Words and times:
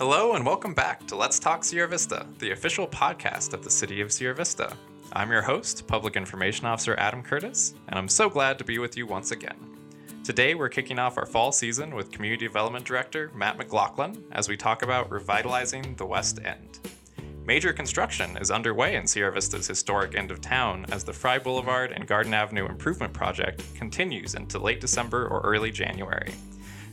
Hello 0.00 0.32
and 0.32 0.46
welcome 0.46 0.72
back 0.72 1.06
to 1.08 1.14
Let's 1.14 1.38
Talk 1.38 1.62
Sierra 1.62 1.86
Vista, 1.86 2.26
the 2.38 2.52
official 2.52 2.88
podcast 2.88 3.52
of 3.52 3.62
the 3.62 3.70
City 3.70 4.00
of 4.00 4.10
Sierra 4.10 4.34
Vista. 4.34 4.74
I'm 5.12 5.30
your 5.30 5.42
host, 5.42 5.86
Public 5.86 6.16
Information 6.16 6.64
Officer 6.64 6.94
Adam 6.96 7.22
Curtis, 7.22 7.74
and 7.86 7.98
I'm 7.98 8.08
so 8.08 8.30
glad 8.30 8.56
to 8.56 8.64
be 8.64 8.78
with 8.78 8.96
you 8.96 9.06
once 9.06 9.30
again. 9.30 9.58
Today, 10.24 10.54
we're 10.54 10.70
kicking 10.70 10.98
off 10.98 11.18
our 11.18 11.26
fall 11.26 11.52
season 11.52 11.94
with 11.94 12.12
Community 12.12 12.46
Development 12.46 12.82
Director 12.82 13.30
Matt 13.34 13.58
McLachlan 13.58 14.22
as 14.32 14.48
we 14.48 14.56
talk 14.56 14.80
about 14.80 15.10
revitalizing 15.10 15.94
the 15.96 16.06
West 16.06 16.38
End. 16.42 16.78
Major 17.44 17.74
construction 17.74 18.38
is 18.38 18.50
underway 18.50 18.96
in 18.96 19.06
Sierra 19.06 19.32
Vista's 19.32 19.66
historic 19.66 20.14
end 20.14 20.30
of 20.30 20.40
town 20.40 20.86
as 20.92 21.04
the 21.04 21.12
Fry 21.12 21.38
Boulevard 21.38 21.92
and 21.92 22.06
Garden 22.06 22.32
Avenue 22.32 22.64
Improvement 22.64 23.12
Project 23.12 23.62
continues 23.74 24.34
into 24.34 24.58
late 24.58 24.80
December 24.80 25.28
or 25.28 25.42
early 25.42 25.70
January. 25.70 26.32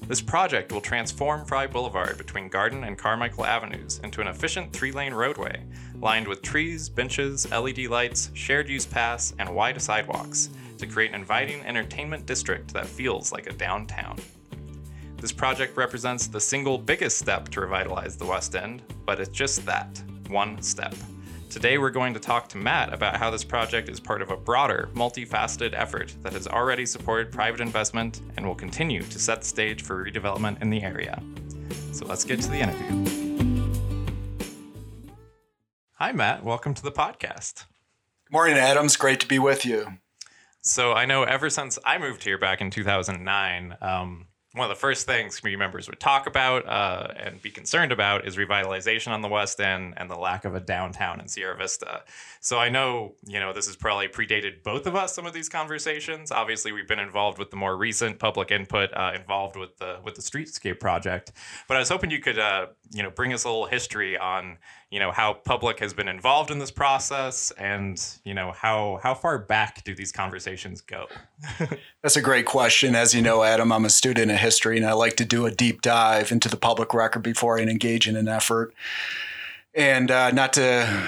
This 0.05 0.21
project 0.21 0.71
will 0.71 0.81
transform 0.81 1.45
Fry 1.45 1.67
Boulevard 1.67 2.17
between 2.17 2.47
Garden 2.47 2.83
and 2.85 2.97
Carmichael 2.97 3.45
Avenues 3.45 3.99
into 4.03 4.21
an 4.21 4.27
efficient 4.27 4.71
three 4.71 4.91
lane 4.91 5.13
roadway, 5.13 5.63
lined 5.99 6.27
with 6.27 6.41
trees, 6.41 6.87
benches, 6.87 7.49
LED 7.51 7.87
lights, 7.87 8.31
shared 8.33 8.69
use 8.69 8.85
paths, 8.85 9.33
and 9.39 9.53
wide 9.53 9.81
sidewalks, 9.81 10.49
to 10.77 10.87
create 10.87 11.09
an 11.09 11.19
inviting 11.19 11.61
entertainment 11.65 12.25
district 12.25 12.73
that 12.73 12.85
feels 12.85 13.31
like 13.31 13.47
a 13.47 13.53
downtown. 13.53 14.17
This 15.17 15.31
project 15.31 15.75
represents 15.75 16.27
the 16.27 16.39
single 16.39 16.77
biggest 16.77 17.17
step 17.17 17.49
to 17.49 17.61
revitalize 17.61 18.15
the 18.15 18.25
West 18.25 18.55
End, 18.55 18.83
but 19.05 19.19
it's 19.19 19.29
just 19.29 19.65
that 19.65 20.01
one 20.29 20.61
step. 20.61 20.93
Today, 21.57 21.79
we're 21.79 21.89
going 21.89 22.13
to 22.13 22.19
talk 22.19 22.47
to 22.49 22.57
Matt 22.59 22.93
about 22.93 23.17
how 23.17 23.31
this 23.31 23.43
project 23.43 23.89
is 23.89 23.99
part 23.99 24.21
of 24.21 24.29
a 24.29 24.37
broader, 24.37 24.89
multifaceted 24.93 25.73
effort 25.73 26.13
that 26.21 26.33
has 26.33 26.47
already 26.47 26.85
supported 26.85 27.31
private 27.31 27.61
investment 27.61 28.21
and 28.37 28.45
will 28.45 28.53
continue 28.53 29.01
to 29.01 29.17
set 29.17 29.39
the 29.39 29.47
stage 29.47 29.81
for 29.81 30.05
redevelopment 30.05 30.61
in 30.61 30.69
the 30.69 30.83
area. 30.83 31.19
So 31.93 32.05
let's 32.05 32.23
get 32.23 32.41
to 32.41 32.51
the 32.51 32.59
interview. 32.59 33.73
Hi, 35.93 36.11
Matt. 36.11 36.43
Welcome 36.43 36.75
to 36.75 36.83
the 36.83 36.91
podcast. 36.91 37.65
Good 38.25 38.33
Morning, 38.33 38.55
Adams. 38.55 38.95
Great 38.95 39.19
to 39.21 39.27
be 39.27 39.39
with 39.39 39.65
you. 39.65 39.97
So 40.61 40.93
I 40.93 41.05
know 41.05 41.23
ever 41.23 41.49
since 41.49 41.79
I 41.83 41.97
moved 41.97 42.23
here 42.23 42.37
back 42.37 42.61
in 42.61 42.69
2009, 42.69 43.77
um, 43.81 44.27
one 44.57 44.69
of 44.69 44.75
the 44.75 44.79
first 44.79 45.05
things 45.05 45.39
community 45.39 45.59
members 45.59 45.87
would 45.87 45.99
talk 45.99 46.27
about 46.27 46.67
uh, 46.67 47.07
and 47.15 47.41
be 47.41 47.49
concerned 47.49 47.91
about 47.91 48.27
is 48.27 48.35
revitalization 48.35 49.11
on 49.11 49.21
the 49.21 49.27
West 49.27 49.59
End 49.59 49.93
and 49.97 50.09
the 50.09 50.15
lack 50.15 50.45
of 50.45 50.55
a 50.55 50.59
downtown 50.59 51.19
in 51.19 51.27
Sierra 51.27 51.55
Vista. 51.55 52.03
So 52.39 52.57
I 52.57 52.69
know, 52.69 53.15
you 53.25 53.39
know, 53.39 53.53
this 53.53 53.67
has 53.67 53.75
probably 53.75 54.07
predated 54.07 54.63
both 54.63 54.87
of 54.87 54.95
us, 54.95 55.13
some 55.13 55.25
of 55.25 55.33
these 55.33 55.49
conversations. 55.49 56.31
Obviously, 56.31 56.71
we've 56.71 56.87
been 56.87 56.99
involved 56.99 57.39
with 57.39 57.49
the 57.49 57.57
more 57.57 57.75
recent 57.77 58.19
public 58.19 58.51
input 58.51 58.89
uh, 58.93 59.11
involved 59.15 59.55
with 59.55 59.77
the 59.77 59.99
with 60.03 60.15
the 60.15 60.21
Streetscape 60.21 60.79
project. 60.79 61.31
But 61.67 61.77
I 61.77 61.79
was 61.79 61.89
hoping 61.89 62.11
you 62.11 62.19
could, 62.19 62.39
uh, 62.39 62.67
you 62.91 63.03
know, 63.03 63.09
bring 63.09 63.33
us 63.33 63.43
a 63.43 63.49
little 63.49 63.65
history 63.65 64.17
on, 64.17 64.57
you 64.89 64.99
know, 64.99 65.11
how 65.11 65.33
public 65.33 65.79
has 65.79 65.93
been 65.93 66.07
involved 66.07 66.51
in 66.51 66.59
this 66.59 66.71
process 66.71 67.51
and, 67.51 68.01
you 68.23 68.33
know, 68.33 68.51
how 68.53 68.99
how 69.03 69.13
far 69.13 69.37
back 69.39 69.83
do 69.83 69.93
these 69.93 70.11
conversations 70.11 70.81
go? 70.81 71.07
That's 72.01 72.15
a 72.15 72.21
great 72.21 72.45
question. 72.45 72.95
As 72.95 73.13
you 73.13 73.21
know, 73.21 73.43
Adam, 73.43 73.71
I'm 73.71 73.85
a 73.85 73.89
student 73.89 74.31
of 74.31 74.37
history 74.47 74.77
and 74.77 74.85
I 74.85 74.93
like 74.93 75.17
to 75.17 75.25
do 75.25 75.45
a 75.45 75.51
deep 75.51 75.81
dive 75.81 76.31
into 76.31 76.47
the 76.47 76.57
public 76.57 76.93
record 76.93 77.21
before 77.21 77.59
I 77.59 77.63
engage 77.63 78.07
in 78.07 78.15
an 78.15 78.29
effort. 78.29 78.73
And 79.73 80.09
uh, 80.09 80.31
not 80.31 80.53
to 80.53 80.63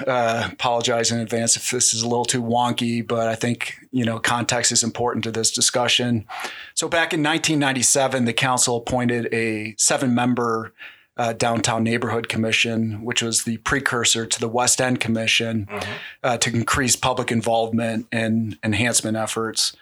uh, 0.06 0.50
apologize 0.52 1.10
in 1.10 1.18
advance 1.18 1.56
if 1.56 1.70
this 1.70 1.94
is 1.94 2.02
a 2.02 2.08
little 2.08 2.26
too 2.26 2.42
wonky, 2.42 3.04
but 3.04 3.26
I 3.26 3.34
think 3.34 3.74
you 3.90 4.04
know 4.04 4.20
context 4.20 4.70
is 4.70 4.84
important 4.84 5.24
to 5.24 5.32
this 5.32 5.50
discussion. 5.50 6.26
So 6.74 6.88
back 6.88 7.12
in 7.12 7.20
1997, 7.20 8.26
the 8.26 8.32
council 8.32 8.76
appointed 8.76 9.32
a 9.34 9.74
seven-member 9.76 10.72
uh, 11.20 11.34
downtown 11.34 11.84
neighborhood 11.84 12.30
commission, 12.30 13.02
which 13.04 13.20
was 13.20 13.44
the 13.44 13.58
precursor 13.58 14.24
to 14.24 14.40
the 14.40 14.48
West 14.48 14.80
End 14.80 15.00
Commission, 15.00 15.66
mm-hmm. 15.70 15.92
uh, 16.22 16.38
to 16.38 16.48
increase 16.48 16.96
public 16.96 17.30
involvement 17.30 18.06
and 18.10 18.58
enhancement 18.64 19.18
efforts. 19.18 19.76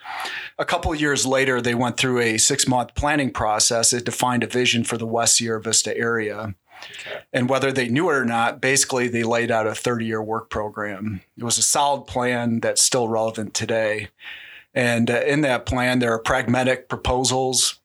A 0.57 0.65
couple 0.65 0.93
years 0.93 1.25
later, 1.25 1.61
they 1.61 1.73
went 1.73 1.95
through 1.95 2.19
a 2.19 2.37
six-month 2.37 2.93
planning 2.93 3.31
process. 3.31 3.93
It 3.93 4.03
defined 4.03 4.43
a 4.43 4.47
vision 4.47 4.83
for 4.83 4.97
the 4.97 5.05
West 5.05 5.37
Sierra 5.37 5.61
Vista 5.61 5.97
area. 5.97 6.55
Okay. 7.07 7.21
And 7.31 7.47
whether 7.47 7.71
they 7.71 7.87
knew 7.87 8.09
it 8.09 8.15
or 8.15 8.25
not, 8.25 8.59
basically 8.59 9.07
they 9.07 9.23
laid 9.23 9.49
out 9.49 9.65
a 9.65 9.73
30 9.73 10.05
year 10.05 10.21
work 10.21 10.49
program. 10.49 11.21
It 11.37 11.45
was 11.45 11.57
a 11.57 11.61
solid 11.61 12.05
plan 12.05 12.59
that's 12.59 12.81
still 12.81 13.07
relevant 13.07 13.53
today. 13.53 14.09
And 14.73 15.09
uh, 15.09 15.21
in 15.21 15.39
that 15.41 15.65
plan, 15.65 15.99
there 15.99 16.11
are 16.11 16.19
pragmatic 16.19 16.89
proposals 16.89 17.79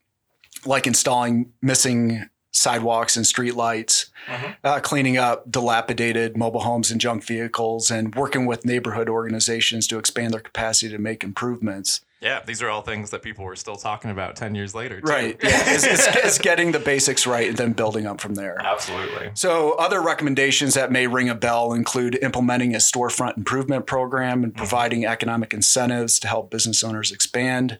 like 0.66 0.88
installing 0.88 1.52
missing 1.62 2.28
sidewalks 2.54 3.16
and 3.16 3.26
streetlights, 3.26 4.10
uh-huh. 4.28 4.52
uh, 4.62 4.80
cleaning 4.80 5.18
up 5.18 5.50
dilapidated 5.50 6.36
mobile 6.36 6.60
homes 6.60 6.90
and 6.90 7.00
junk 7.00 7.24
vehicles, 7.24 7.90
and 7.90 8.14
working 8.14 8.46
with 8.46 8.64
neighborhood 8.64 9.08
organizations 9.08 9.86
to 9.88 9.98
expand 9.98 10.32
their 10.32 10.40
capacity 10.40 10.90
to 10.90 10.98
make 10.98 11.24
improvements. 11.24 12.00
Yeah, 12.20 12.40
these 12.46 12.62
are 12.62 12.70
all 12.70 12.80
things 12.80 13.10
that 13.10 13.20
people 13.20 13.44
were 13.44 13.56
still 13.56 13.76
talking 13.76 14.10
about 14.10 14.34
10 14.34 14.54
years 14.54 14.74
later. 14.74 14.98
Too. 15.02 15.12
Right. 15.12 15.38
Yeah. 15.42 15.74
it's, 15.74 15.84
it's, 15.84 16.06
it's, 16.16 16.38
getting 16.38 16.72
the 16.72 16.78
basics 16.78 17.26
right 17.26 17.50
and 17.50 17.56
then 17.58 17.72
building 17.74 18.06
up 18.06 18.18
from 18.18 18.34
there. 18.34 18.58
Absolutely. 18.58 19.32
So, 19.34 19.72
other 19.72 20.00
recommendations 20.00 20.72
that 20.72 20.90
may 20.90 21.06
ring 21.06 21.28
a 21.28 21.34
bell 21.34 21.74
include 21.74 22.18
implementing 22.22 22.74
a 22.74 22.78
storefront 22.78 23.36
improvement 23.36 23.86
program 23.86 24.42
and 24.42 24.52
mm-hmm. 24.52 24.58
providing 24.58 25.02
mm-hmm. 25.02 25.12
economic 25.12 25.52
incentives 25.52 26.18
to 26.20 26.28
help 26.28 26.50
business 26.50 26.82
owners 26.82 27.12
expand. 27.12 27.78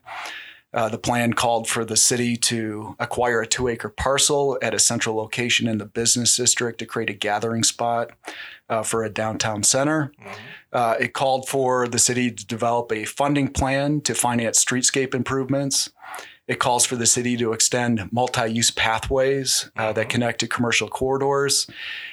Uh, 0.75 0.89
the 0.89 0.99
plan 0.99 1.33
called 1.33 1.69
for 1.69 1.85
the 1.85 1.97
city 1.97 2.37
to 2.37 2.97
acquire 2.99 3.41
a 3.41 3.47
two 3.47 3.69
acre 3.69 3.89
parcel 3.89 4.59
at 4.61 4.75
a 4.75 4.79
central 4.79 5.15
location 5.15 5.69
in 5.69 5.79
the 5.79 5.87
business 5.87 6.37
district 6.37 6.81
to 6.81 6.87
create 6.87 7.09
a 7.09 7.15
gathering 7.15 7.63
spot 7.63 8.11
uh, 8.69 8.83
for 8.83 9.05
a 9.05 9.09
downtown 9.11 9.63
center. 9.63 10.13
Mm-hmm. 10.21 10.33
Uh, 10.73 10.95
it 10.99 11.13
called 11.13 11.49
for 11.49 11.87
the 11.87 11.99
city 12.01 12.33
to 12.33 12.45
develop 12.45 12.91
a 12.91 13.05
funding 13.05 13.49
plan 13.49 14.01
to 14.01 14.15
finance 14.15 14.63
streetscape 14.65 15.15
improvements. 15.15 15.91
It 16.49 16.59
calls 16.59 16.85
for 16.85 16.97
the 16.97 17.07
city 17.07 17.37
to 17.39 17.53
extend 17.53 18.13
multi 18.13 18.49
use 18.49 18.73
pathways 18.73 19.71
uh, 19.77 19.83
mm-hmm. 19.83 19.95
that 19.95 20.09
connect 20.09 20.41
to 20.41 20.49
commercial 20.49 20.89
corridors. 20.89 21.69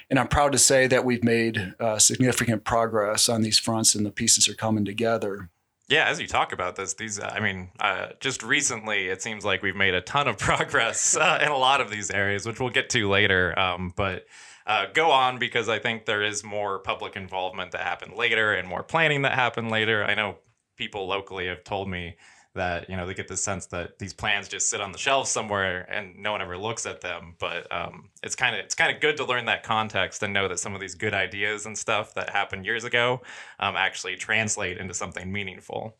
And 0.09 0.19
I'm 0.19 0.27
proud 0.27 0.51
to 0.51 0.59
say 0.59 0.85
that 0.85 1.03
we've 1.03 1.23
made 1.23 1.73
uh, 1.79 1.97
significant 1.97 2.63
progress 2.63 3.27
on 3.27 3.41
these 3.41 3.57
fronts 3.57 3.95
and 3.95 4.05
the 4.05 4.11
pieces 4.11 4.47
are 4.47 4.53
coming 4.53 4.85
together. 4.85 5.49
Yeah, 5.91 6.05
as 6.05 6.21
you 6.21 6.27
talk 6.27 6.53
about 6.53 6.77
this, 6.77 6.93
these, 6.93 7.19
uh, 7.19 7.29
I 7.35 7.41
mean, 7.41 7.69
uh, 7.77 8.07
just 8.21 8.43
recently, 8.43 9.09
it 9.09 9.21
seems 9.21 9.43
like 9.43 9.61
we've 9.61 9.75
made 9.75 9.93
a 9.93 9.99
ton 9.99 10.29
of 10.29 10.37
progress 10.39 11.17
uh, 11.17 11.39
in 11.41 11.49
a 11.49 11.57
lot 11.57 11.81
of 11.81 11.91
these 11.91 12.09
areas, 12.09 12.45
which 12.45 12.61
we'll 12.61 12.69
get 12.69 12.89
to 12.91 13.09
later. 13.09 13.59
Um, 13.59 13.91
but 13.97 14.25
uh, 14.65 14.85
go 14.93 15.11
on 15.11 15.37
because 15.37 15.67
I 15.67 15.79
think 15.79 16.05
there 16.05 16.23
is 16.23 16.45
more 16.45 16.79
public 16.79 17.17
involvement 17.17 17.73
that 17.73 17.81
happened 17.81 18.13
later 18.13 18.53
and 18.53 18.69
more 18.69 18.83
planning 18.83 19.23
that 19.23 19.33
happened 19.33 19.69
later. 19.69 20.01
I 20.05 20.13
know 20.13 20.37
people 20.77 21.07
locally 21.07 21.47
have 21.47 21.65
told 21.65 21.89
me 21.89 22.15
that 22.53 22.89
you 22.89 22.97
know 22.97 23.05
they 23.07 23.13
get 23.13 23.27
the 23.27 23.37
sense 23.37 23.65
that 23.67 23.97
these 23.99 24.13
plans 24.13 24.47
just 24.47 24.69
sit 24.69 24.81
on 24.81 24.91
the 24.91 24.97
shelves 24.97 25.29
somewhere 25.29 25.89
and 25.91 26.17
no 26.17 26.31
one 26.31 26.41
ever 26.41 26.57
looks 26.57 26.85
at 26.85 27.01
them 27.01 27.35
but 27.39 27.71
um, 27.71 28.09
it's 28.23 28.35
kind 28.35 28.55
of 28.55 28.63
it's 28.63 28.75
kind 28.75 28.93
of 28.93 29.01
good 29.01 29.17
to 29.17 29.25
learn 29.25 29.45
that 29.45 29.63
context 29.63 30.21
and 30.23 30.33
know 30.33 30.47
that 30.47 30.59
some 30.59 30.75
of 30.75 30.81
these 30.81 30.95
good 30.95 31.13
ideas 31.13 31.65
and 31.65 31.77
stuff 31.77 32.13
that 32.13 32.29
happened 32.29 32.65
years 32.65 32.83
ago 32.83 33.21
um, 33.59 33.75
actually 33.75 34.15
translate 34.15 34.77
into 34.77 34.93
something 34.93 35.31
meaningful 35.31 35.95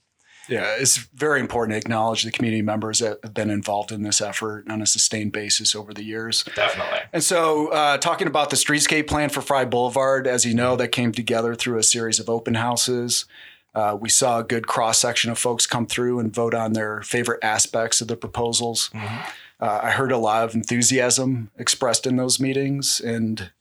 yeah, 0.50 0.75
it's 0.78 0.97
very 0.97 1.40
important 1.40 1.73
to 1.73 1.78
acknowledge 1.78 2.23
the 2.23 2.31
community 2.31 2.61
members 2.61 3.00
that 3.00 3.19
have 3.23 3.34
been 3.34 3.50
involved 3.50 3.91
in 3.91 4.03
this 4.03 4.22
effort 4.22 4.69
on 4.69 4.81
a 4.81 4.85
sustained 4.85 5.31
basis 5.31 5.75
over 5.75 5.94
the 5.94 6.03
years. 6.03 6.44
Definitely. 6.56 7.00
And 7.13 7.23
so, 7.23 7.67
uh, 7.67 7.97
talking 7.97 8.28
about 8.28 8.50
the 8.50 8.56
streetscape 8.56 9.07
plan 9.07 9.29
for 9.29 9.41
Fry 9.41 9.66
Boulevard, 9.66 10.28
as 10.28 10.45
you 10.45 10.53
know, 10.53 10.75
that 10.75 10.90
came 10.90 11.11
together 11.11 11.53
through 11.56 11.78
a 11.78 11.84
series 11.84 12.19
of 12.19 12.29
open 12.29 12.56
houses. 12.56 13.25
Uh, 13.74 13.98
we 14.00 14.09
saw 14.09 14.40
a 14.40 14.44
good 14.44 14.68
cross 14.68 15.00
section 15.00 15.32
of 15.32 15.40
folks 15.40 15.66
come 15.66 15.86
through 15.86 16.20
and 16.20 16.34
vote 16.34 16.54
on 16.54 16.74
their 16.74 17.02
favorite 17.04 17.44
aspects 17.44 18.02
of 18.02 18.08
the 18.08 18.18
proposals. 18.18 18.90
Mm-hmm. 18.94 19.29
Uh, 19.62 19.79
I 19.84 19.91
heard 19.91 20.12
a 20.12 20.18
lot 20.18 20.44
of 20.44 20.56
enthusiasm 20.56 21.52
expressed 21.58 22.06
in 22.06 22.18
those 22.18 22.40
meetings. 22.40 23.00
And 23.00 23.52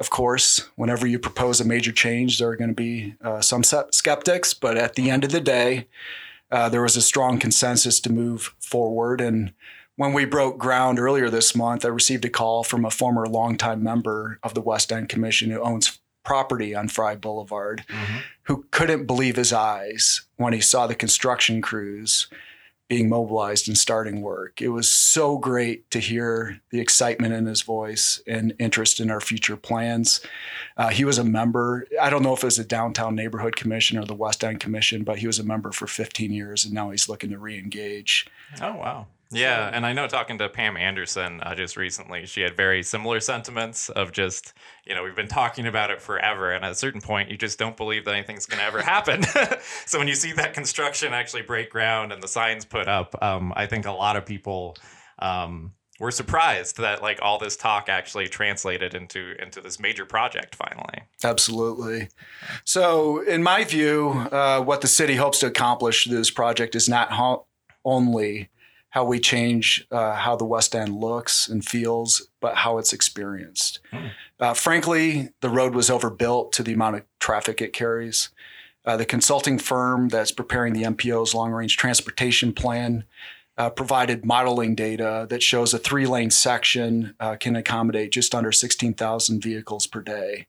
of 0.00 0.10
course, 0.10 0.68
whenever 0.76 1.06
you 1.06 1.18
propose 1.18 1.60
a 1.60 1.64
major 1.64 1.92
change, 1.92 2.38
there 2.38 2.48
are 2.48 2.56
going 2.56 2.70
to 2.70 2.74
be 2.74 3.14
uh, 3.22 3.40
some 3.40 3.62
skeptics. 3.62 4.54
But 4.54 4.76
at 4.76 4.94
the 4.94 5.10
end 5.10 5.24
of 5.24 5.30
the 5.30 5.40
day, 5.40 5.88
uh, 6.50 6.68
there 6.68 6.82
was 6.82 6.96
a 6.96 7.02
strong 7.02 7.38
consensus 7.38 8.00
to 8.00 8.12
move 8.12 8.54
forward. 8.58 9.20
And 9.20 9.52
when 9.96 10.12
we 10.12 10.24
broke 10.24 10.58
ground 10.58 10.98
earlier 10.98 11.30
this 11.30 11.54
month, 11.54 11.84
I 11.84 11.88
received 11.88 12.24
a 12.24 12.30
call 12.30 12.64
from 12.64 12.84
a 12.84 12.90
former 12.90 13.26
longtime 13.26 13.82
member 13.82 14.38
of 14.42 14.54
the 14.54 14.60
West 14.60 14.90
End 14.90 15.08
Commission 15.08 15.50
who 15.50 15.60
owns 15.60 16.00
property 16.24 16.74
on 16.74 16.88
Fry 16.88 17.16
Boulevard 17.16 17.84
mm-hmm. 17.88 18.18
who 18.44 18.66
couldn't 18.70 19.06
believe 19.06 19.36
his 19.36 19.52
eyes 19.52 20.22
when 20.36 20.52
he 20.52 20.60
saw 20.60 20.86
the 20.86 20.94
construction 20.94 21.60
crews 21.60 22.28
being 22.92 23.08
mobilized 23.08 23.68
and 23.68 23.78
starting 23.78 24.20
work. 24.20 24.60
It 24.60 24.68
was 24.68 24.92
so 24.92 25.38
great 25.38 25.90
to 25.92 25.98
hear 25.98 26.60
the 26.68 26.78
excitement 26.78 27.32
in 27.32 27.46
his 27.46 27.62
voice 27.62 28.20
and 28.26 28.54
interest 28.58 29.00
in 29.00 29.10
our 29.10 29.20
future 29.20 29.56
plans. 29.56 30.20
Uh, 30.76 30.90
he 30.90 31.06
was 31.06 31.16
a 31.16 31.24
member, 31.24 31.86
I 31.98 32.10
don't 32.10 32.22
know 32.22 32.34
if 32.34 32.42
it 32.42 32.46
was 32.46 32.58
the 32.58 32.64
Downtown 32.64 33.14
Neighborhood 33.14 33.56
Commission 33.56 33.96
or 33.96 34.04
the 34.04 34.12
West 34.12 34.44
End 34.44 34.60
Commission, 34.60 35.04
but 35.04 35.18
he 35.18 35.26
was 35.26 35.38
a 35.38 35.42
member 35.42 35.72
for 35.72 35.86
15 35.86 36.32
years 36.32 36.66
and 36.66 36.74
now 36.74 36.90
he's 36.90 37.08
looking 37.08 37.30
to 37.30 37.38
re 37.38 37.58
engage. 37.58 38.26
Oh, 38.60 38.76
wow. 38.76 39.06
Yeah, 39.32 39.70
and 39.72 39.86
I 39.86 39.92
know 39.92 40.06
talking 40.06 40.38
to 40.38 40.48
Pam 40.48 40.76
Anderson 40.76 41.40
uh, 41.40 41.54
just 41.54 41.76
recently, 41.76 42.26
she 42.26 42.42
had 42.42 42.56
very 42.56 42.82
similar 42.82 43.20
sentiments 43.20 43.88
of 43.90 44.12
just, 44.12 44.52
you 44.86 44.94
know, 44.94 45.02
we've 45.02 45.16
been 45.16 45.28
talking 45.28 45.66
about 45.66 45.90
it 45.90 46.00
forever, 46.00 46.52
and 46.52 46.64
at 46.64 46.72
a 46.72 46.74
certain 46.74 47.00
point, 47.00 47.30
you 47.30 47.36
just 47.36 47.58
don't 47.58 47.76
believe 47.76 48.04
that 48.04 48.14
anything's 48.14 48.46
going 48.46 48.58
to 48.58 48.64
ever 48.64 48.82
happen. 48.82 49.22
so 49.86 49.98
when 49.98 50.08
you 50.08 50.14
see 50.14 50.32
that 50.32 50.54
construction 50.54 51.12
actually 51.12 51.42
break 51.42 51.70
ground 51.70 52.12
and 52.12 52.22
the 52.22 52.28
signs 52.28 52.64
put 52.64 52.88
up, 52.88 53.20
um, 53.22 53.52
I 53.56 53.66
think 53.66 53.86
a 53.86 53.92
lot 53.92 54.16
of 54.16 54.26
people 54.26 54.76
um, 55.18 55.72
were 56.02 56.10
surprised 56.10 56.78
that 56.78 57.00
like 57.00 57.20
all 57.22 57.38
this 57.38 57.56
talk 57.56 57.88
actually 57.88 58.26
translated 58.26 58.92
into 58.94 59.34
into 59.40 59.60
this 59.60 59.78
major 59.78 60.04
project 60.04 60.56
finally. 60.56 61.04
Absolutely. 61.22 62.08
So, 62.64 63.20
in 63.22 63.42
my 63.42 63.64
view, 63.64 64.10
uh, 64.10 64.60
what 64.62 64.80
the 64.80 64.88
city 64.88 65.14
hopes 65.14 65.38
to 65.40 65.46
accomplish 65.46 66.04
through 66.04 66.16
this 66.16 66.30
project 66.30 66.74
is 66.74 66.88
not 66.88 67.12
ho- 67.12 67.46
only 67.84 68.48
how 68.92 69.04
we 69.04 69.18
change 69.18 69.86
uh, 69.90 70.14
how 70.14 70.36
the 70.36 70.44
West 70.44 70.76
End 70.76 70.94
looks 70.94 71.48
and 71.48 71.64
feels, 71.64 72.28
but 72.40 72.56
how 72.56 72.76
it's 72.76 72.92
experienced. 72.92 73.80
Hmm. 73.90 74.08
Uh, 74.38 74.52
frankly, 74.52 75.30
the 75.40 75.48
road 75.48 75.74
was 75.74 75.88
overbuilt 75.88 76.52
to 76.52 76.62
the 76.62 76.74
amount 76.74 76.96
of 76.96 77.02
traffic 77.18 77.62
it 77.62 77.72
carries. 77.72 78.28
Uh, 78.84 78.98
the 78.98 79.06
consulting 79.06 79.58
firm 79.58 80.08
that's 80.10 80.30
preparing 80.30 80.74
the 80.74 80.82
MPO's 80.82 81.34
long 81.34 81.52
range 81.52 81.78
transportation 81.78 82.52
plan 82.52 83.04
uh, 83.56 83.70
provided 83.70 84.26
modeling 84.26 84.74
data 84.74 85.26
that 85.30 85.42
shows 85.42 85.72
a 85.72 85.78
three 85.78 86.06
lane 86.06 86.30
section 86.30 87.14
uh, 87.18 87.36
can 87.36 87.56
accommodate 87.56 88.12
just 88.12 88.34
under 88.34 88.52
16,000 88.52 89.42
vehicles 89.42 89.86
per 89.86 90.02
day. 90.02 90.48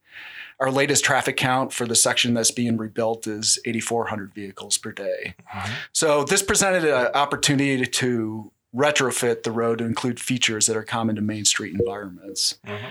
Our 0.63 0.71
latest 0.71 1.03
traffic 1.03 1.35
count 1.35 1.73
for 1.73 1.85
the 1.85 1.93
section 1.93 2.33
that's 2.33 2.49
being 2.49 2.77
rebuilt 2.77 3.27
is 3.27 3.59
8,400 3.65 4.33
vehicles 4.33 4.77
per 4.77 4.93
day. 4.93 5.35
Mm-hmm. 5.53 5.73
So 5.91 6.23
this 6.23 6.41
presented 6.41 6.85
an 6.85 7.07
opportunity 7.13 7.85
to 7.85 8.49
retrofit 8.73 9.43
the 9.43 9.51
road 9.51 9.79
to 9.79 9.83
include 9.83 10.21
features 10.21 10.67
that 10.67 10.77
are 10.77 10.83
common 10.83 11.17
to 11.17 11.21
Main 11.21 11.43
Street 11.43 11.75
environments. 11.77 12.59
Mm-hmm. 12.65 12.87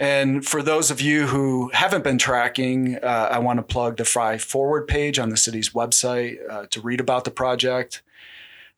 And 0.00 0.46
for 0.46 0.62
those 0.62 0.90
of 0.90 1.00
you 1.00 1.26
who 1.26 1.70
haven't 1.72 2.04
been 2.04 2.18
tracking, 2.18 2.96
uh, 2.96 3.28
I 3.30 3.38
want 3.38 3.56
to 3.56 3.62
plug 3.62 3.96
the 3.96 4.04
Fry 4.04 4.36
Forward 4.36 4.86
page 4.86 5.18
on 5.18 5.30
the 5.30 5.38
city's 5.38 5.70
website 5.70 6.36
uh, 6.50 6.66
to 6.72 6.80
read 6.82 7.00
about 7.00 7.24
the 7.24 7.30
project. 7.30 8.02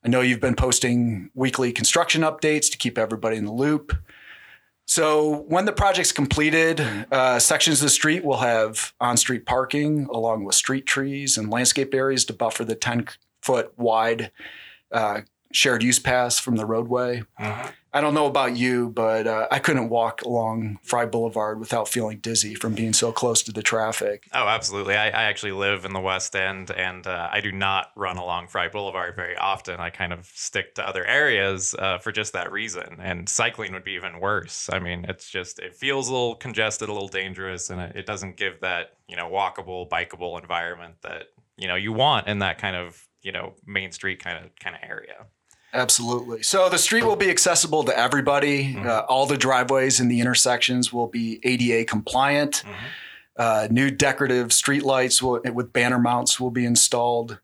I 0.05 0.07
know 0.07 0.21
you've 0.21 0.39
been 0.39 0.55
posting 0.55 1.31
weekly 1.35 1.73
construction 1.73 2.21
updates 2.21 2.71
to 2.71 2.77
keep 2.77 2.97
everybody 2.97 3.35
in 3.35 3.43
the 3.43 3.51
loop. 3.51 3.93
So 4.87 5.41
when 5.49 5.65
the 5.65 5.73
project's 5.73 6.13
completed, 6.13 6.79
uh, 7.11 7.39
sections 7.39 7.81
of 7.81 7.87
the 7.87 7.89
street 7.89 8.23
will 8.23 8.37
have 8.37 8.93
on-street 9.01 9.45
parking 9.45 10.05
along 10.05 10.45
with 10.45 10.55
street 10.55 10.85
trees 10.85 11.37
and 11.37 11.51
landscape 11.51 11.93
areas 11.93 12.23
to 12.25 12.33
buffer 12.33 12.63
the 12.63 12.75
10-foot 12.75 13.73
wide 13.77 14.31
uh, 14.93 15.21
shared 15.51 15.83
use 15.83 15.99
paths 15.99 16.39
from 16.39 16.55
the 16.55 16.65
roadway. 16.65 17.23
Mm-hmm. 17.39 17.69
I 17.93 18.01
don't 18.01 18.13
know 18.13 18.27
about 18.27 18.55
you, 18.55 18.89
but 18.89 19.25
uh, 19.25 19.47
I 19.49 19.57
couldn't 19.57 19.89
walk 19.89 20.21
along 20.21 20.77
Fry 20.83 21.07
Boulevard 21.07 21.59
without 21.59 21.87
feeling 21.87 22.19
dizzy 22.19 22.53
from 22.53 22.75
being 22.75 22.93
so 22.93 23.11
close 23.11 23.41
to 23.43 23.51
the 23.51 23.63
traffic. 23.63 24.27
Oh, 24.33 24.47
absolutely. 24.47 24.95
I, 24.95 25.07
I 25.07 25.23
actually 25.23 25.53
live 25.53 25.83
in 25.83 25.93
the 25.93 25.99
West 25.99 26.35
End 26.35 26.69
and 26.69 27.07
uh, 27.07 27.29
I 27.31 27.41
do 27.41 27.51
not 27.51 27.87
run 27.95 28.17
along 28.17 28.49
Fry 28.49 28.67
Boulevard 28.67 29.15
very 29.15 29.35
often. 29.35 29.79
I 29.79 29.89
kind 29.89 30.13
of 30.13 30.27
stick 30.27 30.75
to 30.75 30.87
other 30.87 31.05
areas 31.05 31.73
uh, 31.79 31.97
for 31.97 32.11
just 32.11 32.33
that 32.33 32.51
reason. 32.51 32.97
And 33.01 33.27
cycling 33.27 33.73
would 33.73 33.85
be 33.85 33.93
even 33.93 34.19
worse. 34.19 34.69
I 34.71 34.77
mean, 34.77 35.05
it's 35.07 35.27
just, 35.27 35.57
it 35.57 35.75
feels 35.75 36.07
a 36.07 36.11
little 36.11 36.35
congested, 36.35 36.89
a 36.89 36.93
little 36.93 37.07
dangerous, 37.07 37.71
and 37.71 37.81
it, 37.81 37.95
it 37.95 38.05
doesn't 38.05 38.37
give 38.37 38.59
that, 38.61 38.97
you 39.07 39.15
know, 39.15 39.27
walkable, 39.27 39.89
bikeable 39.89 40.39
environment 40.39 40.95
that, 41.01 41.29
you 41.55 41.67
know, 41.67 41.75
you 41.75 41.93
want 41.93 42.27
in 42.27 42.39
that 42.39 42.59
kind 42.59 42.75
of, 42.75 43.07
you 43.23 43.31
know, 43.31 43.55
Main 43.65 43.91
Street 43.91 44.23
kind 44.23 44.45
of 44.45 44.55
kind 44.59 44.75
of 44.75 44.87
area. 44.87 45.25
Absolutely. 45.77 46.41
So 46.41 46.69
the 46.69 46.79
street 46.79 47.03
will 47.03 47.15
be 47.15 47.29
accessible 47.29 47.83
to 47.83 47.97
everybody. 47.97 48.73
Mm-hmm. 48.73 48.87
Uh, 48.87 49.01
all 49.01 49.27
the 49.27 49.37
driveways 49.37 49.99
and 49.99 50.09
the 50.09 50.19
intersections 50.19 50.91
will 50.91 51.07
be 51.07 51.39
ADA 51.43 51.85
compliant. 51.85 52.63
Mm-hmm. 52.65 52.85
Uh, 53.37 53.67
new 53.69 53.91
decorative 53.91 54.51
street 54.51 54.81
lights 54.81 55.21
will, 55.21 55.39
with 55.53 55.71
banner 55.71 55.99
mounts 55.99 56.39
will 56.39 56.49
be 56.49 56.65
installed. 56.65 57.39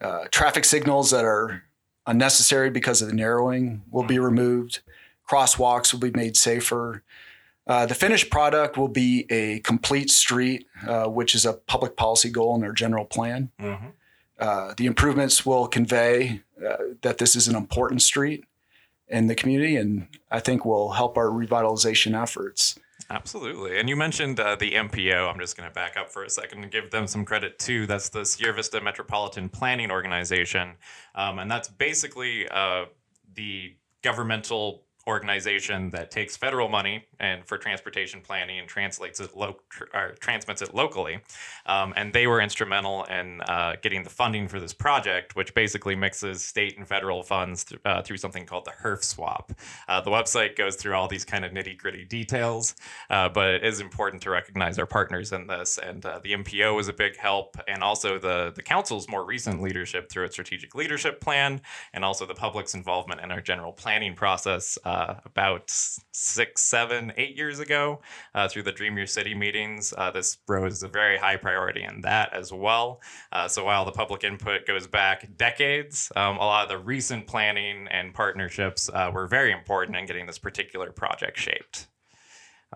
Uh, 0.00 0.26
traffic 0.30 0.64
signals 0.64 1.10
that 1.10 1.24
are 1.24 1.64
unnecessary 2.06 2.70
because 2.70 3.02
of 3.02 3.08
the 3.08 3.14
narrowing 3.14 3.82
will 3.90 4.02
mm-hmm. 4.02 4.08
be 4.08 4.18
removed. 4.20 4.78
Crosswalks 5.28 5.92
will 5.92 6.00
be 6.00 6.12
made 6.12 6.36
safer. 6.36 7.02
Uh, 7.66 7.86
the 7.86 7.96
finished 7.96 8.30
product 8.30 8.76
will 8.76 8.88
be 8.88 9.26
a 9.28 9.58
complete 9.60 10.10
street, 10.10 10.68
uh, 10.86 11.06
which 11.06 11.34
is 11.34 11.44
a 11.44 11.52
public 11.52 11.96
policy 11.96 12.30
goal 12.30 12.54
in 12.54 12.62
our 12.62 12.72
general 12.72 13.04
plan. 13.04 13.50
Mm-hmm. 13.60 13.88
Uh, 14.38 14.74
the 14.76 14.86
improvements 14.86 15.46
will 15.46 15.66
convey 15.68 16.42
uh, 16.64 16.76
that 17.02 17.18
this 17.18 17.36
is 17.36 17.48
an 17.48 17.54
important 17.54 18.02
street 18.02 18.44
in 19.08 19.26
the 19.26 19.34
community, 19.34 19.76
and 19.76 20.08
I 20.30 20.40
think 20.40 20.64
will 20.64 20.92
help 20.92 21.16
our 21.16 21.28
revitalization 21.28 22.20
efforts. 22.20 22.78
Absolutely. 23.10 23.78
And 23.78 23.88
you 23.88 23.96
mentioned 23.96 24.40
uh, 24.40 24.56
the 24.56 24.72
MPO. 24.72 25.30
I'm 25.30 25.38
just 25.38 25.56
going 25.56 25.68
to 25.68 25.74
back 25.74 25.96
up 25.98 26.10
for 26.10 26.24
a 26.24 26.30
second 26.30 26.62
and 26.62 26.72
give 26.72 26.90
them 26.90 27.06
some 27.06 27.24
credit 27.24 27.58
too. 27.58 27.86
That's 27.86 28.08
the 28.08 28.24
Sierra 28.24 28.54
Vista 28.54 28.80
Metropolitan 28.80 29.50
Planning 29.50 29.90
Organization. 29.90 30.76
Um, 31.14 31.38
and 31.38 31.50
that's 31.50 31.68
basically 31.68 32.48
uh, 32.48 32.86
the 33.34 33.74
governmental 34.02 34.84
organization 35.06 35.90
that 35.90 36.10
takes 36.10 36.36
federal 36.36 36.68
money 36.68 37.04
and 37.18 37.44
for 37.44 37.58
transportation 37.58 38.20
planning 38.20 38.58
and 38.58 38.68
translates 38.68 39.20
it 39.20 39.36
lo- 39.36 39.60
or 39.92 40.14
transmits 40.20 40.62
it 40.62 40.74
locally. 40.74 41.20
Um, 41.66 41.92
and 41.96 42.12
they 42.12 42.26
were 42.26 42.40
instrumental 42.40 43.04
in 43.04 43.40
uh, 43.42 43.74
getting 43.82 44.02
the 44.04 44.10
funding 44.10 44.48
for 44.48 44.60
this 44.60 44.72
project, 44.72 45.34
which 45.34 45.54
basically 45.54 45.96
mixes 45.96 46.44
state 46.44 46.78
and 46.78 46.86
federal 46.86 47.22
funds 47.22 47.64
th- 47.64 47.80
uh, 47.84 48.02
through 48.02 48.16
something 48.18 48.46
called 48.46 48.64
the 48.64 48.72
HURF 48.72 49.02
swap. 49.02 49.52
Uh, 49.88 50.00
the 50.00 50.10
website 50.10 50.56
goes 50.56 50.76
through 50.76 50.94
all 50.94 51.08
these 51.08 51.24
kind 51.24 51.44
of 51.44 51.52
nitty 51.52 51.76
gritty 51.76 52.04
details, 52.04 52.74
uh, 53.10 53.28
but 53.28 53.48
it 53.48 53.64
is 53.64 53.80
important 53.80 54.22
to 54.22 54.30
recognize 54.30 54.78
our 54.78 54.86
partners 54.86 55.32
in 55.32 55.46
this. 55.46 55.78
And 55.78 56.04
uh, 56.06 56.20
the 56.22 56.32
MPO 56.32 56.76
was 56.76 56.88
a 56.88 56.92
big 56.92 57.16
help, 57.16 57.56
and 57.66 57.82
also 57.82 58.18
the 58.18 58.52
the 58.54 58.62
council's 58.62 59.08
more 59.08 59.24
recent 59.24 59.62
leadership 59.62 60.10
through 60.10 60.24
its 60.24 60.34
strategic 60.34 60.74
leadership 60.74 61.20
plan, 61.20 61.60
and 61.92 62.04
also 62.04 62.26
the 62.26 62.34
public's 62.34 62.74
involvement 62.74 63.20
in 63.20 63.30
our 63.32 63.40
general 63.40 63.72
planning 63.72 64.14
process 64.14 64.78
uh, 64.92 65.14
about 65.24 65.62
six, 66.12 66.60
seven, 66.60 67.12
eight 67.16 67.34
years 67.34 67.58
ago 67.58 68.00
uh, 68.34 68.46
through 68.46 68.62
the 68.62 68.72
Dream 68.72 68.96
Your 68.98 69.06
City 69.06 69.34
meetings. 69.34 69.94
Uh, 69.96 70.10
this 70.10 70.36
rose 70.46 70.82
a 70.82 70.88
very 70.88 71.16
high 71.16 71.36
priority 71.36 71.82
in 71.82 72.02
that 72.02 72.34
as 72.34 72.52
well. 72.52 73.00
Uh, 73.32 73.48
so 73.48 73.64
while 73.64 73.86
the 73.86 73.92
public 73.92 74.22
input 74.22 74.66
goes 74.66 74.86
back 74.86 75.26
decades, 75.38 76.12
um, 76.14 76.36
a 76.36 76.44
lot 76.44 76.64
of 76.64 76.68
the 76.68 76.84
recent 76.84 77.26
planning 77.26 77.88
and 77.90 78.12
partnerships 78.12 78.90
uh, 78.92 79.10
were 79.12 79.26
very 79.26 79.50
important 79.50 79.96
in 79.96 80.04
getting 80.04 80.26
this 80.26 80.38
particular 80.38 80.92
project 80.92 81.38
shaped. 81.38 81.86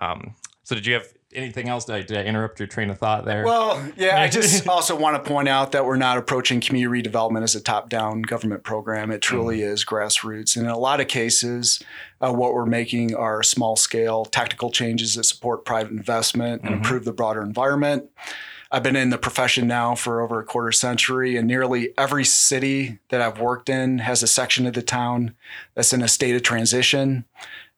Um, 0.01 0.35
so 0.67 0.75
did 0.75 0.85
you 0.85 0.95
have 0.95 1.07
anything 1.33 1.69
else? 1.69 1.85
Did 1.85 1.95
I, 1.95 2.03
did 2.03 2.19
I, 2.19 2.25
interrupt 2.25 2.59
your 2.59 2.67
train 2.67 2.91
of 2.91 2.99
thought 2.99 3.25
there? 3.25 3.45
Well, 3.45 3.89
yeah, 3.97 4.21
I 4.21 4.27
just 4.27 4.67
also 4.69 4.97
want 4.97 5.23
to 5.23 5.31
point 5.31 5.47
out 5.47 5.71
that 5.71 5.87
we're 5.87 5.95
not 5.95 6.19
approaching 6.19 6.61
community 6.61 7.09
redevelopment 7.09 7.45
as 7.45 7.55
a 7.55 7.61
top-down 7.61 8.23
government 8.23 8.65
program. 8.65 9.13
It 9.13 9.23
truly 9.23 9.61
mm. 9.61 9.71
is 9.71 9.85
grassroots, 9.85 10.57
and 10.57 10.65
in 10.65 10.73
a 10.73 10.77
lot 10.77 11.01
of 11.01 11.07
cases, 11.07 11.81
uh, 12.21 12.33
what 12.33 12.53
we're 12.53 12.67
making 12.67 13.15
are 13.15 13.45
small-scale 13.45 14.25
tactical 14.25 14.73
changes 14.73 15.15
that 15.15 15.23
support 15.23 15.65
private 15.65 15.93
investment 15.93 16.63
and 16.63 16.73
mm-hmm. 16.73 16.83
improve 16.83 17.05
the 17.05 17.13
broader 17.13 17.43
environment. 17.43 18.11
I've 18.73 18.83
been 18.83 18.97
in 18.97 19.11
the 19.11 19.19
profession 19.19 19.69
now 19.69 19.95
for 19.95 20.21
over 20.21 20.41
a 20.41 20.45
quarter 20.45 20.73
century, 20.73 21.37
and 21.37 21.47
nearly 21.47 21.91
every 21.97 22.25
city 22.25 22.99
that 23.11 23.21
I've 23.21 23.39
worked 23.39 23.69
in 23.69 23.99
has 23.99 24.21
a 24.25 24.27
section 24.27 24.67
of 24.67 24.75
the 24.75 24.83
town 24.83 25.37
that's 25.77 25.93
in 25.93 26.03
a 26.03 26.09
state 26.09 26.35
of 26.35 26.43
transition. 26.43 27.25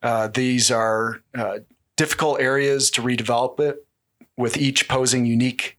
Uh, 0.02 0.28
these 0.28 0.71
are 0.71 1.21
uh, 1.35 1.59
difficult 1.98 2.40
areas 2.40 2.90
to 2.92 3.02
redevelop 3.02 3.60
it, 3.60 3.84
with 4.38 4.56
each 4.56 4.88
posing 4.88 5.26
unique 5.26 5.76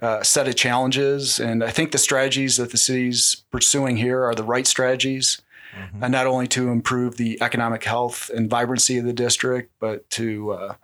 uh, 0.00 0.22
set 0.22 0.48
of 0.48 0.56
challenges. 0.56 1.38
And 1.38 1.62
I 1.62 1.70
think 1.70 1.92
the 1.92 1.98
strategies 1.98 2.56
that 2.56 2.70
the 2.70 2.78
city's 2.78 3.44
pursuing 3.50 3.98
here 3.98 4.24
are 4.24 4.34
the 4.34 4.44
right 4.44 4.66
strategies, 4.66 5.42
mm-hmm. 5.76 6.02
and 6.02 6.10
not 6.10 6.26
only 6.26 6.48
to 6.48 6.70
improve 6.70 7.18
the 7.18 7.40
economic 7.42 7.84
health 7.84 8.30
and 8.34 8.48
vibrancy 8.48 8.96
of 8.98 9.04
the 9.04 9.12
district, 9.12 9.70
but 9.78 10.08
to 10.10 10.52
uh, 10.52 10.74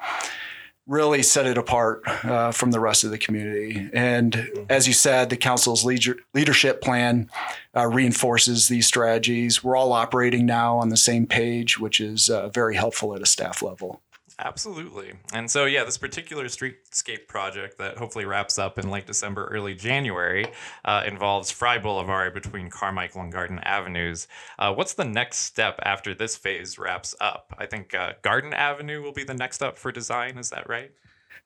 really 0.87 1.23
set 1.23 1.47
it 1.47 1.57
apart 1.57 2.03
uh, 2.07 2.53
from 2.53 2.73
the 2.73 2.81
rest 2.81 3.05
of 3.05 3.11
the 3.11 3.17
community. 3.17 3.89
And 3.95 4.33
mm-hmm. 4.33 4.65
as 4.69 4.87
you 4.87 4.93
said, 4.93 5.31
the 5.31 5.39
council's 5.39 5.83
leader- 5.83 6.19
leadership 6.35 6.83
plan 6.83 7.31
uh, 7.75 7.87
reinforces 7.87 8.69
these 8.69 8.87
strategies. 8.87 9.65
We're 9.65 9.77
all 9.77 9.95
operating 9.95 10.45
now 10.45 10.77
on 10.77 10.91
the 10.91 10.99
same 10.99 11.27
page, 11.27 11.79
which 11.79 12.01
is 12.01 12.29
uh, 12.29 12.49
very 12.49 12.77
helpful 12.77 13.15
at 13.15 13.23
a 13.23 13.27
staff 13.27 13.63
level. 13.63 14.03
Absolutely. 14.39 15.13
And 15.33 15.49
so, 15.49 15.65
yeah, 15.65 15.85
this 15.85 15.97
particular 15.97 16.47
streetscape 16.47 17.29
project 17.29 17.79
that 17.79 17.99
hopefully 17.99 18.25
wraps 18.25 18.59
up 18.59 18.79
in 18.79 18.91
late 18.91 19.07
December, 19.07 19.47
early 19.47 19.75
January, 19.75 20.47
uh, 20.85 21.05
involves 21.07 21.53
Fry 21.53 21.79
Boulevard 21.79 22.35
between 22.35 22.69
Carmichael 22.69 23.21
and 23.21 23.33
Garden 23.33 23.61
Avenues. 23.61 24.27
Uh, 24.59 24.75
what's 24.75 24.95
the 24.95 25.05
next 25.05 25.39
step 25.39 25.79
after 25.85 26.15
this 26.15 26.37
phase 26.37 26.79
wraps 26.79 27.15
up? 27.21 27.55
I 27.59 27.67
think 27.67 27.95
uh, 27.95 28.15
Garden 28.23 28.53
Avenue 28.53 29.03
will 29.03 29.13
be 29.13 29.25
the 29.25 29.35
next 29.35 29.63
up 29.63 29.79
for 29.79 29.93
design. 29.93 30.37
Is 30.37 30.51
that 30.51 30.69
right? 30.69 30.91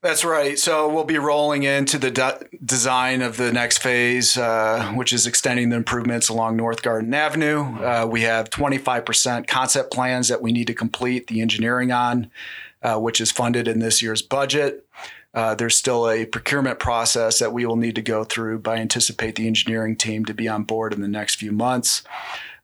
That's 0.01 0.25
right. 0.25 0.57
So 0.57 0.89
we'll 0.89 1.05
be 1.05 1.19
rolling 1.19 1.65
into 1.65 1.99
the 1.99 2.13
de- 2.13 2.41
design 2.65 3.21
of 3.21 3.37
the 3.37 3.53
next 3.53 3.79
phase, 3.79 4.39
uh, 4.39 4.93
which 4.95 5.13
is 5.13 5.27
extending 5.27 5.71
the 5.71 5.77
improvements 5.77 6.29
along 6.29 6.57
North 6.57 6.83
Garden 6.83 7.13
Avenue. 7.13 7.63
Uh, 7.83 8.07
we 8.09 8.23
have 8.23 8.49
25% 8.49 9.49
concept 9.49 9.93
plans 9.93 10.29
that 10.29 10.41
we 10.41 10.53
need 10.53 10.69
to 10.69 10.75
complete 10.75 11.27
the 11.27 11.41
engineering 11.41 11.91
on, 11.91 12.31
uh, 12.83 12.97
which 12.99 13.21
is 13.21 13.33
funded 13.33 13.67
in 13.67 13.81
this 13.81 14.01
year's 14.01 14.23
budget. 14.23 14.87
Uh, 15.35 15.55
there's 15.55 15.77
still 15.77 16.09
a 16.09 16.25
procurement 16.27 16.79
process 16.79 17.41
that 17.41 17.53
we 17.53 17.67
will 17.67 17.77
need 17.77 17.95
to 17.97 18.03
go 18.03 18.25
through, 18.25 18.61
but 18.61 18.79
anticipate 18.79 19.35
the 19.35 19.47
engineering 19.47 19.97
team 19.97 20.25
to 20.25 20.35
be 20.35 20.49
on 20.49 20.63
board 20.63 20.93
in 20.93 21.01
the 21.01 21.09
next 21.09 21.37
few 21.37 21.53
months. 21.53 22.03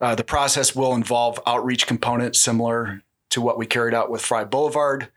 Uh, 0.01 0.15
the 0.15 0.25
process 0.25 0.75
will 0.75 0.95
involve 0.95 1.41
outreach 1.47 1.87
components 1.87 2.41
similar 2.41 3.03
to 3.31 3.41
what 3.41 3.59
we 3.59 3.67
carried 3.67 3.95
out 3.95 4.11
with 4.11 4.23
Fry 4.23 4.45
Boulevard 4.45 5.09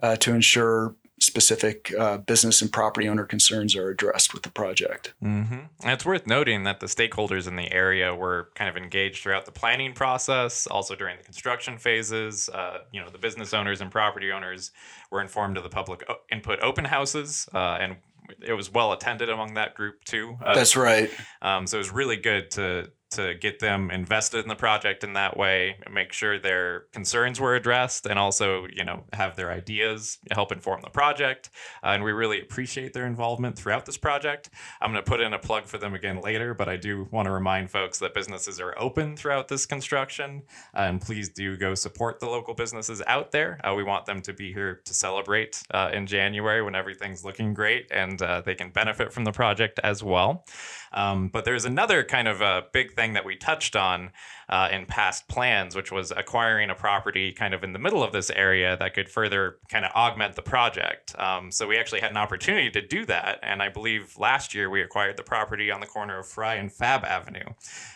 uh, 0.00 0.16
to 0.16 0.34
ensure 0.34 0.94
specific 1.26 1.92
uh, 1.98 2.18
business 2.18 2.62
and 2.62 2.72
property 2.72 3.08
owner 3.08 3.24
concerns 3.24 3.74
are 3.76 3.90
addressed 3.90 4.32
with 4.32 4.44
the 4.44 4.50
project. 4.50 5.12
Mm-hmm. 5.22 5.54
And 5.82 5.92
it's 5.92 6.06
worth 6.06 6.26
noting 6.26 6.62
that 6.64 6.80
the 6.80 6.86
stakeholders 6.86 7.46
in 7.46 7.56
the 7.56 7.70
area 7.72 8.14
were 8.14 8.50
kind 8.54 8.70
of 8.70 8.76
engaged 8.76 9.22
throughout 9.22 9.44
the 9.44 9.52
planning 9.52 9.92
process, 9.92 10.66
also 10.66 10.94
during 10.94 11.18
the 11.18 11.24
construction 11.24 11.76
phases. 11.78 12.48
Uh, 12.48 12.78
you 12.92 13.00
know, 13.00 13.10
the 13.10 13.18
business 13.18 13.52
owners 13.52 13.80
and 13.80 13.90
property 13.90 14.30
owners 14.30 14.70
were 15.10 15.20
informed 15.20 15.56
of 15.56 15.64
the 15.64 15.68
public 15.68 16.04
o- 16.08 16.16
input 16.30 16.60
open 16.60 16.84
houses, 16.84 17.48
uh, 17.52 17.78
and 17.80 17.96
it 18.40 18.54
was 18.54 18.72
well 18.72 18.92
attended 18.92 19.28
among 19.28 19.54
that 19.54 19.74
group 19.74 20.04
too. 20.04 20.36
Uh, 20.44 20.54
That's 20.54 20.76
right. 20.76 21.10
um, 21.42 21.66
so 21.66 21.76
it 21.76 21.78
was 21.78 21.90
really 21.90 22.16
good 22.16 22.50
to 22.52 22.90
to 23.10 23.34
get 23.34 23.60
them 23.60 23.90
invested 23.90 24.40
in 24.40 24.48
the 24.48 24.56
project 24.56 25.04
in 25.04 25.12
that 25.12 25.36
way, 25.36 25.76
make 25.90 26.12
sure 26.12 26.38
their 26.38 26.86
concerns 26.92 27.40
were 27.40 27.54
addressed, 27.54 28.06
and 28.06 28.18
also 28.18 28.66
you 28.72 28.84
know 28.84 29.04
have 29.12 29.36
their 29.36 29.50
ideas 29.50 30.18
help 30.32 30.52
inform 30.52 30.80
the 30.82 30.90
project. 30.90 31.50
Uh, 31.82 31.88
and 31.88 32.02
we 32.02 32.12
really 32.12 32.40
appreciate 32.40 32.92
their 32.92 33.06
involvement 33.06 33.56
throughout 33.56 33.86
this 33.86 33.96
project. 33.96 34.50
I'm 34.80 34.92
going 34.92 35.02
to 35.02 35.08
put 35.08 35.20
in 35.20 35.32
a 35.32 35.38
plug 35.38 35.66
for 35.66 35.78
them 35.78 35.94
again 35.94 36.20
later, 36.20 36.54
but 36.54 36.68
I 36.68 36.76
do 36.76 37.08
want 37.10 37.26
to 37.26 37.32
remind 37.32 37.70
folks 37.70 37.98
that 38.00 38.14
businesses 38.14 38.60
are 38.60 38.74
open 38.78 39.16
throughout 39.16 39.48
this 39.48 39.66
construction, 39.66 40.42
uh, 40.74 40.80
and 40.80 41.00
please 41.00 41.28
do 41.28 41.56
go 41.56 41.74
support 41.74 42.20
the 42.20 42.26
local 42.26 42.54
businesses 42.54 43.02
out 43.06 43.30
there. 43.30 43.60
Uh, 43.64 43.74
we 43.74 43.82
want 43.82 44.06
them 44.06 44.20
to 44.22 44.32
be 44.32 44.52
here 44.52 44.80
to 44.84 44.94
celebrate 44.94 45.62
uh, 45.72 45.90
in 45.92 46.06
January 46.06 46.62
when 46.62 46.74
everything's 46.74 47.24
looking 47.24 47.54
great, 47.54 47.86
and 47.90 48.20
uh, 48.22 48.40
they 48.40 48.54
can 48.54 48.70
benefit 48.70 49.12
from 49.12 49.24
the 49.24 49.32
project 49.32 49.80
as 49.82 50.02
well. 50.02 50.44
Um, 50.92 51.28
but 51.28 51.44
there's 51.44 51.64
another 51.64 52.04
kind 52.04 52.28
of 52.28 52.40
a 52.40 52.64
big 52.72 52.94
thing 52.94 53.14
that 53.14 53.24
we 53.24 53.36
touched 53.36 53.76
on 53.76 54.10
uh, 54.48 54.68
in 54.70 54.86
past 54.86 55.28
plans, 55.28 55.74
which 55.74 55.90
was 55.90 56.12
acquiring 56.12 56.70
a 56.70 56.74
property 56.74 57.32
kind 57.32 57.52
of 57.52 57.64
in 57.64 57.72
the 57.72 57.78
middle 57.78 58.02
of 58.02 58.12
this 58.12 58.30
area 58.30 58.76
that 58.76 58.94
could 58.94 59.08
further 59.08 59.58
kind 59.68 59.84
of 59.84 59.90
augment 59.92 60.36
the 60.36 60.42
project. 60.42 61.18
Um, 61.18 61.50
so 61.50 61.66
we 61.66 61.76
actually 61.76 62.00
had 62.00 62.10
an 62.10 62.16
opportunity 62.16 62.70
to 62.70 62.86
do 62.86 63.04
that. 63.06 63.40
And 63.42 63.62
I 63.62 63.68
believe 63.68 64.16
last 64.18 64.54
year 64.54 64.70
we 64.70 64.82
acquired 64.82 65.16
the 65.16 65.22
property 65.22 65.70
on 65.70 65.80
the 65.80 65.86
corner 65.86 66.18
of 66.18 66.28
Fry 66.28 66.54
and 66.54 66.72
Fab 66.72 67.04
Avenue. 67.04 67.48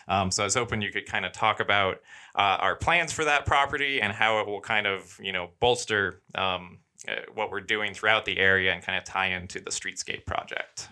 Um, 0.07 0.31
so 0.31 0.43
I 0.43 0.45
was 0.45 0.55
hoping 0.55 0.81
you 0.81 0.91
could 0.91 1.05
kind 1.05 1.25
of 1.25 1.31
talk 1.31 1.59
about 1.59 2.01
uh, 2.35 2.57
our 2.59 2.75
plans 2.75 3.11
for 3.11 3.25
that 3.25 3.45
property 3.45 4.01
and 4.01 4.11
how 4.11 4.39
it 4.39 4.47
will 4.47 4.61
kind 4.61 4.87
of, 4.87 5.17
you 5.21 5.31
know, 5.31 5.51
bolster 5.59 6.21
um, 6.35 6.79
uh, 7.07 7.13
what 7.33 7.49
we're 7.49 7.61
doing 7.61 7.93
throughout 7.93 8.25
the 8.25 8.37
area 8.37 8.73
and 8.73 8.83
kind 8.83 8.97
of 8.97 9.03
tie 9.03 9.27
into 9.27 9.59
the 9.59 9.71
streetscape 9.71 10.25
project. 10.25 10.89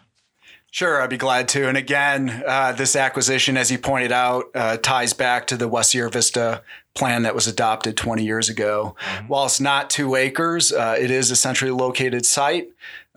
Sure, 0.71 1.01
I'd 1.01 1.09
be 1.09 1.17
glad 1.17 1.47
to. 1.49 1.67
And 1.67 1.77
again, 1.77 2.43
uh, 2.45 2.73
this 2.73 2.95
acquisition, 2.95 3.57
as 3.57 3.71
you 3.71 3.79
pointed 3.79 4.11
out, 4.11 4.45
uh, 4.53 4.77
ties 4.77 5.13
back 5.13 5.47
to 5.47 5.57
the 5.57 5.67
West 5.67 5.91
Sierra 5.91 6.11
Vista 6.11 6.61
plan 6.93 7.23
that 7.23 7.33
was 7.33 7.47
adopted 7.47 7.97
20 7.97 8.23
years 8.23 8.49
ago. 8.49 8.95
While 9.27 9.45
it's 9.45 9.59
not 9.59 9.89
two 9.89 10.15
acres, 10.15 10.71
uh, 10.71 10.95
it 10.99 11.09
is 11.09 11.31
a 11.31 11.35
centrally 11.35 11.71
located 11.71 12.25
site 12.25 12.69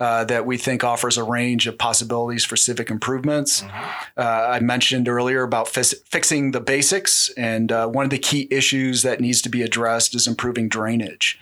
uh, 0.02 0.24
that 0.24 0.44
we 0.44 0.58
think 0.58 0.82
offers 0.82 1.16
a 1.16 1.22
range 1.22 1.68
of 1.68 1.78
possibilities 1.78 2.44
for 2.44 2.56
civic 2.56 2.90
improvements. 2.90 3.62
Uh, 4.16 4.48
I 4.50 4.58
mentioned 4.58 5.08
earlier 5.08 5.44
about 5.44 5.68
fis- 5.68 6.02
fixing 6.10 6.50
the 6.50 6.60
basics, 6.60 7.30
and 7.36 7.70
uh, 7.70 7.86
one 7.86 8.02
of 8.02 8.10
the 8.10 8.18
key 8.18 8.48
issues 8.50 9.02
that 9.02 9.20
needs 9.20 9.40
to 9.42 9.48
be 9.48 9.62
addressed 9.62 10.16
is 10.16 10.26
improving 10.26 10.68
drainage. 10.68 11.38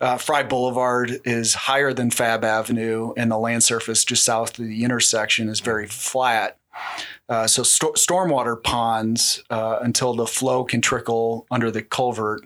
Uh, 0.00 0.16
Fry 0.16 0.42
Boulevard 0.42 1.20
is 1.24 1.54
higher 1.54 1.92
than 1.92 2.10
Fab 2.10 2.42
Avenue, 2.42 3.12
and 3.16 3.30
the 3.30 3.38
land 3.38 3.62
surface 3.62 4.04
just 4.04 4.24
south 4.24 4.58
of 4.58 4.64
the 4.64 4.82
intersection 4.82 5.48
is 5.48 5.60
very 5.60 5.86
flat. 5.86 6.58
Uh, 7.28 7.46
so 7.46 7.62
sto- 7.62 7.92
stormwater 7.92 8.60
ponds 8.60 9.44
uh, 9.50 9.78
until 9.82 10.14
the 10.14 10.26
flow 10.26 10.64
can 10.64 10.80
trickle 10.80 11.46
under 11.48 11.70
the 11.70 11.82
culvert 11.82 12.40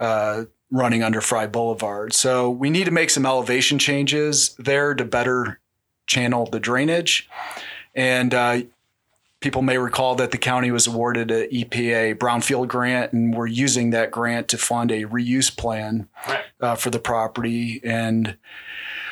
uh, 0.00 0.44
running 0.74 1.04
under 1.04 1.20
Fry 1.20 1.46
Boulevard. 1.46 2.12
So 2.12 2.50
we 2.50 2.68
need 2.68 2.84
to 2.84 2.90
make 2.90 3.08
some 3.08 3.24
elevation 3.24 3.78
changes 3.78 4.56
there 4.58 4.92
to 4.92 5.04
better 5.04 5.60
channel 6.06 6.46
the 6.46 6.58
drainage. 6.58 7.28
And 7.94 8.34
uh, 8.34 8.62
people 9.40 9.62
may 9.62 9.78
recall 9.78 10.16
that 10.16 10.32
the 10.32 10.38
county 10.38 10.72
was 10.72 10.88
awarded 10.88 11.30
a 11.30 11.46
EPA 11.46 12.16
brownfield 12.16 12.66
grant, 12.66 13.12
and 13.12 13.36
we're 13.36 13.46
using 13.46 13.90
that 13.90 14.10
grant 14.10 14.48
to 14.48 14.58
fund 14.58 14.90
a 14.90 15.04
reuse 15.04 15.56
plan 15.56 16.08
uh, 16.60 16.74
for 16.74 16.90
the 16.90 16.98
property. 16.98 17.80
And 17.84 18.36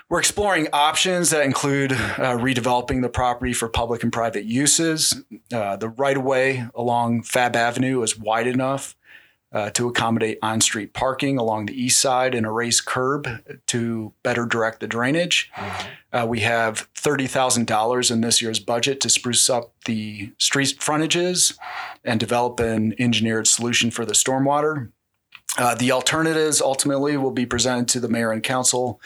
we're 0.09 0.19
exploring 0.19 0.67
options 0.73 1.31
that 1.31 1.45
include 1.45 1.93
uh, 1.93 2.37
redeveloping 2.39 3.03
the 3.03 3.09
property 3.09 3.53
for 3.53 3.69
public 3.69 4.03
and 4.03 4.13
private 4.13 4.47
uses. 4.47 5.23
Uh, 5.53 5.77
the 5.77 5.89
right 5.91 6.17
of 6.17 6.25
way 6.25 6.67
along 6.75 7.23
Fab 7.23 7.55
Avenue 7.55 8.03
is 8.03 8.19
wide 8.19 8.49
enough 8.49 8.97
uh, 9.53 9.71
to 9.71 9.89
accommodate 9.89 10.39
on 10.43 10.61
street 10.61 10.93
parking 10.93 11.39
along 11.39 11.67
the 11.67 11.81
east 11.81 12.01
side 12.01 12.35
and 12.35 12.47
a 12.47 12.51
raised 12.51 12.85
curb 12.85 13.29
to 13.67 14.13
better 14.23 14.47
direct 14.47 14.81
the 14.81 14.87
drainage. 14.87 15.51
Uh, 16.13 16.27
we 16.29 16.41
have 16.41 16.89
$30,000 16.95 18.11
in 18.11 18.21
this 18.21 18.41
year's 18.41 18.61
budget 18.61 19.01
to 19.01 19.09
spruce 19.09 19.51
up 19.51 19.75
the 19.85 20.33
street 20.39 20.77
frontages 20.81 21.59
and 22.05 22.19
develop 22.19 22.61
an 22.61 22.95
engineered 22.99 23.47
solution 23.47 23.91
for 23.91 24.05
the 24.05 24.15
stormwater. 24.15 24.91
Uh, 25.59 25.75
the 25.75 25.93
alternatives 25.93 26.63
ultimately 26.63 27.17
will 27.17 27.31
be 27.31 27.45
presented 27.45 27.89
to 27.89 28.01
the 28.01 28.09
mayor 28.09 28.33
and 28.33 28.43
council 28.43 29.01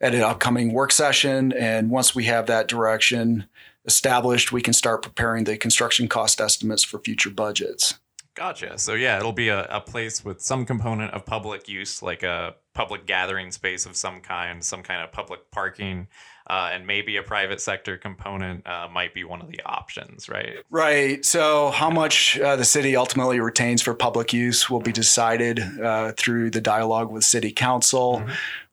at 0.00 0.14
an 0.14 0.22
upcoming 0.22 0.72
work 0.72 0.92
session. 0.92 1.52
And 1.52 1.90
once 1.90 2.14
we 2.14 2.24
have 2.24 2.46
that 2.46 2.68
direction 2.68 3.46
established, 3.84 4.52
we 4.52 4.62
can 4.62 4.72
start 4.72 5.02
preparing 5.02 5.44
the 5.44 5.56
construction 5.56 6.06
cost 6.06 6.40
estimates 6.40 6.84
for 6.84 7.00
future 7.00 7.30
budgets. 7.30 7.98
Gotcha. 8.34 8.78
So 8.78 8.94
yeah, 8.94 9.16
it'll 9.18 9.32
be 9.32 9.48
a, 9.48 9.64
a 9.64 9.80
place 9.80 10.24
with 10.24 10.40
some 10.40 10.64
component 10.64 11.12
of 11.12 11.26
public 11.26 11.68
use, 11.68 12.02
like 12.02 12.22
a 12.22 12.54
public 12.74 13.06
gathering 13.06 13.50
space 13.50 13.86
of 13.86 13.96
some 13.96 14.20
kind, 14.20 14.64
some 14.64 14.82
kind 14.82 15.02
of 15.02 15.10
public 15.10 15.50
parking, 15.50 16.06
uh, 16.48 16.70
and 16.72 16.86
maybe 16.86 17.16
a 17.16 17.22
private 17.22 17.60
sector 17.60 17.96
component 17.96 18.66
uh, 18.66 18.88
might 18.90 19.12
be 19.14 19.24
one 19.24 19.42
of 19.42 19.48
the 19.48 19.60
options, 19.66 20.28
right? 20.28 20.54
Right. 20.70 21.24
So, 21.24 21.70
how 21.70 21.90
much 21.90 22.38
uh, 22.38 22.56
the 22.56 22.64
city 22.64 22.96
ultimately 22.96 23.40
retains 23.40 23.82
for 23.82 23.94
public 23.94 24.32
use 24.32 24.70
will 24.70 24.80
be 24.80 24.92
decided 24.92 25.60
uh, 25.80 26.12
through 26.16 26.50
the 26.50 26.60
dialogue 26.60 27.10
with 27.10 27.24
city 27.24 27.50
council. 27.52 28.22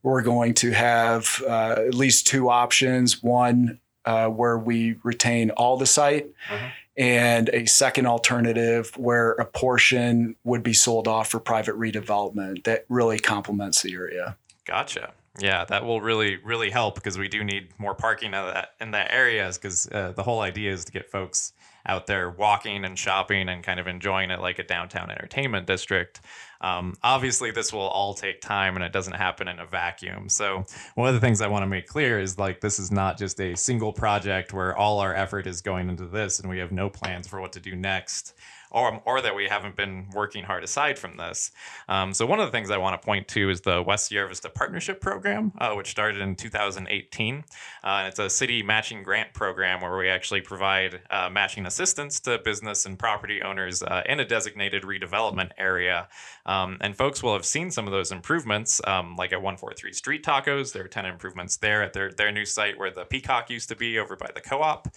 We're 0.03 0.21
going 0.21 0.53
to 0.55 0.71
have 0.71 1.41
uh, 1.45 1.75
at 1.87 1.93
least 1.95 2.27
two 2.27 2.49
options 2.49 3.21
one 3.23 3.79
uh, 4.05 4.27
where 4.29 4.57
we 4.57 4.97
retain 5.03 5.49
all 5.51 5.77
the 5.77 5.85
site, 5.85 6.27
Mhm. 6.49 6.71
And 6.97 7.49
a 7.49 7.65
second 7.65 8.07
alternative 8.07 8.91
where 8.97 9.33
a 9.33 9.45
portion 9.45 10.35
would 10.43 10.63
be 10.63 10.73
sold 10.73 11.07
off 11.07 11.29
for 11.29 11.39
private 11.39 11.75
redevelopment 11.75 12.63
that 12.63 12.85
really 12.89 13.19
complements 13.19 13.81
the 13.83 13.93
area. 13.93 14.35
Gotcha. 14.65 15.13
Yeah, 15.39 15.65
that 15.65 15.85
will 15.85 16.01
really 16.01 16.37
really 16.37 16.71
help 16.71 16.95
because 16.95 17.17
we 17.17 17.27
do 17.27 17.43
need 17.43 17.69
more 17.77 17.93
parking 17.93 18.27
in 18.27 18.31
that 18.31 18.69
in 18.81 18.91
that 18.91 19.11
areas 19.11 19.57
because 19.57 19.87
uh, 19.91 20.13
the 20.13 20.23
whole 20.23 20.41
idea 20.41 20.71
is 20.71 20.85
to 20.85 20.91
get 20.91 21.11
folks 21.11 21.53
out 21.85 22.07
there 22.07 22.29
walking 22.29 22.83
and 22.83 22.97
shopping 22.97 23.47
and 23.47 23.63
kind 23.63 23.79
of 23.79 23.87
enjoying 23.87 24.31
it 24.31 24.41
like 24.41 24.59
a 24.59 24.63
downtown 24.63 25.09
entertainment 25.11 25.67
district. 25.67 26.21
Um, 26.61 26.95
obviously, 27.03 27.51
this 27.51 27.71
will 27.71 27.81
all 27.81 28.13
take 28.13 28.41
time 28.41 28.75
and 28.75 28.83
it 28.83 28.91
doesn't 28.91 29.13
happen 29.13 29.47
in 29.47 29.59
a 29.59 29.65
vacuum. 29.65 30.29
So, 30.29 30.65
one 30.95 31.07
of 31.07 31.13
the 31.13 31.21
things 31.21 31.41
I 31.41 31.47
want 31.47 31.63
to 31.63 31.67
make 31.67 31.87
clear 31.87 32.19
is 32.19 32.37
like 32.37 32.61
this 32.61 32.79
is 32.79 32.91
not 32.91 33.17
just 33.17 33.39
a 33.39 33.55
single 33.55 33.93
project 33.93 34.53
where 34.53 34.75
all 34.75 34.99
our 34.99 35.13
effort 35.13 35.47
is 35.47 35.61
going 35.61 35.89
into 35.89 36.05
this 36.05 36.39
and 36.39 36.49
we 36.49 36.59
have 36.59 36.71
no 36.71 36.89
plans 36.89 37.27
for 37.27 37.41
what 37.41 37.53
to 37.53 37.59
do 37.59 37.75
next. 37.75 38.33
Or, 38.77 39.01
or 39.05 39.21
that 39.21 39.33
we 39.33 39.47
haven't 39.47 39.75
been 39.75 40.07
working 40.13 40.43
hard 40.43 40.63
aside 40.63 40.99
from 40.99 41.17
this. 41.17 41.49
Um, 41.89 42.13
so 42.13 42.27
one 42.27 42.39
of 42.39 42.45
the 42.45 42.51
things 42.51 42.69
I 42.69 42.77
want 42.77 43.01
to 43.01 43.03
point 43.03 43.27
to 43.29 43.49
is 43.49 43.61
the 43.61 43.81
West 43.81 44.05
Sierra 44.05 44.27
Vista 44.27 44.49
Partnership 44.49 45.01
Program, 45.01 45.51
uh, 45.57 45.73
which 45.73 45.89
started 45.89 46.21
in 46.21 46.35
2018. 46.35 47.43
Uh, 47.83 47.87
and 47.87 48.07
it's 48.07 48.19
a 48.19 48.29
city 48.29 48.61
matching 48.61 49.01
grant 49.01 49.33
program 49.33 49.81
where 49.81 49.97
we 49.97 50.09
actually 50.09 50.41
provide 50.41 51.01
uh, 51.09 51.27
matching 51.27 51.65
assistance 51.65 52.19
to 52.19 52.37
business 52.37 52.85
and 52.85 52.99
property 52.99 53.41
owners 53.41 53.81
uh, 53.81 54.03
in 54.05 54.19
a 54.19 54.25
designated 54.25 54.83
redevelopment 54.83 55.49
area. 55.57 56.07
Um, 56.45 56.77
and 56.79 56.95
folks 56.95 57.23
will 57.23 57.33
have 57.33 57.45
seen 57.45 57.71
some 57.71 57.87
of 57.87 57.91
those 57.91 58.11
improvements, 58.11 58.79
um, 58.85 59.15
like 59.15 59.33
at 59.33 59.41
143 59.41 59.91
Street 59.93 60.23
Tacos. 60.23 60.71
There 60.71 60.85
are 60.85 60.87
10 60.87 61.05
improvements 61.07 61.57
there 61.57 61.81
at 61.81 61.93
their, 61.93 62.11
their 62.11 62.31
new 62.31 62.45
site 62.45 62.77
where 62.77 62.91
the 62.91 63.05
Peacock 63.05 63.49
used 63.49 63.69
to 63.69 63.75
be 63.75 63.97
over 63.97 64.15
by 64.15 64.29
the 64.35 64.41
co 64.41 64.61
op. 64.61 64.87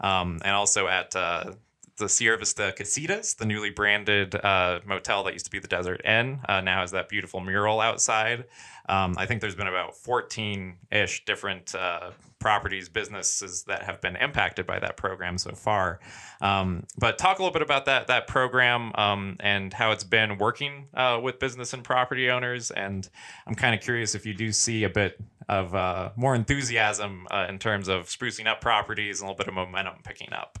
Um, 0.00 0.38
and 0.44 0.54
also 0.54 0.86
at 0.86 1.16
uh, 1.16 1.52
the 1.96 2.08
Sierra 2.08 2.38
Vista 2.38 2.74
Casitas, 2.76 3.36
the 3.36 3.46
newly 3.46 3.70
branded 3.70 4.34
uh, 4.34 4.80
motel 4.84 5.24
that 5.24 5.32
used 5.32 5.44
to 5.46 5.50
be 5.50 5.58
the 5.58 5.68
Desert 5.68 6.00
Inn, 6.04 6.40
uh, 6.48 6.60
now 6.60 6.80
has 6.80 6.90
that 6.90 7.08
beautiful 7.08 7.40
mural 7.40 7.80
outside. 7.80 8.44
Um, 8.88 9.14
I 9.16 9.26
think 9.26 9.40
there's 9.40 9.54
been 9.54 9.66
about 9.66 9.96
14 9.96 10.76
ish 10.90 11.24
different 11.24 11.74
uh, 11.74 12.10
properties, 12.38 12.90
businesses 12.90 13.64
that 13.64 13.84
have 13.84 14.02
been 14.02 14.16
impacted 14.16 14.66
by 14.66 14.78
that 14.78 14.98
program 14.98 15.38
so 15.38 15.54
far. 15.54 16.00
Um, 16.42 16.84
but 16.98 17.16
talk 17.16 17.38
a 17.38 17.42
little 17.42 17.54
bit 17.54 17.62
about 17.62 17.86
that 17.86 18.08
that 18.08 18.26
program 18.26 18.92
um, 18.96 19.36
and 19.40 19.72
how 19.72 19.92
it's 19.92 20.04
been 20.04 20.36
working 20.36 20.88
uh, 20.92 21.18
with 21.22 21.38
business 21.38 21.72
and 21.72 21.82
property 21.82 22.28
owners. 22.28 22.70
And 22.70 23.08
I'm 23.46 23.54
kind 23.54 23.74
of 23.74 23.80
curious 23.80 24.14
if 24.14 24.26
you 24.26 24.34
do 24.34 24.52
see 24.52 24.84
a 24.84 24.90
bit 24.90 25.18
of 25.48 25.74
uh, 25.74 26.10
more 26.16 26.34
enthusiasm 26.34 27.26
uh, 27.30 27.46
in 27.48 27.58
terms 27.58 27.88
of 27.88 28.08
sprucing 28.08 28.46
up 28.46 28.60
properties 28.60 29.20
and 29.20 29.28
a 29.28 29.32
little 29.32 29.38
bit 29.38 29.48
of 29.48 29.54
momentum 29.54 29.94
picking 30.04 30.32
up. 30.32 30.58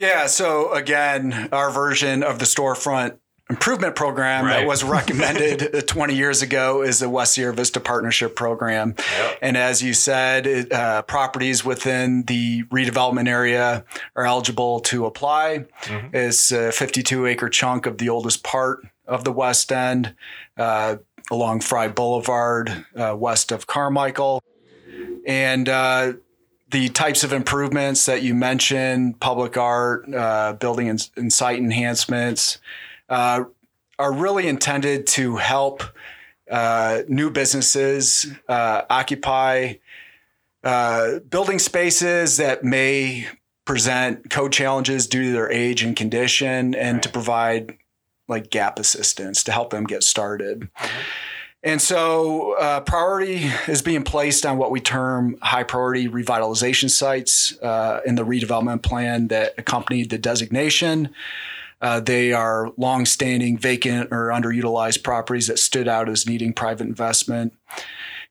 Yeah. 0.00 0.26
So 0.26 0.72
again, 0.72 1.48
our 1.52 1.70
version 1.70 2.22
of 2.22 2.38
the 2.38 2.44
storefront 2.46 3.18
improvement 3.50 3.96
program 3.96 4.44
Right. 4.44 4.60
that 4.60 4.66
was 4.66 4.82
recommended 4.98 5.74
uh, 5.74 5.80
20 5.82 6.14
years 6.14 6.40
ago 6.40 6.82
is 6.82 7.00
the 7.00 7.10
West 7.10 7.34
Sierra 7.34 7.52
Vista 7.52 7.80
Partnership 7.80 8.34
Program. 8.36 8.94
Yep. 8.96 9.38
And 9.42 9.56
as 9.56 9.82
you 9.82 9.92
said, 9.92 10.46
it, 10.46 10.72
uh, 10.72 11.02
properties 11.02 11.64
within 11.64 12.22
the 12.28 12.62
redevelopment 12.64 13.28
area 13.28 13.84
are 14.16 14.24
eligible 14.24 14.80
to 14.80 15.04
apply. 15.04 15.66
Mhm. 15.82 16.14
It's 16.14 16.52
a 16.52 16.70
52 16.72 17.26
acre 17.26 17.48
chunk 17.48 17.86
of 17.86 17.98
the 17.98 18.08
oldest 18.08 18.42
part 18.44 18.86
of 19.06 19.24
the 19.24 19.32
West 19.32 19.72
End 19.72 20.14
uh, 20.56 20.96
along 21.32 21.60
Fry 21.60 21.88
Boulevard, 21.88 22.84
uh, 22.96 23.14
west 23.18 23.50
of 23.52 23.66
Carmichael. 23.66 24.42
And 25.26 25.68
uh, 25.68 26.12
the 26.70 26.88
types 26.88 27.24
of 27.24 27.32
improvements 27.32 28.06
that 28.06 28.22
you 28.22 28.34
mentioned, 28.34 29.18
public 29.20 29.56
art, 29.56 30.12
uh, 30.14 30.52
building 30.54 30.88
and, 30.88 31.10
and 31.16 31.32
site 31.32 31.58
enhancements, 31.58 32.58
uh, 33.08 33.44
are 33.98 34.12
really 34.12 34.46
intended 34.46 35.06
to 35.06 35.36
help 35.36 35.82
uh, 36.50 37.02
new 37.08 37.30
businesses 37.30 38.26
uh, 38.48 38.82
occupy 38.88 39.74
uh, 40.64 41.18
building 41.20 41.58
spaces 41.58 42.36
that 42.36 42.64
may 42.64 43.26
present 43.64 44.30
code 44.30 44.52
challenges 44.52 45.06
due 45.06 45.24
to 45.24 45.32
their 45.32 45.50
age 45.50 45.82
and 45.82 45.96
condition, 45.96 46.74
and 46.74 47.02
to 47.02 47.08
provide 47.08 47.76
like 48.28 48.50
gap 48.50 48.78
assistance 48.78 49.44
to 49.44 49.52
help 49.52 49.70
them 49.70 49.84
get 49.84 50.02
started. 50.02 50.68
And 51.62 51.80
so, 51.80 52.52
uh, 52.52 52.80
priority 52.80 53.50
is 53.68 53.82
being 53.82 54.02
placed 54.02 54.46
on 54.46 54.56
what 54.56 54.70
we 54.70 54.80
term 54.80 55.36
high 55.42 55.62
priority 55.62 56.08
revitalization 56.08 56.88
sites 56.88 57.58
uh, 57.60 58.00
in 58.06 58.14
the 58.14 58.24
redevelopment 58.24 58.82
plan 58.82 59.28
that 59.28 59.54
accompanied 59.58 60.08
the 60.08 60.16
designation. 60.16 61.10
Uh, 61.82 62.00
they 62.00 62.32
are 62.32 62.72
long-standing 62.76 63.58
vacant 63.58 64.08
or 64.10 64.28
underutilized 64.28 65.02
properties 65.02 65.46
that 65.48 65.58
stood 65.58 65.88
out 65.88 66.08
as 66.08 66.26
needing 66.26 66.52
private 66.52 66.86
investment. 66.86 67.54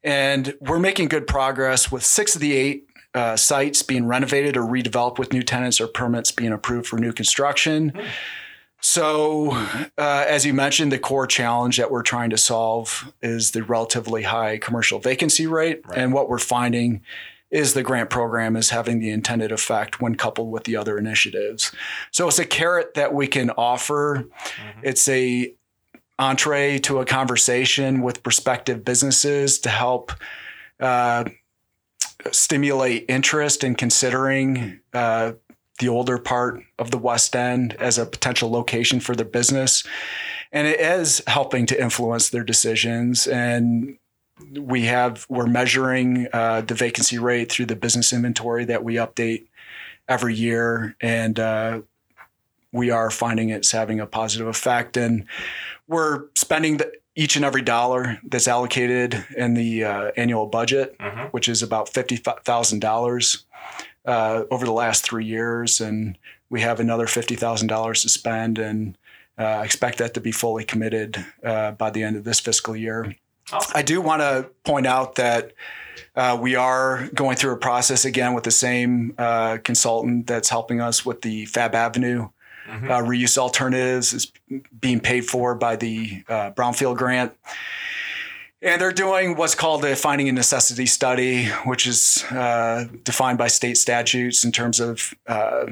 And 0.04 0.56
we're 0.60 0.80
making 0.80 1.10
good 1.10 1.28
progress 1.28 1.92
with 1.92 2.04
six 2.04 2.36
of 2.36 2.42
the 2.42 2.54
eight 2.54 2.88
uh, 3.14 3.36
sites 3.36 3.82
being 3.84 4.06
renovated 4.06 4.56
or 4.56 4.62
redeveloped 4.62 5.18
with 5.18 5.34
new 5.34 5.42
tenants 5.42 5.82
or 5.82 5.88
permits 5.88 6.32
being 6.32 6.52
approved 6.52 6.88
for 6.88 7.00
new 7.00 7.12
construction. 7.12 7.92
So, 8.82 9.52
uh, 9.98 10.26
as 10.28 10.46
you 10.46 10.54
mentioned, 10.54 10.92
the 10.92 11.00
core 11.00 11.28
challenge 11.28 11.78
that 11.78 11.92
we're 11.92 12.04
trying 12.04 12.30
to 12.30 12.38
solve 12.38 13.12
is 13.22 13.52
the 13.52 13.64
relatively 13.64 14.24
high 14.24 14.58
commercial 14.58 15.00
vacancy 15.00 15.48
rate. 15.48 15.82
Right. 15.86 15.98
And 15.98 16.14
what 16.14 16.30
we're 16.30 16.40
finding 16.40 17.02
is 17.52 17.74
the 17.74 17.84
grant 17.84 18.10
program 18.10 18.56
is 18.56 18.70
having 18.70 19.00
the 19.00 19.10
intended 19.10 19.52
effect 19.52 20.00
when 20.00 20.16
coupled 20.16 20.52
with 20.52 20.64
the 20.64 20.76
other 20.76 20.98
initiatives. 20.98 21.74
So 22.12 22.28
it's 22.28 22.40
a 22.40 22.46
carrot 22.46 22.94
that 22.94 23.14
we 23.14 23.28
can 23.28 23.50
offer. 23.52 24.28
It's 24.84 25.08
a 25.08 25.54
entree 26.20 26.78
to 26.80 27.00
a 27.00 27.06
conversation 27.06 28.02
with 28.02 28.22
prospective 28.22 28.86
businesses 28.86 29.60
to 29.60 29.70
help 29.70 30.12
uh, 30.80 31.26
stimulate 32.32 33.06
interest 33.08 33.64
in 33.64 33.76
considering 33.76 34.80
uh, 34.94 35.32
the 35.80 35.90
older 35.90 36.18
part 36.18 36.62
of 36.78 36.92
the 36.92 36.98
West 36.98 37.36
End 37.36 37.74
as 37.80 37.98
a 37.98 38.06
potential 38.06 38.50
location 38.52 39.00
for 39.00 39.16
their 39.16 39.26
business. 39.26 39.84
And 40.52 40.68
it 40.68 40.80
is 40.80 41.22
helping 41.28 41.66
to 41.68 41.82
influence 41.82 42.30
their 42.30 42.44
decisions. 42.44 43.28
And 43.28 43.98
we 44.58 44.84
have 44.86 45.26
we're 45.30 45.48
measuring 45.48 46.28
uh, 46.34 46.62
the 46.62 46.74
vacancy 46.76 47.18
rate 47.18 47.52
through 47.52 47.66
the 47.68 47.76
business 47.76 48.14
inventory 48.14 48.66
that 48.66 48.84
we 48.84 48.96
update 48.96 49.48
every 50.08 50.34
year, 50.34 50.96
and 51.02 51.40
uh, 51.40 51.82
we 52.72 52.90
are 52.90 53.12
finding 53.12 53.50
it's 53.50 53.72
having 53.72 54.00
a 54.00 54.06
positive 54.08 54.48
effect. 54.48 54.98
And 54.98 55.26
we're 55.88 56.26
spending 56.36 56.78
the, 56.78 56.92
each 57.16 57.36
and 57.36 57.44
every 57.44 57.62
dollar 57.62 58.18
that's 58.24 58.48
allocated 58.48 59.24
in 59.36 59.56
the 59.56 59.84
uh, 59.84 60.12
annual 60.16 60.46
budget, 60.48 60.98
Mhm. 61.00 61.32
which 61.34 61.48
is 61.50 61.62
about 61.62 61.90
fifty 61.90 62.16
thousand 62.16 62.80
dollars 62.80 63.46
uh, 64.06 64.44
over 64.52 64.66
the 64.66 64.72
last 64.72 65.04
three 65.04 65.26
years, 65.26 65.82
and 65.82 66.18
we 66.50 66.62
have 66.62 66.80
another 66.80 67.08
fifty 67.08 67.36
thousand 67.36 67.68
dollars 67.68 68.02
to 68.04 68.10
spend, 68.10 68.58
and 68.60 68.98
uh, 69.38 69.44
I 69.44 69.64
expect 69.66 69.98
that 70.00 70.14
to 70.16 70.22
be 70.22 70.32
fully 70.32 70.64
committed 70.64 71.24
uh, 71.44 71.72
by 71.72 71.90
the 71.90 72.04
end 72.04 72.16
of 72.16 72.24
this 72.24 72.40
fiscal 72.40 72.76
year. 72.76 73.16
Awesome. 73.52 73.72
I 73.76 73.82
do 73.82 74.02
want 74.02 74.22
to 74.22 74.50
point 74.64 74.86
out 74.88 75.16
that 75.16 75.54
uh, 76.16 76.38
we 76.40 76.56
are 76.56 77.08
going 77.16 77.36
through 77.36 77.54
a 77.54 77.58
process 77.58 78.06
again 78.06 78.34
with 78.34 78.44
the 78.44 78.52
same 78.52 79.14
uh, 79.18 79.58
consultant 79.64 80.28
that's 80.28 80.50
helping 80.50 80.82
us 80.82 81.06
with 81.06 81.22
the 81.22 81.46
Fab 81.46 81.74
Avenue 81.76 82.30
Mhm. 82.70 82.92
uh, 82.92 83.02
reuse 83.02 83.36
alternatives. 83.40 84.14
is 84.14 84.32
being 84.80 85.00
paid 85.00 85.26
for 85.26 85.56
by 85.56 85.76
the 85.76 86.24
uh, 86.30 86.52
Brownfield 86.52 86.98
grant. 86.98 87.34
And 88.62 88.82
they're 88.82 88.92
doing 88.92 89.36
what's 89.38 89.56
called 89.56 89.86
a 89.86 89.96
finding 89.96 90.28
a 90.28 90.34
necessity 90.34 90.86
study, 90.86 91.46
which 91.66 91.88
is 91.88 92.24
uh, 92.32 92.86
defined 93.04 93.38
by 93.38 93.48
state 93.48 93.78
statutes 93.78 94.44
in 94.44 94.52
terms 94.52 94.80
of 94.82 95.14
uh, 95.28 95.68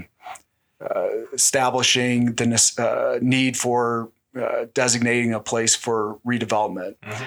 uh, 0.79 1.07
establishing 1.33 2.33
the 2.35 2.45
nes- 2.45 2.79
uh, 2.79 3.19
need 3.21 3.57
for 3.57 4.09
uh, 4.39 4.67
designating 4.73 5.33
a 5.33 5.39
place 5.39 5.75
for 5.75 6.19
redevelopment. 6.25 6.95
Mhm. 7.03 7.25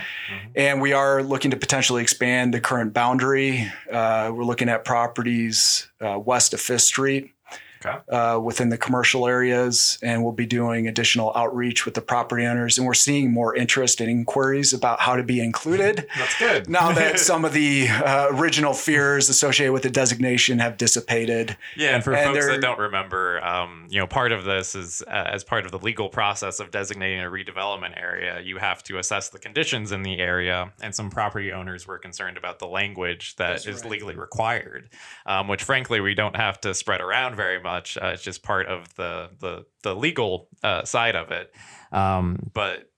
And 0.54 0.80
we 0.80 0.92
are 0.92 1.22
looking 1.22 1.50
to 1.50 1.56
potentially 1.56 2.02
expand 2.02 2.54
the 2.54 2.60
current 2.60 2.92
boundary. 2.92 3.70
Uh, 3.90 4.30
we're 4.32 4.44
looking 4.44 4.68
at 4.68 4.84
properties 4.84 5.88
uh, 6.00 6.18
west 6.18 6.54
of 6.54 6.60
Fifth 6.60 6.82
Street 6.82 7.32
Okay. 7.84 7.98
uh, 8.14 8.38
within 8.38 8.68
the 8.68 8.76
commercial 8.76 9.26
areas, 9.26 9.98
and 10.02 10.22
we'll 10.22 10.34
be 10.34 10.44
doing 10.44 10.86
additional 10.86 11.32
outreach 11.34 11.86
with 11.86 11.94
the 11.94 12.02
property 12.02 12.44
owners. 12.44 12.76
And 12.76 12.86
we're 12.86 12.92
seeing 12.92 13.32
more 13.32 13.56
interest 13.56 14.02
and 14.02 14.10
inquiries 14.10 14.74
about 14.74 15.00
how 15.00 15.16
to 15.16 15.22
be 15.22 15.40
included. 15.40 16.06
That's 16.18 16.38
good. 16.38 16.68
Now 16.68 16.92
that 16.92 17.18
some 17.30 17.42
of 17.46 17.54
the 17.54 17.88
uh, 17.88 18.28
original 18.32 18.74
fears 18.74 19.30
associated 19.30 19.72
with 19.72 19.82
the 19.82 19.88
designation 19.90 20.58
have 20.58 20.76
dissipated, 20.76 21.56
Yeah, 21.74 21.94
and 21.94 22.04
for 22.04 22.12
And 22.12 22.34
folks 22.34 22.48
that 22.48 22.60
don't 22.60 22.78
remember, 22.78 23.42
um, 23.42 23.86
you 23.88 23.98
know, 23.98 24.06
part 24.06 24.32
of 24.32 24.44
this 24.44 24.74
is 24.74 25.02
uh, 25.06 25.30
as 25.32 25.42
part 25.42 25.64
of 25.64 25.72
the 25.72 25.78
legal 25.78 26.10
process 26.10 26.60
of 26.60 26.70
designating 26.70 27.20
a 27.20 27.30
redevelopment 27.30 27.98
area, 27.98 28.40
you 28.40 28.58
have 28.58 28.82
to 28.84 28.98
assess 28.98 29.30
the 29.30 29.38
conditions 29.38 29.90
in 29.90 30.02
the 30.02 30.18
area, 30.18 30.70
and 30.82 30.94
some 30.94 31.08
property 31.08 31.50
owners 31.50 31.86
were 31.86 31.98
concerned 31.98 32.36
about 32.36 32.58
the 32.58 32.66
language 32.66 33.36
that 33.36 33.56
is 33.56 33.64
That's 33.64 33.82
right. 33.84 33.90
legally 33.90 34.16
required, 34.16 34.90
um, 35.24 35.48
which 35.48 35.62
frankly 35.62 36.00
we 36.00 36.14
don't 36.14 36.36
have 36.36 36.60
to 36.60 36.74
spread 36.74 37.00
around 37.00 37.36
very 37.36 37.58
much. 37.58 37.69
Uh, 37.70 38.08
it's 38.14 38.22
just 38.22 38.42
part 38.42 38.66
of 38.66 38.94
the 38.94 39.30
the 39.38 39.64
the 39.82 39.94
legal 39.94 40.48
uh, 40.62 40.84
side 40.84 41.16
of 41.16 41.30
it, 41.30 41.52
um, 41.92 42.50
but 42.52 42.90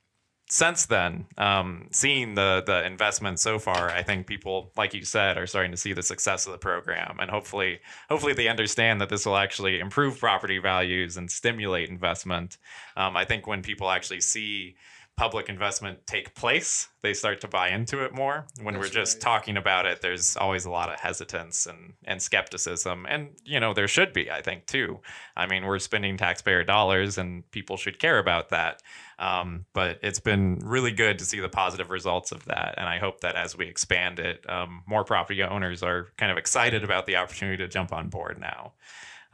since 0.52 0.84
then, 0.84 1.24
um, 1.38 1.88
seeing 1.92 2.34
the 2.34 2.62
the 2.66 2.84
investment 2.84 3.40
so 3.40 3.58
far, 3.58 3.88
I 3.88 4.02
think 4.02 4.26
people, 4.26 4.70
like 4.76 4.92
you 4.92 5.02
said, 5.02 5.38
are 5.38 5.46
starting 5.46 5.70
to 5.70 5.78
see 5.78 5.94
the 5.94 6.02
success 6.02 6.46
of 6.46 6.52
the 6.52 6.58
program, 6.58 7.16
and 7.20 7.30
hopefully, 7.30 7.80
hopefully 8.10 8.34
they 8.34 8.48
understand 8.48 9.00
that 9.00 9.08
this 9.08 9.24
will 9.24 9.38
actually 9.38 9.80
improve 9.80 10.20
property 10.20 10.58
values 10.58 11.16
and 11.16 11.30
stimulate 11.30 11.88
investment. 11.88 12.58
Um, 12.98 13.16
I 13.16 13.24
think 13.24 13.46
when 13.46 13.62
people 13.62 13.90
actually 13.90 14.20
see 14.20 14.76
public 15.16 15.48
investment 15.48 16.06
take 16.06 16.34
place, 16.34 16.88
they 17.02 17.12
start 17.12 17.40
to 17.42 17.48
buy 17.48 17.68
into 17.68 18.02
it 18.04 18.14
more. 18.14 18.46
When 18.62 18.78
we're 18.78 18.88
just 18.88 19.16
right. 19.16 19.20
talking 19.20 19.56
about 19.56 19.84
it, 19.86 20.00
there's 20.00 20.36
always 20.36 20.64
a 20.64 20.70
lot 20.70 20.92
of 20.92 20.98
hesitance 20.98 21.66
and 21.66 21.92
and 22.04 22.20
skepticism, 22.20 23.06
and 23.08 23.30
you 23.44 23.60
know 23.60 23.74
there 23.74 23.88
should 23.88 24.12
be, 24.12 24.30
I 24.30 24.40
think, 24.40 24.66
too. 24.66 25.00
I 25.36 25.46
mean, 25.46 25.66
we're 25.66 25.78
spending 25.78 26.16
taxpayer 26.16 26.64
dollars, 26.64 27.18
and 27.18 27.48
people 27.50 27.76
should 27.76 27.98
care 27.98 28.18
about 28.18 28.48
that. 28.50 28.82
Um, 29.18 29.66
but 29.72 29.98
it's 30.02 30.18
been 30.18 30.58
really 30.64 30.90
good 30.90 31.18
to 31.18 31.24
see 31.24 31.40
the 31.40 31.48
positive 31.48 31.90
results 31.90 32.32
of 32.32 32.44
that. 32.46 32.74
And 32.76 32.88
I 32.88 32.98
hope 32.98 33.20
that 33.20 33.36
as 33.36 33.56
we 33.56 33.66
expand 33.66 34.18
it, 34.18 34.44
um, 34.50 34.82
more 34.86 35.04
property 35.04 35.42
owners 35.42 35.82
are 35.82 36.08
kind 36.16 36.32
of 36.32 36.38
excited 36.38 36.82
about 36.82 37.06
the 37.06 37.16
opportunity 37.16 37.58
to 37.58 37.68
jump 37.68 37.92
on 37.92 38.08
board 38.08 38.40
now. 38.40 38.72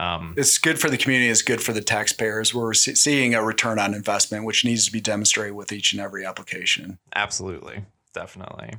Um, 0.01 0.35
it's 0.37 0.59
good 0.59 0.79
for 0.79 0.89
the 0.89 0.97
community, 0.97 1.31
it's 1.31 1.43
good 1.43 1.61
for 1.61 1.73
the 1.73 1.81
taxpayers. 1.81 2.55
We're 2.55 2.75
seeing 2.75 3.35
a 3.35 3.43
return 3.43 3.79
on 3.79 3.95
investment, 3.95 4.45
which 4.45 4.65
needs 4.65 4.87
to 4.87 4.93
be 4.93 5.01
demonstrated 5.01 5.55
with 5.55 5.73
each 5.73 5.93
and 5.93 6.01
every 6.01 6.25
application. 6.25 6.99
absolutely, 7.15 7.85
definitely. 8.13 8.75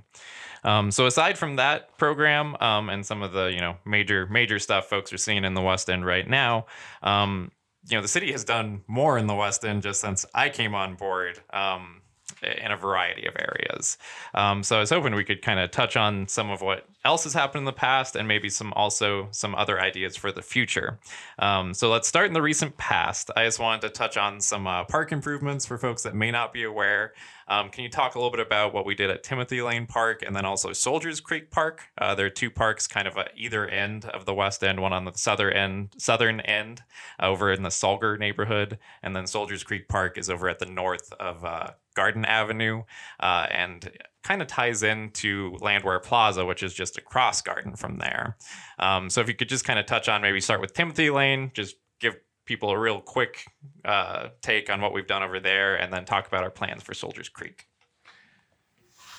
Um, 0.63 0.91
so 0.91 1.05
aside 1.05 1.37
from 1.37 1.55
that 1.55 1.97
program 1.97 2.57
um, 2.59 2.89
and 2.89 3.05
some 3.05 3.21
of 3.21 3.31
the 3.31 3.45
you 3.45 3.61
know 3.61 3.77
major 3.85 4.27
major 4.27 4.59
stuff 4.59 4.87
folks 4.87 5.13
are 5.13 5.17
seeing 5.17 5.45
in 5.45 5.53
the 5.53 5.61
West 5.61 5.89
End 5.89 6.05
right 6.05 6.27
now, 6.27 6.65
um, 7.01 7.51
you 7.87 7.97
know, 7.97 8.01
the 8.01 8.07
city 8.07 8.31
has 8.31 8.43
done 8.43 8.83
more 8.87 9.17
in 9.17 9.27
the 9.27 9.35
West 9.35 9.63
End 9.65 9.83
just 9.83 10.01
since 10.01 10.25
I 10.33 10.49
came 10.49 10.75
on 10.75 10.95
board. 10.95 11.39
Um, 11.51 11.98
in 12.43 12.71
a 12.71 12.77
variety 12.77 13.25
of 13.25 13.35
areas. 13.37 13.97
Um, 14.33 14.63
so 14.63 14.77
I 14.77 14.79
was 14.79 14.89
hoping 14.89 15.15
we 15.15 15.23
could 15.23 15.41
kind 15.41 15.59
of 15.59 15.71
touch 15.71 15.97
on 15.97 16.27
some 16.27 16.49
of 16.49 16.61
what 16.61 16.87
else 17.05 17.23
has 17.23 17.33
happened 17.33 17.59
in 17.59 17.65
the 17.65 17.71
past 17.73 18.15
and 18.15 18.27
maybe 18.27 18.49
some 18.49 18.73
also 18.73 19.27
some 19.31 19.55
other 19.55 19.79
ideas 19.79 20.15
for 20.15 20.31
the 20.31 20.41
future. 20.41 20.99
Um, 21.39 21.73
so 21.73 21.89
let's 21.89 22.07
start 22.07 22.27
in 22.27 22.33
the 22.33 22.41
recent 22.41 22.75
past. 22.77 23.31
I 23.35 23.45
just 23.45 23.59
wanted 23.59 23.81
to 23.81 23.89
touch 23.89 24.17
on 24.17 24.41
some 24.41 24.67
uh, 24.67 24.83
park 24.83 25.11
improvements 25.11 25.65
for 25.65 25.77
folks 25.77 26.03
that 26.03 26.15
may 26.15 26.31
not 26.31 26.53
be 26.53 26.63
aware. 26.63 27.13
Um, 27.47 27.69
can 27.69 27.83
you 27.83 27.89
talk 27.89 28.13
a 28.13 28.19
little 28.19 28.31
bit 28.31 28.45
about 28.45 28.73
what 28.73 28.85
we 28.85 28.93
did 28.93 29.09
at 29.09 29.23
Timothy 29.23 29.61
Lane 29.61 29.87
Park 29.87 30.21
and 30.21 30.35
then 30.35 30.45
also 30.45 30.71
Soldiers 30.71 31.19
Creek 31.19 31.49
Park? 31.49 31.81
Uh, 31.97 32.13
there 32.13 32.27
are 32.27 32.29
two 32.29 32.51
parks 32.51 32.87
kind 32.87 33.07
of 33.07 33.17
at 33.17 33.31
either 33.35 33.67
end 33.67 34.05
of 34.05 34.25
the 34.25 34.35
west 34.35 34.63
end, 34.63 34.79
one 34.79 34.93
on 34.93 35.05
the 35.05 35.13
southern 35.15 35.53
end, 35.53 35.89
southern 35.97 36.41
end 36.41 36.83
over 37.19 37.51
in 37.51 37.63
the 37.63 37.69
Salger 37.69 38.19
neighborhood, 38.19 38.77
and 39.01 39.15
then 39.15 39.25
Soldiers 39.25 39.63
Creek 39.63 39.87
Park 39.87 40.17
is 40.17 40.29
over 40.29 40.47
at 40.47 40.59
the 40.59 40.67
north 40.67 41.11
of 41.13 41.43
uh, 41.43 41.71
Garden 41.99 42.23
Avenue, 42.23 42.83
uh, 43.19 43.45
and 43.51 43.91
kind 44.23 44.41
of 44.41 44.47
ties 44.47 44.83
into 44.83 45.57
Landwehr 45.59 45.99
Plaza, 45.99 46.45
which 46.45 46.63
is 46.63 46.73
just 46.73 46.97
across 46.97 47.41
Garden 47.41 47.75
from 47.75 47.97
there. 47.97 48.37
Um, 48.79 49.09
so 49.09 49.19
if 49.19 49.27
you 49.27 49.33
could 49.33 49.49
just 49.49 49.65
kind 49.65 49.77
of 49.77 49.85
touch 49.85 50.07
on 50.07 50.21
maybe 50.21 50.39
start 50.39 50.61
with 50.61 50.73
Timothy 50.73 51.09
Lane, 51.09 51.51
just 51.53 51.75
give 51.99 52.15
people 52.45 52.69
a 52.69 52.79
real 52.79 53.01
quick 53.01 53.43
uh, 53.83 54.29
take 54.41 54.69
on 54.69 54.79
what 54.79 54.93
we've 54.93 55.07
done 55.07 55.23
over 55.23 55.41
there, 55.41 55.75
and 55.75 55.91
then 55.91 56.05
talk 56.05 56.25
about 56.25 56.41
our 56.41 56.49
plans 56.49 56.81
for 56.81 56.93
Soldiers 56.93 57.27
Creek. 57.27 57.67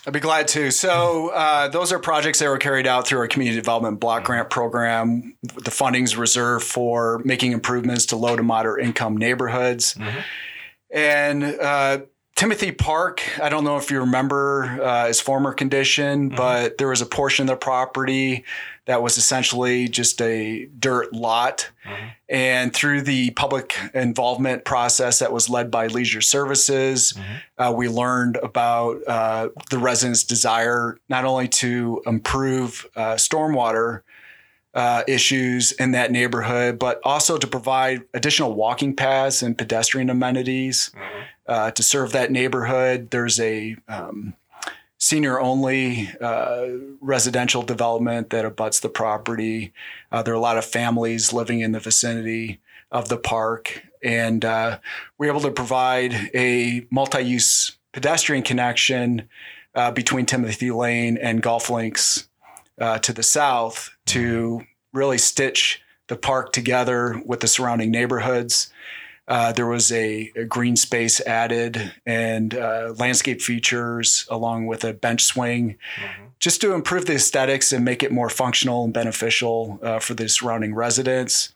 I'd 0.07 0.13
be 0.13 0.19
glad 0.19 0.47
to. 0.47 0.71
So, 0.71 1.29
uh, 1.29 1.67
those 1.67 1.91
are 1.91 1.99
projects 1.99 2.39
that 2.39 2.49
were 2.49 2.57
carried 2.57 2.87
out 2.87 3.05
through 3.05 3.19
our 3.19 3.27
community 3.27 3.59
development 3.59 3.99
block 3.99 4.23
grant 4.23 4.49
program. 4.49 5.37
The 5.43 5.69
funding's 5.69 6.17
reserved 6.17 6.65
for 6.65 7.21
making 7.23 7.51
improvements 7.51 8.07
to 8.07 8.15
low 8.15 8.35
to 8.35 8.41
moderate 8.41 8.83
income 8.83 9.17
neighborhoods. 9.17 9.93
Mm-hmm. 9.93 10.19
And 10.93 11.43
uh, 11.43 11.99
Timothy 12.41 12.71
Park, 12.71 13.21
I 13.39 13.49
don't 13.49 13.63
know 13.63 13.77
if 13.77 13.91
you 13.91 13.99
remember 13.99 14.63
uh, 14.81 15.05
his 15.05 15.21
former 15.21 15.53
condition, 15.53 16.29
mm-hmm. 16.29 16.35
but 16.35 16.79
there 16.79 16.87
was 16.87 16.99
a 16.99 17.05
portion 17.05 17.43
of 17.43 17.49
the 17.49 17.55
property 17.55 18.45
that 18.85 19.03
was 19.03 19.19
essentially 19.19 19.87
just 19.87 20.19
a 20.23 20.65
dirt 20.79 21.13
lot. 21.13 21.69
Mm-hmm. 21.85 22.07
And 22.29 22.73
through 22.73 23.03
the 23.03 23.29
public 23.29 23.77
involvement 23.93 24.65
process 24.65 25.19
that 25.19 25.31
was 25.31 25.51
led 25.51 25.69
by 25.69 25.85
Leisure 25.85 26.19
Services, 26.19 27.13
mm-hmm. 27.13 27.61
uh, 27.61 27.71
we 27.73 27.87
learned 27.87 28.37
about 28.37 29.01
uh, 29.05 29.49
the 29.69 29.77
residents' 29.77 30.23
desire 30.23 30.97
not 31.09 31.25
only 31.25 31.47
to 31.47 32.01
improve 32.07 32.87
uh, 32.95 33.17
stormwater. 33.17 34.01
Uh, 34.73 35.03
issues 35.05 35.73
in 35.73 35.91
that 35.91 36.13
neighborhood, 36.13 36.79
but 36.79 37.01
also 37.03 37.37
to 37.37 37.45
provide 37.45 38.03
additional 38.13 38.53
walking 38.53 38.95
paths 38.95 39.41
and 39.41 39.57
pedestrian 39.57 40.09
amenities. 40.09 40.91
Mm-hmm 40.95 41.21
uh, 41.51 41.71
to 41.71 41.83
serve 41.83 42.13
that 42.13 42.31
neighborhood. 42.31 43.11
There's 43.11 43.37
a 43.39 43.75
um, 43.89 44.35
senior 44.97 45.39
only 45.39 46.09
uh, 46.21 46.67
residential 47.01 47.61
development 47.61 48.29
that 48.29 48.45
abuts 48.45 48.79
the 48.79 48.87
property. 48.87 49.73
Uh, 50.11 50.21
there 50.23 50.33
are 50.33 50.37
a 50.37 50.41
lot 50.41 50.57
of 50.57 50.63
families 50.63 51.33
living 51.33 51.59
in 51.59 51.73
the 51.73 51.79
vicinity 51.79 52.61
of 52.89 53.09
the 53.09 53.17
park. 53.17 53.83
And 54.01 54.45
uh, 54.45 54.79
we're 55.17 55.27
able 55.27 55.41
to 55.41 55.51
provide 55.51 56.31
a 56.33 56.87
multi 56.89 57.21
use 57.21 57.77
pedestrian 57.91 58.43
connection 58.43 59.27
uh, 59.75 59.91
between 59.91 60.25
Timothy 60.25 60.71
Lane 60.71 61.17
and 61.17 61.41
Golf 61.41 61.69
Links 61.69 62.29
uh, 62.81 62.97
to 62.99 63.13
the 63.13 63.23
south 63.23 63.91
to 64.07 64.65
really 64.91 65.17
stitch 65.17 65.81
the 66.07 66.17
park 66.17 66.51
together 66.51 67.21
with 67.25 67.39
the 67.39 67.47
surrounding 67.47 67.91
neighborhoods. 67.91 68.73
Uh, 69.27 69.53
there 69.53 69.67
was 69.67 69.91
a, 69.93 70.31
a, 70.35 70.43
green 70.43 70.75
space 70.75 71.21
added 71.21 71.93
and 72.05 72.53
uh, 72.55 72.93
landscape 72.97 73.41
features 73.41 74.25
along 74.29 74.65
with 74.65 74.83
a 74.83 74.91
bench 74.91 75.23
swing 75.23 75.77
mm-hmm. 75.95 76.23
just 76.39 76.59
to 76.59 76.73
improve 76.73 77.05
the 77.05 77.13
aesthetics 77.13 77.71
and 77.71 77.85
make 77.85 78.03
it 78.03 78.11
more 78.11 78.29
functional 78.29 78.83
and 78.83 78.93
beneficial 78.93 79.79
uh, 79.83 79.99
for 79.99 80.15
the 80.15 80.27
surrounding 80.27 80.73
residents. 80.73 81.53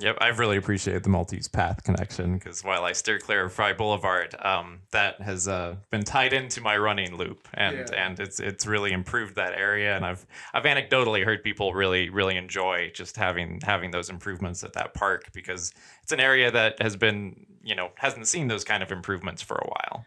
Yep, 0.00 0.16
I've 0.20 0.38
really 0.38 0.56
appreciate 0.56 1.02
the 1.02 1.10
multi-use 1.10 1.48
path 1.48 1.84
connection 1.84 2.38
because 2.38 2.64
while 2.64 2.84
I 2.84 2.92
steer 2.92 3.18
clear 3.18 3.44
of 3.44 3.52
Fry 3.52 3.74
Boulevard, 3.74 4.34
um, 4.40 4.80
that 4.92 5.20
has 5.20 5.46
uh, 5.46 5.76
been 5.90 6.04
tied 6.04 6.32
into 6.32 6.62
my 6.62 6.76
running 6.78 7.16
loop, 7.16 7.46
and 7.54 7.88
yeah. 7.90 8.06
and 8.06 8.18
it's 8.18 8.40
it's 8.40 8.66
really 8.66 8.92
improved 8.92 9.36
that 9.36 9.52
area. 9.52 9.94
And 9.94 10.04
I've 10.04 10.26
I've 10.54 10.64
anecdotally 10.64 11.24
heard 11.24 11.42
people 11.42 11.74
really 11.74 12.08
really 12.08 12.36
enjoy 12.36 12.90
just 12.94 13.16
having 13.16 13.60
having 13.62 13.90
those 13.90 14.08
improvements 14.08 14.64
at 14.64 14.72
that 14.72 14.94
park 14.94 15.30
because 15.34 15.72
it's 16.02 16.12
an 16.12 16.20
area 16.20 16.50
that 16.50 16.80
has 16.80 16.96
been 16.96 17.46
you 17.62 17.74
know 17.74 17.90
hasn't 17.96 18.26
seen 18.26 18.48
those 18.48 18.64
kind 18.64 18.82
of 18.82 18.90
improvements 18.90 19.42
for 19.42 19.56
a 19.56 19.68
while. 19.68 20.06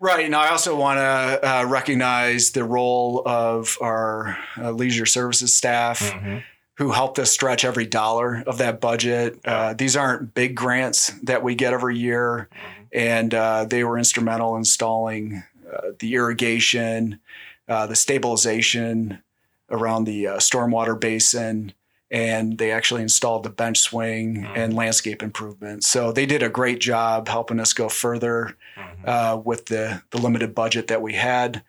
Right. 0.00 0.24
And 0.24 0.34
I 0.34 0.48
also 0.48 0.74
want 0.74 0.96
to 0.96 1.48
uh, 1.48 1.64
recognize 1.66 2.52
the 2.52 2.64
role 2.64 3.22
of 3.26 3.76
our 3.82 4.38
uh, 4.56 4.70
leisure 4.70 5.06
services 5.06 5.54
staff. 5.54 6.00
Mm-hmm 6.00 6.38
who 6.80 6.92
helped 6.92 7.18
us 7.18 7.30
stretch 7.30 7.62
every 7.62 7.84
dollar 7.84 8.42
of 8.46 8.56
that 8.56 8.80
budget. 8.80 9.38
Uh, 9.44 9.74
these 9.74 9.96
aren't 9.96 10.32
big 10.32 10.54
grants 10.54 11.12
that 11.22 11.42
we 11.42 11.54
get 11.54 11.74
every 11.74 11.98
year, 11.98 12.48
and 12.90 13.34
uh, 13.34 13.66
they 13.66 13.84
were 13.84 13.98
instrumental 13.98 14.54
in 14.54 14.60
installing 14.60 15.42
uh, 15.70 15.88
the 15.98 16.14
irrigation, 16.14 17.20
uh, 17.68 17.86
the 17.86 17.94
stabilization 17.94 19.22
around 19.68 20.04
the 20.04 20.26
uh, 20.26 20.36
stormwater 20.38 20.98
basin, 20.98 21.74
and 22.10 22.56
they 22.56 22.72
actually 22.72 23.02
installed 23.02 23.42
the 23.42 23.50
bench 23.50 23.78
swing 23.78 24.36
mm-hmm. 24.36 24.56
and 24.56 24.74
landscape 24.74 25.22
improvements. 25.22 25.86
So 25.86 26.12
they 26.12 26.24
did 26.24 26.42
a 26.42 26.48
great 26.48 26.80
job 26.80 27.28
helping 27.28 27.60
us 27.60 27.74
go 27.74 27.90
further 27.90 28.56
mm-hmm. 28.74 28.86
Uh, 29.04 29.36
with 29.36 29.66
the 29.66 30.02
the 30.10 30.18
limited 30.18 30.54
budget 30.54 30.86
that 30.86 31.02
we 31.02 31.12
had. 31.12 31.62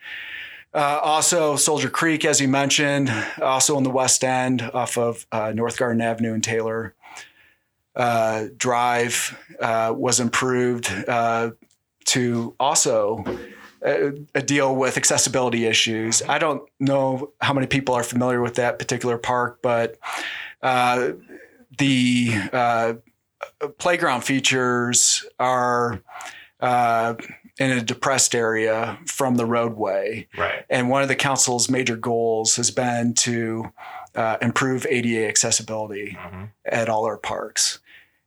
Uh, 0.74 1.00
also, 1.04 1.58
Soldier 1.58 1.90
Creek, 1.90 2.24
as 2.24 2.40
you 2.40 2.48
mentioned, 2.48 3.12
also 3.42 3.78
in 3.78 3.84
the 3.84 3.90
West 3.90 4.24
End 4.24 4.62
off 4.62 4.98
of 4.98 5.26
uh, 5.32 5.52
North 5.54 5.78
Garden 5.78 6.02
Avenue 6.02 6.34
and 6.34 6.44
Taylor 6.44 6.96
uh, 7.96 8.46
Drive 8.56 9.38
uh, 9.60 9.94
was 9.96 10.22
improved 10.22 10.90
uh, 11.10 11.52
to 12.06 12.56
also 12.58 13.26
uh, 13.86 14.12
deal 14.46 14.76
with 14.76 14.96
accessibility 14.96 15.66
issues. 15.66 16.22
I 16.28 16.38
don't 16.38 16.64
know 16.80 17.34
how 17.42 17.54
many 17.54 17.68
people 17.68 17.94
are 17.96 18.04
familiar 18.04 18.42
with 18.42 18.56
that 18.56 18.80
particular 18.80 19.18
park, 19.18 19.60
but 19.62 19.98
the 21.78 23.02
playground 23.78 24.22
features 24.22 25.26
are 25.38 26.02
in 27.60 27.72
a 27.72 27.82
depressed 27.82 28.36
area 28.36 28.98
from 29.06 29.36
the 29.36 29.46
roadway. 29.46 30.28
Right. 30.38 30.66
And 30.70 30.90
one 30.90 31.02
of 31.02 31.08
the 31.08 31.16
council's 31.16 31.70
major 31.70 31.96
goals 31.96 32.56
has 32.56 32.72
been 32.72 33.14
to 33.16 33.72
uh, 34.16 34.38
improve 34.42 34.86
ADA 34.90 35.28
accessibility 35.28 36.18
mm-hmm. 36.20 36.46
at 36.66 36.90
all 36.90 37.06
our 37.06 37.18
parks. 37.18 37.80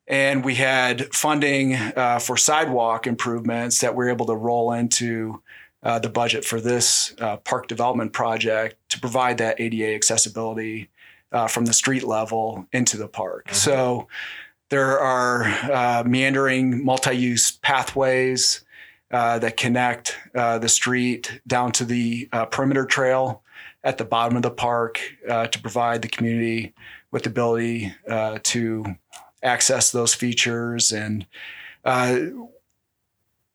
And 0.07 0.45
we 0.45 0.57
had 0.57 1.15
funding 1.15 1.75
uh, 1.75 2.19
for 2.19 2.37
sidewalk 2.37 3.07
improvements 3.07 3.81
that 3.81 3.95
we 3.95 4.05
are 4.05 4.11
able 4.11 4.27
to 4.27 4.37
roll 4.37 4.73
into 4.73 5.43
uh, 5.83 5.99
the 5.99 6.09
budget 6.09 6.45
for 6.45 6.61
this 6.61 7.15
uh, 7.21 7.37
park 7.39 7.69
development 7.69 8.13
project 8.13 8.77
to 8.91 9.01
provide 9.01 9.39
that 9.39 9.61
ADA 9.61 9.95
accessibility 9.95 10.89
uh, 11.33 11.47
from 11.47 11.65
the 11.65 11.73
street 11.73 12.05
level 12.05 12.67
into 12.73 12.97
the 12.97 13.09
park. 13.09 13.47
Mm-hmm. 13.47 13.57
So 13.57 14.09
there 14.71 14.99
are 14.99 15.45
uh, 15.45 16.03
meandering 16.07 16.85
multi 16.85 17.17
use 17.17 17.53
pathways 17.53 18.64
uh, 19.15 19.39
that 19.39 19.57
connect 19.57 20.19
uh, 20.35 20.59
the 20.59 20.69
street 20.69 21.41
down 21.47 21.71
to 21.71 21.85
the 21.85 22.29
uh, 22.33 22.47
perimeter 22.47 22.85
trail 22.85 23.45
at 23.85 23.97
the 23.97 24.05
bottom 24.05 24.35
of 24.35 24.43
the 24.43 24.51
park 24.51 25.01
uh, 25.29 25.47
to 25.47 25.61
provide 25.61 26.03
the 26.03 26.09
community 26.09 26.75
with 27.13 27.23
the 27.23 27.31
ability 27.31 27.95
uh, 28.09 28.41
to 28.43 28.85
access 29.41 29.93
those 29.93 30.15
features 30.15 30.91
and 30.91 31.27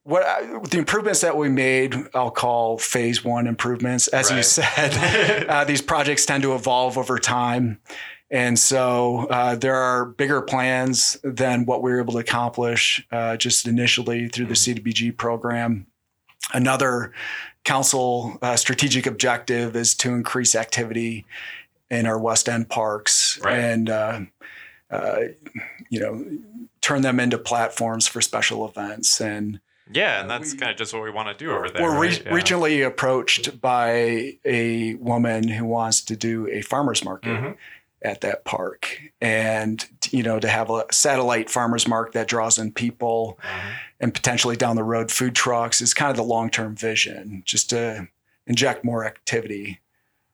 what 0.04 0.72
the 0.72 0.78
improvements 0.78 1.20
that 1.22 1.36
we 1.36 1.50
made, 1.50 1.94
I'll 2.14 2.32
call 2.32 2.78
phase 2.78 3.26
one 3.26 3.46
improvements. 3.46 4.08
As 4.08 4.30
right. 4.30 4.38
you 4.38 4.44
said, 4.44 5.66
these 5.68 5.82
projects 5.82 6.26
tend 6.26 6.44
to 6.44 6.56
evolve 6.56 6.98
over 6.98 7.20
time. 7.20 7.82
And 8.32 8.60
so 8.60 9.28
uh, 9.30 9.56
there 9.56 9.76
are 9.76 10.06
bigger 10.06 10.42
plans 10.42 11.18
than 11.24 11.66
what 11.66 11.82
we 11.82 11.92
were 11.92 12.00
able 12.00 12.14
to 12.14 12.20
accomplish 12.20 13.06
uh, 13.12 13.38
just 13.38 13.68
initially 13.68 14.28
through 14.28 14.46
the 14.46 14.54
mm-hmm. 14.54 14.80
CDBG 14.88 15.18
program. 15.18 15.88
Another 16.54 17.12
council 17.64 18.38
uh, 18.42 18.56
strategic 18.56 19.06
objective 19.06 19.76
is 19.76 19.96
to 19.96 20.14
increase 20.14 20.56
activity 20.56 21.26
in 21.90 22.06
our 22.06 22.20
West 22.20 22.48
End 22.48 22.70
parks 22.70 23.40
right. 23.44 23.58
and, 23.58 23.90
uh, 23.90 24.20
uh, 24.92 25.20
you 25.90 26.00
know, 26.00 26.26
turn 26.82 27.02
them 27.02 27.20
into 27.20 27.38
platforms 27.38 28.08
for 28.08 28.22
special 28.22 28.68
events. 28.68 29.20
And 29.20 29.60
yeah, 29.92 30.22
and 30.22 30.30
that's 30.30 30.54
kind 30.54 30.72
of 30.72 30.78
just 30.78 30.94
what 30.94 31.02
we 31.02 31.10
want 31.10 31.36
to 31.36 31.44
do 31.44 31.52
over 31.52 31.68
there. 31.68 31.82
We're 31.82 32.00
right? 32.00 32.12
re- 32.12 32.24
yeah. 32.24 32.32
regionally 32.32 32.86
approached 32.86 33.60
by 33.60 34.38
a 34.46 34.94
woman 34.96 35.48
who 35.48 35.66
wants 35.66 36.02
to 36.02 36.16
do 36.16 36.48
a 36.48 36.62
farmer's 36.62 37.04
market. 37.04 37.30
Mm-hmm 37.30 37.52
at 38.02 38.22
that 38.22 38.46
park. 38.46 39.00
And 39.22 39.86
you 40.12 40.24
know, 40.24 40.40
to 40.40 40.48
have 40.48 40.70
a 40.70 40.86
satellite 40.92 41.50
farmers 41.50 41.88
market 41.88 42.14
that 42.14 42.28
draws 42.28 42.58
in 42.58 42.72
people 42.72 43.38
Mhm. 43.42 43.74
and 44.00 44.14
potentially 44.14 44.56
down 44.56 44.76
the 44.76 44.84
road 44.84 45.12
food 45.12 45.36
trucks 45.36 45.82
is 45.82 45.94
kind 45.94 46.10
of 46.12 46.18
the 46.18 46.24
long 46.24 46.50
term 46.50 46.76
vision, 46.76 47.44
just 47.46 47.70
to 47.72 48.08
inject 48.48 48.84
more 48.84 49.06
activity 49.06 49.80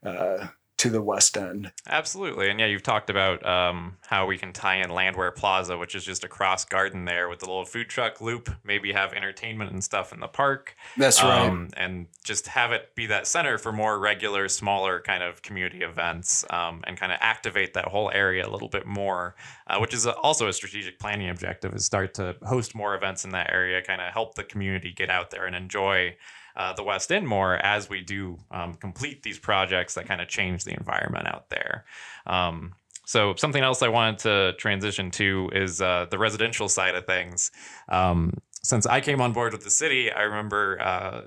uh, 0.06 0.47
to 0.77 0.89
the 0.89 1.01
West 1.01 1.38
End. 1.38 1.71
Absolutely. 1.88 2.49
And 2.49 2.59
yeah, 2.59 2.65
you've 2.65 2.83
talked 2.83 3.09
about 3.09 3.45
um, 3.45 3.97
how 4.07 4.25
we 4.25 4.38
can 4.38 4.51
tie 4.51 4.75
in 4.75 4.89
Landwehr 4.89 5.31
Plaza, 5.31 5.77
which 5.77 5.95
is 5.95 6.03
just 6.03 6.23
a 6.23 6.27
cross 6.27 6.65
garden 6.65 7.05
there 7.05 7.29
with 7.29 7.39
the 7.39 7.45
little 7.45 7.65
food 7.65 7.88
truck 7.88 8.19
loop, 8.19 8.49
maybe 8.63 8.91
have 8.91 9.13
entertainment 9.13 9.71
and 9.71 9.83
stuff 9.83 10.11
in 10.11 10.19
the 10.19 10.27
park. 10.27 10.75
That's 10.97 11.23
right. 11.23 11.47
Um, 11.47 11.69
and 11.77 12.07
just 12.23 12.47
have 12.47 12.73
it 12.73 12.93
be 12.93 13.05
that 13.07 13.25
center 13.25 13.57
for 13.57 13.71
more 13.71 13.99
regular, 13.99 14.49
smaller 14.49 14.99
kind 14.99 15.23
of 15.23 15.41
community 15.41 15.81
events 15.81 16.43
um, 16.49 16.83
and 16.85 16.97
kind 16.97 17.11
of 17.11 17.19
activate 17.21 17.73
that 17.75 17.85
whole 17.85 18.11
area 18.13 18.45
a 18.45 18.49
little 18.49 18.69
bit 18.69 18.85
more, 18.85 19.35
uh, 19.67 19.77
which 19.77 19.93
is 19.93 20.05
also 20.05 20.47
a 20.47 20.53
strategic 20.53 20.99
planning 20.99 21.29
objective 21.29 21.73
is 21.73 21.85
start 21.85 22.13
to 22.15 22.35
host 22.43 22.75
more 22.75 22.95
events 22.95 23.23
in 23.23 23.31
that 23.31 23.51
area, 23.51 23.81
kind 23.81 24.01
of 24.01 24.11
help 24.11 24.35
the 24.35 24.43
community 24.43 24.91
get 24.91 25.09
out 25.09 25.31
there 25.31 25.45
and 25.45 25.55
enjoy 25.55 26.15
uh, 26.55 26.73
the 26.73 26.83
West 26.83 27.11
End 27.11 27.27
more 27.27 27.55
as 27.55 27.89
we 27.89 28.01
do 28.01 28.37
um, 28.51 28.75
complete 28.75 29.23
these 29.23 29.39
projects 29.39 29.95
that 29.95 30.07
kind 30.07 30.21
of 30.21 30.27
change 30.27 30.63
the 30.63 30.73
environment 30.73 31.27
out 31.27 31.49
there. 31.49 31.85
Um, 32.25 32.73
so 33.05 33.35
something 33.35 33.63
else 33.63 33.81
I 33.81 33.87
wanted 33.87 34.19
to 34.19 34.53
transition 34.57 35.11
to 35.11 35.49
is 35.53 35.81
uh, 35.81 36.07
the 36.09 36.17
residential 36.17 36.67
side 36.67 36.95
of 36.95 37.05
things. 37.05 37.51
Um, 37.87 38.33
since 38.63 38.85
I 38.87 38.99
came 38.99 39.21
on 39.21 39.31
board 39.31 39.53
with 39.53 39.63
the 39.63 39.69
city, 39.69 40.11
I 40.11 40.23
remember, 40.23 40.81
uh, 40.81 41.21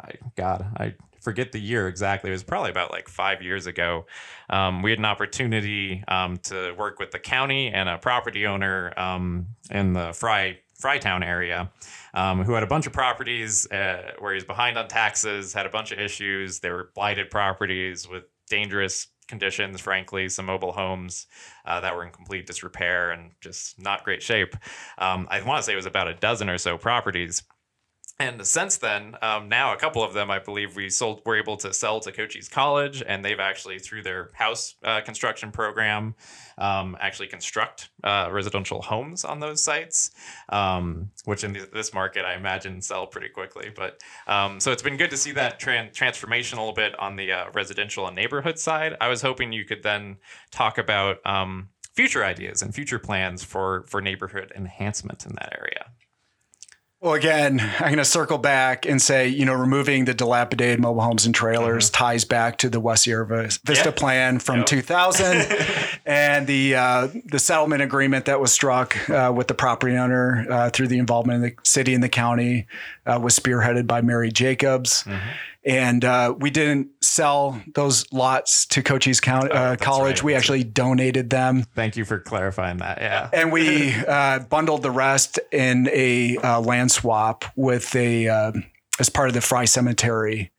I 0.00 0.12
God, 0.36 0.66
I 0.76 0.94
forget 1.20 1.52
the 1.52 1.60
year 1.60 1.88
exactly. 1.88 2.30
It 2.30 2.32
was 2.32 2.42
probably 2.42 2.70
about 2.70 2.90
like 2.90 3.08
five 3.08 3.42
years 3.42 3.66
ago. 3.66 4.06
Um, 4.48 4.82
we 4.82 4.90
had 4.90 4.98
an 4.98 5.04
opportunity 5.04 6.02
um, 6.08 6.38
to 6.44 6.72
work 6.78 6.98
with 6.98 7.10
the 7.10 7.18
county 7.18 7.68
and 7.68 7.88
a 7.88 7.98
property 7.98 8.46
owner 8.46 8.98
um, 8.98 9.48
in 9.70 9.92
the 9.92 10.14
Fry 10.14 10.58
Frytown 10.80 11.26
area 11.26 11.70
um, 12.18 12.42
who 12.42 12.52
had 12.54 12.64
a 12.64 12.66
bunch 12.66 12.84
of 12.86 12.92
properties 12.92 13.70
uh, 13.70 14.10
where 14.18 14.34
he's 14.34 14.44
behind 14.44 14.76
on 14.76 14.88
taxes, 14.88 15.52
had 15.52 15.66
a 15.66 15.70
bunch 15.70 15.92
of 15.92 16.00
issues. 16.00 16.58
They 16.58 16.70
were 16.70 16.90
blighted 16.94 17.30
properties 17.30 18.08
with 18.08 18.24
dangerous 18.50 19.06
conditions, 19.28 19.80
frankly, 19.80 20.28
some 20.28 20.46
mobile 20.46 20.72
homes 20.72 21.28
uh, 21.64 21.80
that 21.80 21.94
were 21.94 22.04
in 22.04 22.10
complete 22.10 22.46
disrepair 22.46 23.12
and 23.12 23.30
just 23.40 23.80
not 23.80 24.04
great 24.04 24.20
shape. 24.20 24.56
Um, 24.98 25.28
I 25.30 25.40
want 25.42 25.58
to 25.58 25.62
say 25.62 25.74
it 25.74 25.76
was 25.76 25.86
about 25.86 26.08
a 26.08 26.14
dozen 26.14 26.50
or 26.50 26.58
so 26.58 26.76
properties. 26.76 27.44
And 28.20 28.44
since 28.44 28.78
then, 28.78 29.14
um, 29.22 29.48
now 29.48 29.72
a 29.72 29.76
couple 29.76 30.02
of 30.02 30.12
them, 30.12 30.28
I 30.28 30.40
believe, 30.40 30.74
we 30.74 30.90
sold, 30.90 31.22
were 31.24 31.36
able 31.36 31.56
to 31.58 31.72
sell 31.72 32.00
to 32.00 32.10
Cochise 32.10 32.48
College, 32.48 33.00
and 33.06 33.24
they've 33.24 33.38
actually, 33.38 33.78
through 33.78 34.02
their 34.02 34.30
house 34.34 34.74
uh, 34.82 35.00
construction 35.02 35.52
program, 35.52 36.16
um, 36.58 36.96
actually 36.98 37.28
construct 37.28 37.90
uh, 38.02 38.28
residential 38.32 38.82
homes 38.82 39.24
on 39.24 39.38
those 39.38 39.62
sites, 39.62 40.10
um, 40.48 41.12
which 41.26 41.44
in 41.44 41.54
th- 41.54 41.70
this 41.70 41.94
market, 41.94 42.24
I 42.24 42.34
imagine, 42.34 42.82
sell 42.82 43.06
pretty 43.06 43.28
quickly. 43.28 43.70
But 43.74 44.02
um, 44.26 44.58
so 44.58 44.72
it's 44.72 44.82
been 44.82 44.96
good 44.96 45.10
to 45.10 45.16
see 45.16 45.30
that 45.32 45.60
tran- 45.60 45.92
transformation 45.92 46.58
a 46.58 46.60
little 46.60 46.74
bit 46.74 46.98
on 46.98 47.14
the 47.14 47.30
uh, 47.30 47.44
residential 47.54 48.08
and 48.08 48.16
neighborhood 48.16 48.58
side. 48.58 48.96
I 49.00 49.06
was 49.06 49.22
hoping 49.22 49.52
you 49.52 49.64
could 49.64 49.84
then 49.84 50.16
talk 50.50 50.78
about 50.78 51.24
um, 51.24 51.68
future 51.94 52.24
ideas 52.24 52.62
and 52.62 52.74
future 52.74 52.98
plans 52.98 53.44
for 53.44 53.84
for 53.88 54.00
neighborhood 54.00 54.52
enhancement 54.56 55.24
in 55.24 55.36
that 55.36 55.56
area. 55.56 55.86
Well, 57.00 57.14
again, 57.14 57.60
I'm 57.60 57.84
going 57.84 57.98
to 57.98 58.04
circle 58.04 58.38
back 58.38 58.84
and 58.84 59.00
say, 59.00 59.28
you 59.28 59.44
know, 59.44 59.54
removing 59.54 60.04
the 60.04 60.14
dilapidated 60.14 60.80
mobile 60.80 61.02
homes 61.02 61.26
and 61.26 61.32
trailers 61.34 61.90
ties 61.90 62.24
back 62.24 62.58
to 62.58 62.68
the 62.68 62.80
West 62.80 63.04
Sierra 63.04 63.24
Vista 63.24 63.72
Yeah. 63.72 63.90
plan 63.92 64.38
from 64.40 64.58
Yep. 64.58 64.66
2000 64.66 65.46
and 66.06 66.48
the 66.48 66.74
uh, 66.74 67.08
the 67.24 67.38
settlement 67.38 67.82
agreement 67.82 68.24
that 68.24 68.40
was 68.40 68.50
struck 68.52 69.08
uh, 69.08 69.32
with 69.32 69.46
the 69.46 69.54
property 69.54 69.94
owner 69.96 70.44
uh, 70.50 70.70
through 70.70 70.88
the 70.88 70.98
involvement 70.98 71.44
of 71.44 71.50
the 71.52 71.56
city 71.62 71.94
and 71.94 72.02
the 72.02 72.08
county 72.08 72.66
uh, 73.06 73.20
was 73.22 73.38
spearheaded 73.38 73.86
by 73.86 74.00
Mary 74.00 74.32
Jacobs. 74.32 75.04
And 75.64 76.04
uh, 76.04 76.34
we 76.38 76.50
didn't 76.50 76.88
sell 77.02 77.60
those 77.74 78.10
lots 78.12 78.64
to 78.66 78.82
Cochise 78.82 79.20
County 79.20 79.50
Oh, 79.50 79.54
uh, 79.56 79.70
that's 79.70 79.84
College. 79.84 80.16
right. 80.18 80.22
We 80.22 80.32
That's 80.32 80.44
actually 80.44 80.64
donated 80.64 81.30
them 81.30 81.64
Thank 81.74 81.96
you 81.96 82.04
for 82.04 82.18
clarifying 82.20 82.78
that. 82.78 82.98
Yeah. 83.00 83.28
and 83.32 83.50
we 83.52 83.92
uh, 83.94 84.38
bundled 84.40 84.82
the 84.82 84.90
rest 84.92 85.38
in 85.52 85.88
a 85.92 86.36
uh, 86.38 86.60
land 86.60 86.92
swap 86.92 87.44
with 87.56 87.94
a 87.96 88.28
uh, 88.28 88.52
as 89.00 89.08
part 89.08 89.28
of 89.28 89.34
the 89.34 89.40
Fry 89.40 89.64
Cemetery 89.64 90.50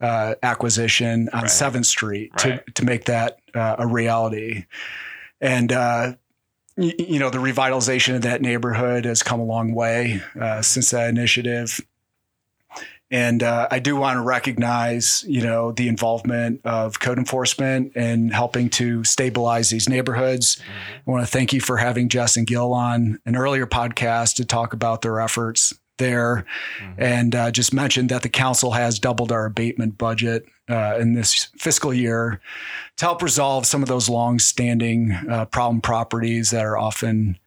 uh, 0.00 0.34
acquisition 0.42 1.28
on 1.32 1.42
Right. 1.42 1.50
Seventh 1.50 1.86
Street 1.86 2.30
Right. 2.44 2.64
to 2.64 2.72
to 2.74 2.84
make 2.84 3.06
that 3.06 3.38
uh, 3.54 3.76
a 3.80 3.86
reality. 3.86 4.66
And 5.40 5.72
uh, 5.72 6.14
y- 6.76 6.94
you 6.98 7.18
know 7.18 7.28
the 7.30 7.38
revitalization 7.38 8.14
of 8.16 8.22
that 8.22 8.40
neighborhood 8.40 9.04
has 9.04 9.22
come 9.22 9.40
a 9.40 9.44
long 9.44 9.74
way 9.74 10.22
uh, 10.40 10.62
since 10.62 10.90
that 10.90 11.08
initiative. 11.08 11.80
And 13.14 13.44
uh, 13.44 13.68
I 13.70 13.78
do 13.78 13.94
want 13.94 14.16
to 14.16 14.22
recognize, 14.22 15.24
you 15.28 15.40
know, 15.40 15.70
the 15.70 15.86
involvement 15.86 16.60
of 16.64 16.98
code 16.98 17.16
enforcement 17.16 17.92
and 17.94 18.34
helping 18.34 18.68
to 18.70 19.04
stabilize 19.04 19.70
these 19.70 19.88
neighborhoods. 19.88 20.60
I 21.06 21.10
want 21.10 21.24
to 21.24 21.30
thank 21.30 21.52
you 21.52 21.60
for 21.60 21.76
having 21.76 22.08
Jess 22.08 22.36
and 22.36 22.44
Gil 22.44 22.72
on 22.72 23.20
an 23.24 23.36
earlier 23.36 23.66
podcast 23.66 24.34
to 24.36 24.44
talk 24.44 24.72
about 24.72 25.02
their 25.02 25.20
efforts 25.20 25.72
there, 25.98 26.44
Mhm. 26.82 26.94
and 26.98 27.34
uh, 27.36 27.50
just 27.52 27.72
mentioned 27.72 28.08
that 28.08 28.22
the 28.22 28.28
council 28.28 28.72
has 28.72 28.98
doubled 28.98 29.30
our 29.30 29.44
abatement 29.46 29.96
budget 29.96 30.44
uh, 30.68 30.96
in 30.98 31.12
this 31.14 31.50
fiscal 31.56 31.94
year 31.94 32.40
to 32.96 33.04
help 33.04 33.22
resolve 33.22 33.64
some 33.64 33.80
of 33.80 33.88
those 33.88 34.08
long-standing 34.08 35.12
uh, 35.30 35.44
problem 35.44 35.80
properties 35.80 36.50
that 36.50 36.64
are 36.64 36.76
often 36.76 37.38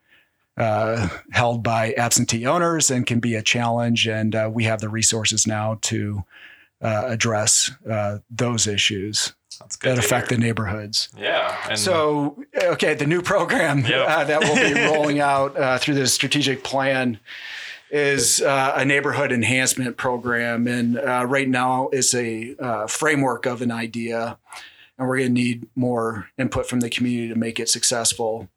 uh, 0.58 1.08
held 1.32 1.64
by 1.64 1.94
absentee 1.94 2.46
owners 2.46 2.90
and 2.92 3.06
can 3.06 3.20
be 3.20 3.36
a 3.36 3.42
challenge. 3.42 4.08
And 4.08 4.36
uh, 4.36 4.50
we 4.52 4.64
have 4.66 4.82
the 4.82 4.90
resources 4.90 5.46
now 5.48 5.78
to 5.84 6.24
uh, 6.82 7.04
address 7.08 7.72
uh, 7.90 8.20
those 8.30 8.68
issues 8.68 9.34
that 9.82 9.98
affect 9.98 10.30
hear. 10.30 10.38
the 10.38 10.44
neighborhoods. 10.44 11.10
Yeah. 11.18 11.56
And 11.70 11.80
So, 11.80 12.44
okay, 12.62 12.94
the 12.94 13.08
new 13.08 13.22
program 13.22 13.80
Yep. 13.86 14.08
uh, 14.08 14.24
that 14.26 14.40
we'll 14.42 14.74
be 14.74 14.80
rolling 14.94 15.20
out 15.20 15.58
uh, 15.58 15.78
through 15.80 15.96
the 15.96 16.08
strategic 16.08 16.64
plan 16.64 17.20
is 17.90 18.42
uh, 18.42 18.74
a 18.76 18.84
neighborhood 18.86 19.32
enhancement 19.32 19.98
program. 19.98 20.68
And 20.68 21.00
uh, 21.00 21.26
right 21.28 21.48
now 21.48 21.90
is 21.94 22.14
a 22.14 22.56
uh, 22.60 22.88
framework 22.88 23.46
of 23.46 23.62
an 23.62 23.72
idea. 23.72 24.38
And 25.00 25.08
we're 25.08 25.18
going 25.20 25.30
to 25.30 25.34
need 25.34 25.68
more 25.76 26.28
input 26.38 26.68
from 26.68 26.80
the 26.82 26.90
community 26.90 27.30
to 27.30 27.36
make 27.40 27.60
it 27.60 27.70
successful. 27.70 28.50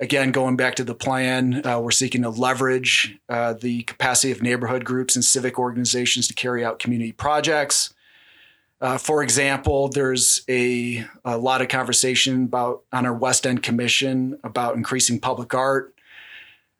Again, 0.00 0.32
going 0.32 0.56
back 0.56 0.76
to 0.76 0.84
the 0.84 0.94
plan, 0.94 1.60
uh, 1.66 1.78
we're 1.78 1.90
seeking 1.90 2.22
to 2.22 2.30
leverage 2.30 3.18
uh, 3.28 3.52
the 3.52 3.82
capacity 3.82 4.32
of 4.32 4.40
neighborhood 4.40 4.82
groups 4.82 5.14
and 5.14 5.22
civic 5.22 5.58
organizations 5.58 6.26
to 6.28 6.34
carry 6.34 6.64
out 6.64 6.78
community 6.78 7.12
projects. 7.12 7.92
Uh, 8.80 8.96
for 8.96 9.22
example, 9.22 9.88
there's 9.88 10.40
a, 10.48 11.04
a 11.22 11.36
lot 11.36 11.60
of 11.60 11.68
conversation 11.68 12.44
about 12.44 12.82
on 12.94 13.04
our 13.04 13.12
West 13.12 13.46
End 13.46 13.62
Commission 13.62 14.40
about 14.42 14.74
increasing 14.74 15.20
public 15.20 15.52
art. 15.52 15.94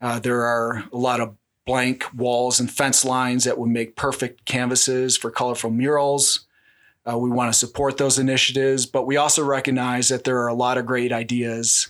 Uh, 0.00 0.18
there 0.18 0.40
are 0.46 0.84
a 0.90 0.96
lot 0.96 1.20
of 1.20 1.36
blank 1.66 2.06
walls 2.16 2.58
and 2.58 2.70
fence 2.70 3.04
lines 3.04 3.44
that 3.44 3.58
would 3.58 3.68
make 3.68 3.96
perfect 3.96 4.46
canvases 4.46 5.18
for 5.18 5.30
colorful 5.30 5.70
murals. 5.70 6.46
Uh, 7.04 7.18
we 7.18 7.28
want 7.28 7.52
to 7.52 7.58
support 7.58 7.98
those 7.98 8.18
initiatives, 8.18 8.86
but 8.86 9.06
we 9.06 9.18
also 9.18 9.44
recognize 9.44 10.08
that 10.08 10.24
there 10.24 10.38
are 10.38 10.48
a 10.48 10.54
lot 10.54 10.78
of 10.78 10.86
great 10.86 11.12
ideas 11.12 11.88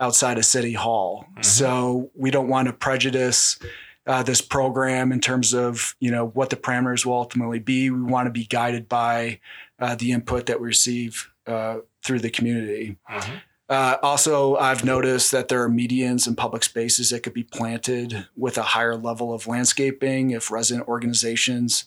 outside 0.00 0.38
of 0.38 0.44
City 0.44 0.72
Hall. 0.72 1.26
Mhm. 1.36 1.44
So 1.44 2.10
we 2.14 2.30
don't 2.30 2.48
want 2.48 2.66
to 2.66 2.72
prejudice 2.72 3.58
uh, 4.06 4.22
this 4.22 4.40
program 4.40 5.12
in 5.12 5.20
terms 5.20 5.52
of 5.52 5.94
you 6.00 6.10
know 6.10 6.28
what 6.28 6.48
the 6.50 6.56
parameters 6.56 7.04
will 7.04 7.14
ultimately 7.14 7.58
be. 7.58 7.90
We 7.90 8.00
want 8.02 8.26
to 8.26 8.30
be 8.32 8.46
guided 8.46 8.88
by 8.88 9.40
uh, 9.78 9.94
the 9.96 10.12
input 10.12 10.46
that 10.46 10.60
we 10.60 10.66
receive 10.66 11.30
uh, 11.46 11.78
through 12.02 12.20
the 12.20 12.30
community. 12.30 12.96
Mhm. 13.10 13.40
Uh, 13.68 13.96
also, 14.02 14.56
I've 14.56 14.82
noticed 14.82 15.30
that 15.32 15.48
there 15.48 15.62
are 15.62 15.68
medians 15.68 16.26
and 16.26 16.36
public 16.38 16.64
spaces 16.64 17.10
that 17.10 17.22
could 17.22 17.34
be 17.34 17.42
planted 17.44 18.26
with 18.34 18.56
a 18.56 18.62
higher 18.62 18.96
level 18.96 19.34
of 19.34 19.46
landscaping 19.46 20.30
if 20.30 20.50
resident 20.50 20.88
organizations 20.88 21.84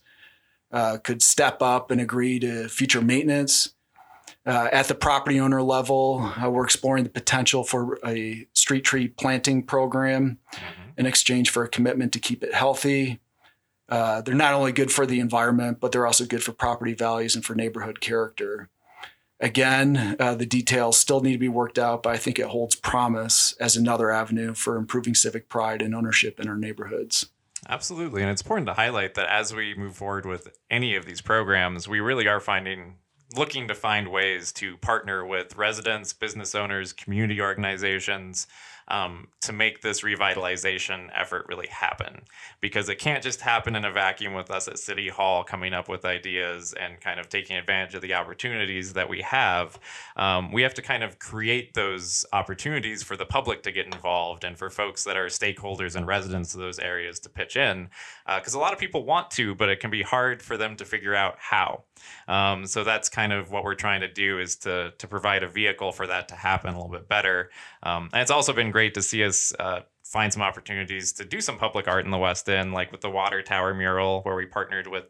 uh, 0.71 0.97
could 1.03 1.23
step 1.23 1.61
up 1.61 1.89
and 1.89 1.99
agree 1.99 2.39
to 2.39 2.69
future 2.69 3.01
maintenance. 3.01 3.73
Uh, 4.45 4.67
at 4.71 4.87
the 4.87 4.95
property 4.95 5.39
owner 5.39 5.61
level, 5.61 6.31
uh, 6.43 6.49
we're 6.49 6.63
exploring 6.63 7.03
the 7.03 7.09
potential 7.09 7.63
for 7.63 7.99
a 8.05 8.47
street 8.53 8.81
tree 8.83 9.07
planting 9.07 9.61
program 9.61 10.39
Mhm. 10.53 10.59
in 10.97 11.05
exchange 11.05 11.49
for 11.51 11.63
a 11.63 11.67
commitment 11.69 12.11
to 12.13 12.19
keep 12.19 12.43
it 12.43 12.53
healthy. 12.53 13.19
Uh, 13.87 14.21
they're 14.21 14.33
not 14.33 14.53
only 14.53 14.71
good 14.71 14.91
for 14.91 15.05
the 15.05 15.19
environment, 15.19 15.79
but 15.79 15.91
they're 15.91 16.07
also 16.07 16.25
good 16.25 16.43
for 16.43 16.53
property 16.53 16.93
values 16.93 17.35
and 17.35 17.45
for 17.45 17.53
neighborhood 17.53 17.99
character. 18.01 18.69
Again, 19.39 20.15
uh, 20.19 20.35
the 20.35 20.45
details 20.45 20.97
still 20.97 21.19
need 21.21 21.33
to 21.33 21.37
be 21.39 21.49
worked 21.49 21.77
out, 21.79 22.03
but 22.03 22.13
I 22.13 22.17
think 22.17 22.37
it 22.39 22.45
holds 22.47 22.75
promise 22.75 23.53
as 23.59 23.75
another 23.75 24.11
avenue 24.11 24.53
for 24.53 24.75
improving 24.77 25.13
civic 25.15 25.49
pride 25.49 25.81
and 25.81 25.93
ownership 25.95 26.39
in 26.39 26.47
our 26.47 26.55
neighborhoods. 26.55 27.27
Absolutely. 27.67 28.21
And 28.21 28.31
it's 28.31 28.41
important 28.41 28.67
to 28.67 28.73
highlight 28.73 29.15
that 29.15 29.27
as 29.29 29.53
we 29.53 29.73
move 29.75 29.95
forward 29.95 30.25
with 30.25 30.57
any 30.69 30.95
of 30.95 31.05
these 31.05 31.21
programs, 31.21 31.87
we 31.87 31.99
really 31.99 32.27
are 32.27 32.39
finding, 32.39 32.95
looking 33.35 33.67
to 33.67 33.75
find 33.75 34.09
ways 34.09 34.51
to 34.53 34.77
partner 34.77 35.25
with 35.25 35.55
residents, 35.55 36.13
business 36.13 36.55
owners, 36.55 36.93
community 36.93 37.41
organizations, 37.41 38.47
um, 38.87 39.27
to 39.39 39.53
make 39.53 39.81
this 39.81 40.01
revitalization 40.01 41.09
effort 41.15 41.45
really 41.47 41.67
happen 41.67 42.21
because 42.59 42.89
it 42.89 42.99
can't 42.99 43.23
just 43.23 43.39
happen 43.39 43.75
in 43.75 43.85
a 43.85 43.91
vacuum 43.91 44.33
with 44.33 44.51
us 44.51 44.67
at 44.67 44.77
City 44.77 45.07
Hall 45.07 45.43
coming 45.43 45.73
up 45.73 45.87
with 45.87 46.03
ideas 46.03 46.73
and 46.73 46.99
kind 46.99 47.19
of 47.19 47.29
taking 47.29 47.55
advantage 47.55 47.95
of 47.95 48.01
the 48.01 48.13
opportunities 48.13 48.93
that 48.93 49.07
we 49.07 49.21
have. 49.21 49.79
Um, 50.17 50.51
we 50.51 50.61
have 50.63 50.73
to 50.73 50.81
kind 50.81 51.03
of 51.03 51.19
create 51.19 51.73
those 51.73 52.25
opportunities 52.33 53.01
for 53.01 53.15
the 53.15 53.25
public 53.25 53.63
to 53.63 53.71
get 53.71 53.85
involved 53.85 54.43
and 54.43 54.57
for 54.57 54.69
folks 54.69 55.05
that 55.05 55.15
are 55.15 55.27
stakeholders 55.27 55.95
and 55.95 56.05
residents 56.05 56.53
of 56.53 56.59
those 56.59 56.77
areas 56.77 57.19
to 57.21 57.29
pitch 57.29 57.55
in 57.55 57.89
because 58.25 58.55
uh, 58.55 58.59
a 58.59 58.61
lot 58.61 58.73
of 58.73 58.79
people 58.79 59.05
want 59.05 59.31
to, 59.31 59.55
but 59.55 59.69
it 59.69 59.79
can 59.79 59.89
be 59.89 60.01
hard 60.01 60.41
for 60.41 60.57
them 60.57 60.75
to 60.75 60.83
figure 60.83 61.15
out 61.15 61.35
how. 61.39 61.83
Um, 62.27 62.65
so 62.65 62.83
that's 62.83 63.09
kind 63.09 63.33
of 63.33 63.51
what 63.51 63.63
we're 63.63 63.75
trying 63.75 64.01
to 64.01 64.11
do 64.11 64.39
is 64.39 64.55
to 64.57 64.93
to 64.97 65.07
provide 65.07 65.43
a 65.43 65.49
vehicle 65.49 65.91
for 65.91 66.07
that 66.07 66.27
to 66.29 66.35
happen 66.35 66.73
a 66.73 66.77
little 66.77 66.91
bit 66.91 67.07
better. 67.07 67.49
Um, 67.83 68.09
and 68.13 68.21
it's 68.21 68.31
also 68.31 68.53
been 68.53 68.71
great 68.71 68.93
to 68.95 69.01
see 69.01 69.23
us 69.23 69.53
uh, 69.59 69.81
find 70.03 70.31
some 70.33 70.41
opportunities 70.41 71.13
to 71.13 71.25
do 71.25 71.39
some 71.39 71.57
public 71.57 71.87
art 71.87 72.03
in 72.05 72.11
the 72.11 72.17
West 72.17 72.49
End, 72.49 72.73
like 72.73 72.91
with 72.91 73.01
the 73.01 73.09
Water 73.09 73.41
Tower 73.41 73.73
mural, 73.73 74.21
where 74.23 74.35
we 74.35 74.45
partnered 74.45 74.87
with 74.87 75.05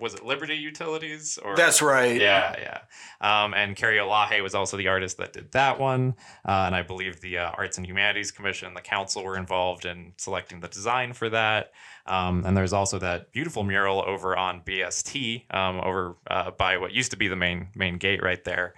was 0.00 0.14
it 0.14 0.24
Liberty 0.24 0.56
Utilities? 0.56 1.38
Or 1.38 1.56
that's 1.56 1.82
right. 1.82 2.20
Yeah, 2.20 2.54
yeah. 2.58 3.44
Um, 3.44 3.54
and 3.54 3.76
Carrie 3.76 3.98
Olahe 3.98 4.42
was 4.42 4.54
also 4.54 4.76
the 4.76 4.88
artist 4.88 5.18
that 5.18 5.32
did 5.32 5.52
that 5.52 5.78
one, 5.78 6.14
uh, 6.46 6.64
and 6.66 6.74
I 6.74 6.82
believe 6.82 7.20
the 7.20 7.38
uh, 7.38 7.50
Arts 7.50 7.78
and 7.78 7.86
Humanities 7.86 8.30
Commission, 8.30 8.74
the 8.74 8.80
council, 8.80 9.24
were 9.24 9.36
involved 9.36 9.84
in 9.84 10.12
selecting 10.16 10.60
the 10.60 10.68
design 10.68 11.12
for 11.12 11.28
that. 11.30 11.72
Um, 12.06 12.44
and 12.44 12.56
there's 12.56 12.72
also 12.72 12.98
that 12.98 13.32
beautiful 13.32 13.62
mural 13.62 14.04
over 14.06 14.36
on 14.36 14.60
BST, 14.60 15.54
um, 15.54 15.80
over 15.80 16.16
uh, 16.26 16.50
by 16.50 16.76
what 16.76 16.92
used 16.92 17.10
to 17.12 17.16
be 17.16 17.28
the 17.28 17.36
main 17.36 17.68
main 17.74 17.96
gate 17.98 18.22
right 18.22 18.42
there. 18.44 18.74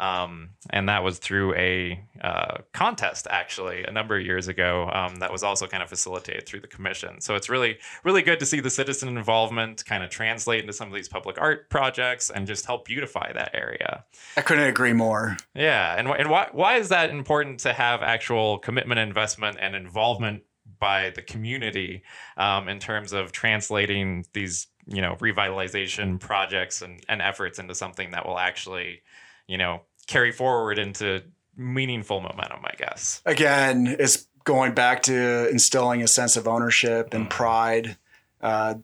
Um, 0.00 0.50
and 0.70 0.88
that 0.88 1.04
was 1.04 1.18
through 1.18 1.54
a 1.56 2.02
uh, 2.22 2.58
contest 2.72 3.26
actually 3.28 3.84
a 3.84 3.90
number 3.90 4.16
of 4.16 4.24
years 4.24 4.48
ago 4.48 4.90
um, 4.94 5.16
that 5.16 5.30
was 5.30 5.42
also 5.42 5.66
kind 5.66 5.82
of 5.82 5.90
facilitated 5.90 6.46
through 6.46 6.60
the 6.60 6.68
commission. 6.68 7.20
So 7.20 7.34
it's 7.34 7.50
really, 7.50 7.76
really 8.02 8.22
good 8.22 8.40
to 8.40 8.46
see 8.46 8.60
the 8.60 8.70
citizen 8.70 9.10
involvement 9.10 9.84
kind 9.84 10.02
of 10.02 10.08
translate 10.08 10.60
into 10.60 10.72
some 10.72 10.88
of 10.88 10.94
these 10.94 11.08
public 11.08 11.38
art 11.38 11.68
projects 11.68 12.30
and 12.30 12.46
just 12.46 12.64
help 12.64 12.86
beautify 12.86 13.30
that 13.34 13.50
area. 13.52 14.06
I 14.38 14.40
couldn't 14.40 14.64
agree 14.64 14.94
more. 14.94 15.36
Yeah. 15.54 15.94
And, 15.98 16.08
and 16.08 16.30
why, 16.30 16.48
why 16.52 16.76
is 16.76 16.88
that 16.88 17.10
important 17.10 17.60
to 17.60 17.74
have 17.74 18.02
actual 18.02 18.56
commitment, 18.56 19.00
investment, 19.00 19.58
and 19.60 19.76
involvement 19.76 20.44
by 20.78 21.10
the 21.10 21.20
community 21.20 22.02
um, 22.38 22.70
in 22.70 22.78
terms 22.78 23.12
of 23.12 23.32
translating 23.32 24.24
these 24.32 24.68
you 24.86 25.02
know 25.02 25.14
revitalization 25.16 26.18
projects 26.18 26.80
and, 26.80 27.04
and 27.06 27.20
efforts 27.20 27.58
into 27.58 27.74
something 27.74 28.12
that 28.12 28.26
will 28.26 28.38
actually 28.38 29.02
you 29.46 29.58
know 29.58 29.82
carry 30.10 30.32
forward 30.32 30.76
into 30.76 31.22
meaningful 31.56 32.20
momentum 32.20 32.58
i 32.64 32.74
guess 32.76 33.22
again 33.24 33.96
it's 34.00 34.26
going 34.42 34.74
back 34.74 35.02
to 35.02 35.48
instilling 35.50 36.02
a 36.02 36.08
sense 36.08 36.36
of 36.36 36.48
ownership 36.48 37.14
and 37.14 37.26
mm. 37.26 37.30
pride 37.30 37.96
uh, 38.40 38.74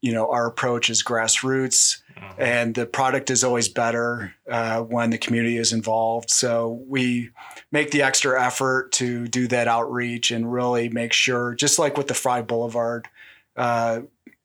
you 0.00 0.12
know 0.12 0.30
our 0.30 0.46
approach 0.46 0.88
is 0.88 1.02
grassroots 1.02 2.00
mm-hmm. 2.16 2.40
and 2.40 2.74
the 2.74 2.86
product 2.86 3.28
is 3.28 3.44
always 3.44 3.68
better 3.68 4.34
uh, 4.50 4.80
when 4.80 5.10
the 5.10 5.18
community 5.18 5.58
is 5.58 5.74
involved 5.74 6.30
so 6.30 6.82
we 6.88 7.28
make 7.70 7.90
the 7.90 8.00
extra 8.00 8.42
effort 8.42 8.92
to 8.92 9.28
do 9.28 9.46
that 9.46 9.68
outreach 9.68 10.30
and 10.30 10.50
really 10.50 10.88
make 10.88 11.12
sure 11.12 11.54
just 11.54 11.78
like 11.78 11.98
with 11.98 12.08
the 12.08 12.14
Fry 12.14 12.40
Boulevard 12.40 13.08
uh, 13.56 14.00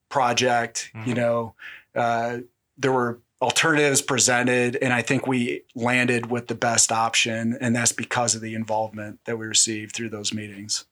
project 0.09 0.91
mm-hmm. 0.93 1.07
you 1.07 1.15
know 1.15 1.55
uh, 1.95 2.39
there 2.77 2.91
were 2.91 3.21
alternatives 3.41 4.01
presented 4.01 4.75
and 4.81 4.93
i 4.93 5.01
think 5.01 5.27
we 5.27 5.61
landed 5.75 6.31
with 6.31 6.47
the 6.47 6.55
best 6.55 6.91
option 6.91 7.57
and 7.61 7.75
that's 7.75 7.91
because 7.91 8.33
of 8.33 8.41
the 8.41 8.55
involvement 8.55 9.19
that 9.25 9.37
we 9.37 9.45
received 9.45 9.95
through 9.95 10.09
those 10.09 10.33
meetings. 10.33 10.85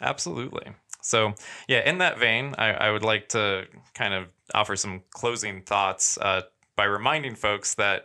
Absolutely. 0.00 0.74
So 1.02 1.34
yeah 1.66 1.88
in 1.88 1.98
that 1.98 2.18
vein 2.18 2.54
i, 2.58 2.68
I 2.72 2.90
would 2.90 3.02
like 3.02 3.28
to 3.30 3.66
kind 3.94 4.14
of 4.14 4.26
offer 4.54 4.76
some 4.76 5.02
closing 5.10 5.62
thoughts 5.62 6.18
uh, 6.18 6.42
by 6.76 6.84
reminding 6.84 7.34
folks 7.34 7.74
that 7.74 8.04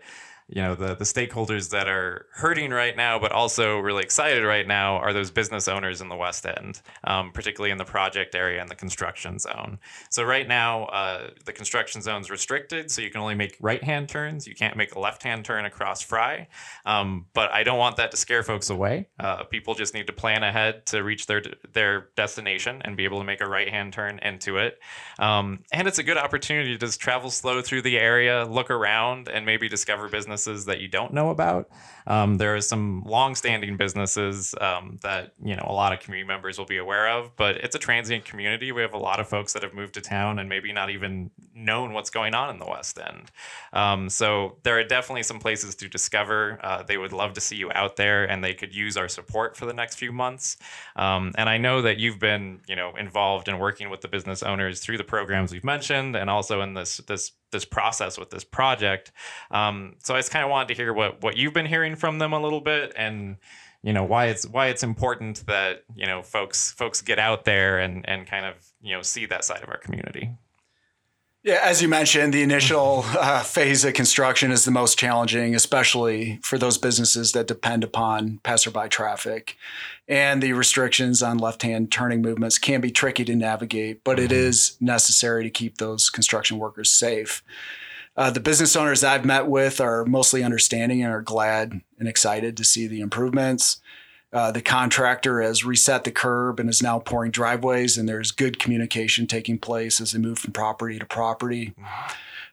you 0.56 0.62
know 0.62 0.76
the 0.76 0.94
the 0.94 1.04
stakeholders 1.04 1.72
that 1.72 1.88
are 1.88 2.28
hurting 2.32 2.70
right 2.70 2.96
now, 2.96 3.18
but 3.18 3.32
also 3.32 3.80
really 3.80 4.04
excited 4.04 4.44
right 4.44 4.68
now 4.68 4.98
are 4.98 5.12
those 5.12 5.32
business 5.32 5.68
owners 5.68 6.00
in 6.00 6.10
the 6.10 6.16
West 6.16 6.46
End, 6.46 6.80
um, 7.06 7.32
particularly 7.32 7.72
in 7.72 7.80
the 7.80 7.86
project 7.86 8.36
area 8.36 8.62
and 8.62 8.70
the 8.70 8.76
construction 8.76 9.40
zone. 9.40 9.80
So 10.12 10.24
right 10.24 10.48
now, 10.48 10.84
uh, 10.86 11.30
the 11.46 11.54
construction 11.54 12.04
zone 12.04 12.22
is 12.22 12.30
restricted, 12.30 12.92
so 12.92 13.02
you 13.02 13.10
can 13.10 13.22
only 13.22 13.34
make 13.34 13.58
right 13.60 13.84
hand 13.84 14.10
turns. 14.10 14.46
You 14.46 14.54
can't 14.54 14.78
make 14.78 14.94
a 14.94 15.00
left 15.00 15.24
hand 15.24 15.44
turn 15.44 15.66
across 15.66 16.04
fry 16.04 16.48
Um, 16.86 17.26
but 17.34 17.52
I 17.52 17.64
don't 17.64 17.80
want 17.80 17.98
that 17.98 18.12
to 18.12 18.18
scare 18.18 18.44
folks 18.44 18.70
away. 18.70 19.08
Uh, 19.20 19.46
people 19.46 19.74
just 19.74 19.96
need 19.96 20.06
to 20.08 20.14
plan 20.14 20.44
ahead 20.44 20.86
to 20.88 21.02
reach 21.02 21.26
their 21.26 21.42
their 21.74 22.10
destination 22.16 22.82
and 22.86 22.96
be 22.96 23.06
able 23.06 23.18
to 23.18 23.26
make 23.26 23.42
a 23.42 23.48
right 23.48 23.70
hand 23.70 23.94
turn 23.94 24.20
into 24.20 24.58
it. 24.58 24.80
Um, 25.18 25.64
and 25.72 25.88
it's 25.88 25.98
a 25.98 26.04
good 26.04 26.18
opportunity 26.18 26.74
to 26.74 26.78
just 26.78 27.00
travel 27.00 27.32
slow 27.32 27.64
through 27.64 27.82
the 27.82 27.98
area, 27.98 28.46
look 28.46 28.70
around, 28.70 29.30
and 29.30 29.48
maybe 29.48 29.68
discover 29.68 30.10
business 30.10 30.43
businesses 30.44 30.66
that 30.66 30.80
you 30.80 30.88
don't 30.88 31.14
know 31.14 31.30
about. 31.30 31.70
Um, 32.06 32.36
there 32.36 32.56
are 32.56 32.62
some 32.62 33.04
long-standing 33.06 33.78
businesses 33.78 34.54
um, 34.60 35.00
that 35.04 35.34
you 35.42 35.56
know 35.56 35.66
a 35.66 35.74
lot 35.74 35.94
of 35.94 36.00
community 36.00 36.28
members 36.28 36.58
will 36.58 36.66
be 36.66 36.78
aware 36.78 37.10
of, 37.10 37.36
but 37.38 37.58
it's 37.58 37.76
a 37.76 37.80
transient 37.80 38.26
community. 38.26 38.72
We 38.72 38.82
have 38.82 38.94
a 38.94 38.98
lot 38.98 39.20
of 39.20 39.28
folks 39.30 39.54
that 39.54 39.64
have 39.64 39.74
moved 39.74 39.94
to 39.94 40.02
town 40.02 40.40
and 40.40 40.50
maybe 40.50 40.74
not 40.74 40.90
even 40.90 41.32
known 41.56 41.94
what's 41.94 42.10
going 42.10 42.36
on 42.36 42.50
in 42.50 42.60
the 42.60 42.66
West 42.66 43.00
End. 43.00 43.32
Um, 43.72 44.10
so 44.10 44.58
there 44.64 44.78
are 44.78 44.84
definitely 44.84 45.24
some 45.24 45.40
places 45.40 45.76
to 45.76 45.88
discover. 45.88 46.60
Uh, 46.62 46.84
they 46.84 46.98
would 46.98 47.14
love 47.14 47.34
to 47.34 47.42
see 47.42 47.56
you 47.56 47.72
out 47.74 47.96
there, 47.96 48.26
and 48.26 48.44
they 48.44 48.54
could 48.54 48.76
use 48.76 48.98
our 48.98 49.08
support 49.08 49.56
for 49.56 49.66
the 49.66 49.74
next 49.74 49.96
few 49.96 50.12
months. 50.12 50.58
Um, 50.98 51.32
and 51.36 51.48
I 51.50 51.58
know 51.58 51.82
that 51.82 52.00
you've 52.00 52.20
been 52.20 52.60
you 52.68 52.76
know 52.76 52.94
involved 52.98 53.48
in 53.48 53.60
working 53.60 53.90
with 53.90 54.02
the 54.02 54.10
business 54.10 54.44
owners 54.44 54.82
through 54.82 54.98
the 54.98 55.04
programs 55.06 55.54
we've 55.54 55.64
mentioned, 55.64 56.18
and 56.18 56.30
also 56.30 56.62
in 56.62 56.74
this 56.74 56.98
this 57.08 57.32
this 57.54 57.64
process 57.64 58.18
with 58.18 58.30
this 58.30 58.44
project. 58.44 59.14
Um, 59.52 59.96
so 60.04 60.14
I 60.16 60.22
kind 60.34 60.44
of 60.44 60.50
wanted 60.50 60.70
to 60.70 60.74
hear 60.74 60.92
what 60.92 61.22
what 61.22 61.38
you've 61.38 61.54
been 61.54 61.68
hearing 61.68 61.96
from 61.96 62.18
them 62.18 62.34
a 62.34 62.42
little 62.42 62.60
bit 62.60 62.92
and 62.96 63.38
you 63.84 63.94
know 63.94 64.04
why 64.04 64.26
it's 64.26 64.48
why 64.48 64.68
it's 64.68 64.82
important 64.82 65.46
that 65.46 65.84
you 65.96 66.08
know 66.08 66.24
folks 66.24 66.72
folks 66.72 67.02
get 67.02 67.20
out 67.20 67.46
there 67.46 67.78
and 67.78 68.10
and 68.10 68.26
kind 68.26 68.44
of 68.44 68.56
you 68.82 68.96
know 68.96 69.04
see 69.04 69.28
that 69.28 69.46
side 69.46 69.62
of 69.62 69.70
our 69.70 69.78
community. 69.78 70.32
Yeah 71.44 71.60
as 71.62 71.84
you 71.84 71.88
mentioned 71.88 72.34
the 72.34 72.42
initial 72.42 73.04
uh, 73.10 73.44
phase 73.44 73.86
of 73.86 73.94
construction 73.94 74.52
is 74.52 74.66
the 74.66 74.72
most 74.72 74.98
challenging 74.98 75.54
especially 75.54 76.40
for 76.42 76.58
those 76.58 76.80
businesses 76.80 77.34
that 77.34 77.46
depend 77.46 77.84
upon 77.84 78.40
passerby 78.44 78.90
traffic. 78.90 79.56
And 80.06 80.44
the 80.44 80.52
restrictions 80.52 81.24
on 81.24 81.38
left-hand 81.38 81.90
turning 81.90 82.22
movements 82.22 82.58
can 82.58 82.82
be 82.82 82.90
tricky 82.90 83.24
to 83.26 83.36
navigate 83.36 84.04
but 84.04 84.18
mm-hmm. 84.18 84.26
it 84.26 84.32
is 84.32 84.78
necessary 84.82 85.44
to 85.44 85.52
keep 85.52 85.78
those 85.78 86.10
construction 86.10 86.58
workers 86.58 86.90
safe 86.90 87.44
uh, 88.16 88.30
the 88.30 88.40
business 88.40 88.76
owners 88.76 89.04
I've 89.04 89.26
met 89.26 89.48
with 89.48 89.82
are 89.82 90.06
mostly 90.06 90.44
understanding 90.44 91.04
and 91.04 91.12
are 91.12 91.22
glad 91.22 91.82
and 92.00 92.08
excited 92.08 92.56
to 92.58 92.64
see 92.64 92.88
the 92.88 93.02
improvements. 93.02 93.82
Uh, 94.32 94.52
the 94.52 94.62
contractor 94.62 95.42
has 95.42 95.64
reset 95.64 96.04
the 96.04 96.12
curb 96.12 96.60
and 96.60 96.68
is 96.68 96.82
now 96.82 97.00
pouring 97.00 97.32
driveways, 97.32 97.98
and 97.98 98.10
there's 98.10 98.32
good 98.32 98.60
communication 98.60 99.28
taking 99.28 99.60
place 99.60 100.02
as 100.02 100.12
they 100.12 100.20
move 100.20 100.40
from 100.40 100.54
property 100.54 100.98
to 100.98 101.06
property. 101.06 101.74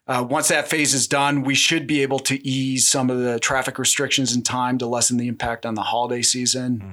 Uh, 0.07 0.25
once 0.27 0.47
that 0.47 0.67
phase 0.67 0.93
is 0.93 1.07
done, 1.07 1.41
we 1.41 1.55
should 1.55 1.87
be 1.87 2.01
able 2.01 2.19
to 2.19 2.45
ease 2.47 2.87
some 2.87 3.09
of 3.09 3.19
the 3.19 3.39
traffic 3.39 3.79
restrictions 3.79 4.35
in 4.35 4.43
time 4.43 4.77
to 4.77 4.85
lessen 4.85 5.17
the 5.17 5.27
impact 5.27 5.65
on 5.65 5.73
the 5.73 5.81
holiday 5.81 6.21
season. 6.21 6.79
Mm-hmm. 6.79 6.91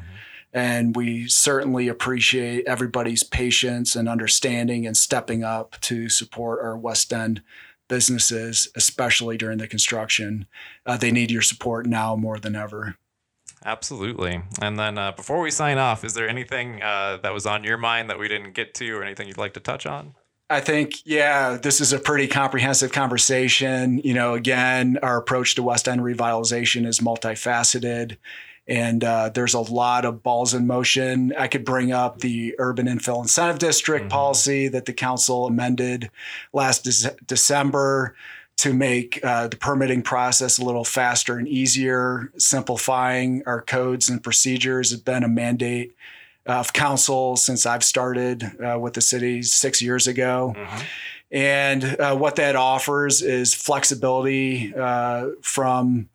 And 0.54 0.96
we 0.96 1.28
certainly 1.28 1.88
appreciate 1.88 2.66
everybody's 2.66 3.22
patience 3.22 3.94
and 3.94 4.08
understanding 4.08 4.86
and 4.86 4.96
stepping 4.96 5.44
up 5.44 5.76
to 5.82 6.08
support 6.08 6.60
our 6.62 6.76
West 6.76 7.12
End 7.12 7.42
businesses, 7.88 8.68
especially 8.76 9.36
during 9.36 9.58
the 9.58 9.66
construction. 9.66 10.46
Uh, 10.86 10.96
they 10.96 11.10
need 11.10 11.30
your 11.30 11.42
support 11.42 11.86
now 11.86 12.14
more 12.14 12.38
than 12.38 12.54
ever. 12.54 12.96
Absolutely. 13.64 14.42
And 14.60 14.78
then 14.78 14.98
uh, 14.98 15.12
before 15.12 15.40
we 15.40 15.50
sign 15.50 15.78
off, 15.78 16.04
is 16.04 16.14
there 16.14 16.28
anything 16.28 16.82
uh, 16.82 17.18
that 17.22 17.34
was 17.34 17.46
on 17.46 17.64
your 17.64 17.76
mind 17.76 18.08
that 18.08 18.18
we 18.18 18.28
didn't 18.28 18.52
get 18.52 18.74
to 18.74 18.90
or 18.96 19.02
anything 19.02 19.26
you'd 19.26 19.38
like 19.38 19.54
to 19.54 19.60
touch 19.60 19.84
on? 19.86 20.14
I 20.50 20.60
think, 20.60 21.04
yeah, 21.04 21.58
this 21.58 21.80
is 21.80 21.92
a 21.92 21.98
pretty 21.98 22.26
comprehensive 22.26 22.92
conversation. 22.92 23.98
You 23.98 24.14
know, 24.14 24.34
again, 24.34 24.98
our 25.02 25.18
approach 25.18 25.54
to 25.56 25.62
West 25.62 25.88
End 25.88 26.00
revitalization 26.00 26.86
is 26.86 27.00
multifaceted 27.00 28.16
and 28.68 29.02
uh, 29.02 29.30
there's 29.30 29.54
a 29.54 29.60
lot 29.60 30.04
of 30.04 30.22
balls 30.22 30.52
in 30.52 30.66
motion. 30.66 31.32
I 31.36 31.48
could 31.48 31.64
bring 31.64 31.90
up 31.90 32.20
the 32.20 32.54
urban 32.58 32.86
infill 32.86 33.22
incentive 33.22 33.58
district 33.58 34.04
mm-hmm. 34.04 34.10
policy 34.10 34.68
that 34.68 34.84
the 34.84 34.92
council 34.92 35.46
amended 35.46 36.10
last 36.52 36.84
De- 36.84 37.16
December 37.26 38.14
to 38.58 38.74
make 38.74 39.24
uh, 39.24 39.48
the 39.48 39.56
permitting 39.56 40.02
process 40.02 40.58
a 40.58 40.64
little 40.64 40.84
faster 40.84 41.38
and 41.38 41.48
easier. 41.48 42.30
Simplifying 42.36 43.42
our 43.46 43.62
codes 43.62 44.10
and 44.10 44.22
procedures 44.22 44.90
has 44.90 45.00
been 45.00 45.24
a 45.24 45.28
mandate 45.28 45.94
of 46.44 46.72
council 46.72 47.36
since 47.36 47.64
I've 47.64 47.84
started 47.84 48.44
uh, 48.60 48.78
with 48.78 48.94
the 48.94 49.00
city 49.00 49.42
six 49.42 49.80
years 49.80 50.06
ago. 50.06 50.54
Mm-hmm. 50.56 50.82
And 51.30 51.84
uh, 51.84 52.16
what 52.16 52.36
that 52.36 52.56
offers 52.56 53.22
is 53.22 53.54
flexibility 53.54 54.74
uh, 54.74 55.28
from 55.42 56.08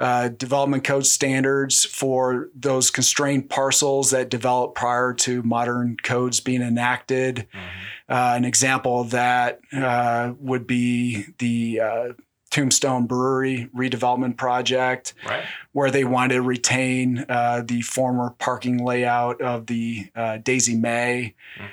uh, 0.00 0.28
development 0.28 0.82
code 0.82 1.04
standards 1.04 1.84
for 1.84 2.48
those 2.54 2.90
constrained 2.90 3.50
parcels 3.50 4.10
that 4.10 4.30
developed 4.30 4.74
prior 4.74 5.12
to 5.12 5.42
modern 5.42 5.96
codes 6.02 6.40
being 6.40 6.62
enacted. 6.62 7.46
Mm-hmm. 7.52 8.12
Uh, 8.12 8.34
an 8.34 8.44
example 8.46 9.02
of 9.02 9.10
that 9.10 9.60
uh, 9.74 10.32
would 10.38 10.66
be 10.66 11.26
the 11.38 11.80
uh, 11.80 12.12
Tombstone 12.50 13.06
Brewery 13.06 13.68
redevelopment 13.76 14.38
project, 14.38 15.14
right. 15.24 15.44
where 15.72 15.90
they 15.90 16.04
wanted 16.04 16.34
to 16.34 16.42
retain 16.42 17.26
uh, 17.28 17.62
the 17.64 17.82
former 17.82 18.30
parking 18.38 18.84
layout 18.84 19.40
of 19.42 19.66
the 19.66 20.10
uh, 20.16 20.38
Daisy 20.38 20.76
May. 20.76 21.34
Mm-hmm. 21.58 21.66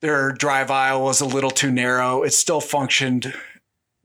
Their 0.00 0.32
drive 0.32 0.70
aisle 0.70 1.02
was 1.02 1.20
a 1.20 1.26
little 1.26 1.50
too 1.50 1.70
narrow. 1.70 2.22
It 2.22 2.32
still 2.32 2.62
functioned 2.62 3.34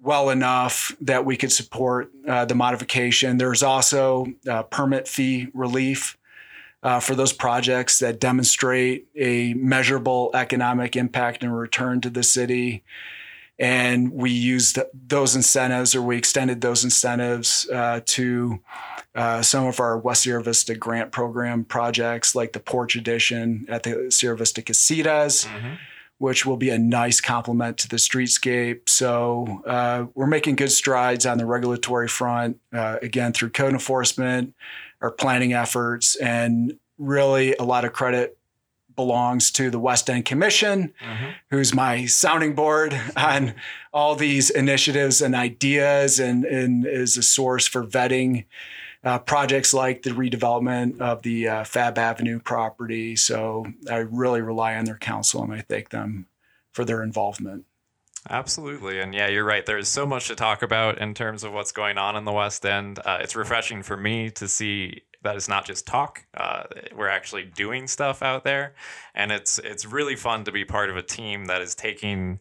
well 0.06 0.30
enough 0.30 0.96
that 1.02 1.26
we 1.26 1.36
could 1.36 1.52
support 1.52 2.12
uh, 2.28 2.46
the 2.46 2.54
modification. 2.54 3.38
There's 3.38 3.64
also 3.64 4.28
uh, 4.48 4.64
permit 4.64 5.08
fee 5.08 5.48
relief 5.54 6.16
uh, 6.84 7.00
for 7.00 7.16
those 7.16 7.34
projects 7.34 7.98
that 8.00 8.20
demonstrate 8.20 9.08
a 9.16 9.56
measurable 9.56 10.30
economic 10.36 10.96
impact 10.96 11.44
and 11.44 11.58
return 11.58 12.02
to 12.02 12.12
the 12.12 12.22
city. 12.22 12.84
And 13.58 14.12
we 14.12 14.30
used 14.30 14.78
those 14.94 15.36
incentives, 15.36 15.96
or 15.96 16.04
we 16.04 16.18
extended 16.18 16.62
those 16.62 16.84
incentives 16.84 17.68
uh, 17.74 18.02
to 18.06 18.60
uh, 19.16 19.42
some 19.42 19.66
of 19.66 19.80
our 19.80 19.98
West 19.98 20.24
Sierra 20.24 20.44
Vista 20.44 20.76
grant 20.76 21.12
program 21.12 21.64
projects, 21.64 22.36
like 22.36 22.54
the 22.54 22.60
Porch 22.60 22.96
Edition 22.96 23.66
at 23.70 23.82
the 23.82 24.12
Sierra 24.12 24.38
Vista 24.38 24.62
Casitas. 24.62 25.48
Mm-hmm 25.48 25.76
which 26.18 26.46
will 26.46 26.58
be 26.58 26.70
a 26.70 26.78
nice 26.78 27.20
complement 27.20 27.78
to 27.80 27.90
the 27.90 27.98
streetscape. 27.98 28.88
So 28.88 29.62
uh, 29.66 30.06
we're 30.14 30.28
making 30.28 30.56
good 30.56 30.72
strides 30.72 31.26
on 31.26 31.38
the 31.38 31.46
regulatory 31.46 32.08
front, 32.08 32.60
uh, 32.74 32.98
again, 33.02 33.34
through 33.34 33.50
code 33.50 33.74
enforcement, 33.74 34.54
our 35.02 35.12
planning 35.12 35.54
efforts, 35.54 36.16
and 36.16 36.78
really 36.98 37.56
a 37.56 37.64
lot 37.64 37.84
of 37.84 37.94
credit 37.94 38.38
belongs 38.96 39.52
to 39.52 39.70
the 39.70 39.80
West 39.80 40.10
End 40.10 40.24
Commission, 40.26 40.94
mm-hmm. 41.04 41.32
who's 41.50 41.74
my 41.74 42.06
sounding 42.06 42.56
board 42.56 42.98
on 43.18 43.54
all 43.94 44.16
these 44.16 44.50
initiatives 44.50 45.22
and 45.22 45.36
ideas 45.36 46.20
and, 46.20 46.46
and 46.46 46.86
is 46.86 47.18
a 47.18 47.24
source 47.24 47.68
for 47.68 47.84
vetting 47.84 48.46
uh, 49.06 49.20
projects 49.20 49.74
like 49.74 50.02
the 50.02 50.10
redevelopment 50.10 51.00
of 51.00 51.22
the 51.22 51.48
uh, 51.48 51.64
Fab 51.64 51.98
Avenue 51.98 52.40
property. 52.40 53.16
So 53.16 53.66
I 53.90 53.98
really 53.98 54.42
rely 54.42 54.76
on 54.76 54.86
their 54.86 54.98
counsel 54.98 55.44
and 55.44 55.54
I 55.54 55.62
thank 55.62 55.90
them 55.90 56.26
for 56.72 56.84
their 56.84 57.04
involvement. 57.04 57.66
Absolutely. 58.28 59.00
And 59.00 59.14
yeah, 59.14 59.28
you're 59.28 59.46
right. 59.46 59.64
There's 59.64 59.88
so 59.88 60.08
much 60.08 60.28
to 60.30 60.36
talk 60.36 60.64
about 60.64 60.98
in 60.98 61.14
terms 61.14 61.44
of 61.44 61.54
what's 61.54 61.72
going 61.72 62.00
on 62.00 62.16
in 62.16 62.26
the 62.26 62.32
West 62.32 62.66
End. 62.66 63.00
Uh, 63.06 63.20
it's 63.22 63.36
refreshing 63.36 63.84
for 63.84 63.96
me 63.96 64.32
to 64.32 64.48
see 64.48 65.04
that 65.22 65.36
it's 65.36 65.48
not 65.48 65.66
just 65.66 65.86
talk. 65.86 66.26
Uh, 66.34 66.64
we're 66.96 67.08
actually 67.08 67.46
doing 67.46 67.88
stuff 67.88 68.24
out 68.24 68.44
there. 68.44 68.74
And 69.14 69.32
it's 69.32 69.60
it's 69.60 69.86
really 69.86 70.16
fun 70.16 70.44
to 70.46 70.52
be 70.52 70.66
part 70.66 70.90
of 70.90 70.98
a 70.98 71.04
team 71.04 71.46
that 71.46 71.62
is 71.62 71.76
taking 71.76 72.40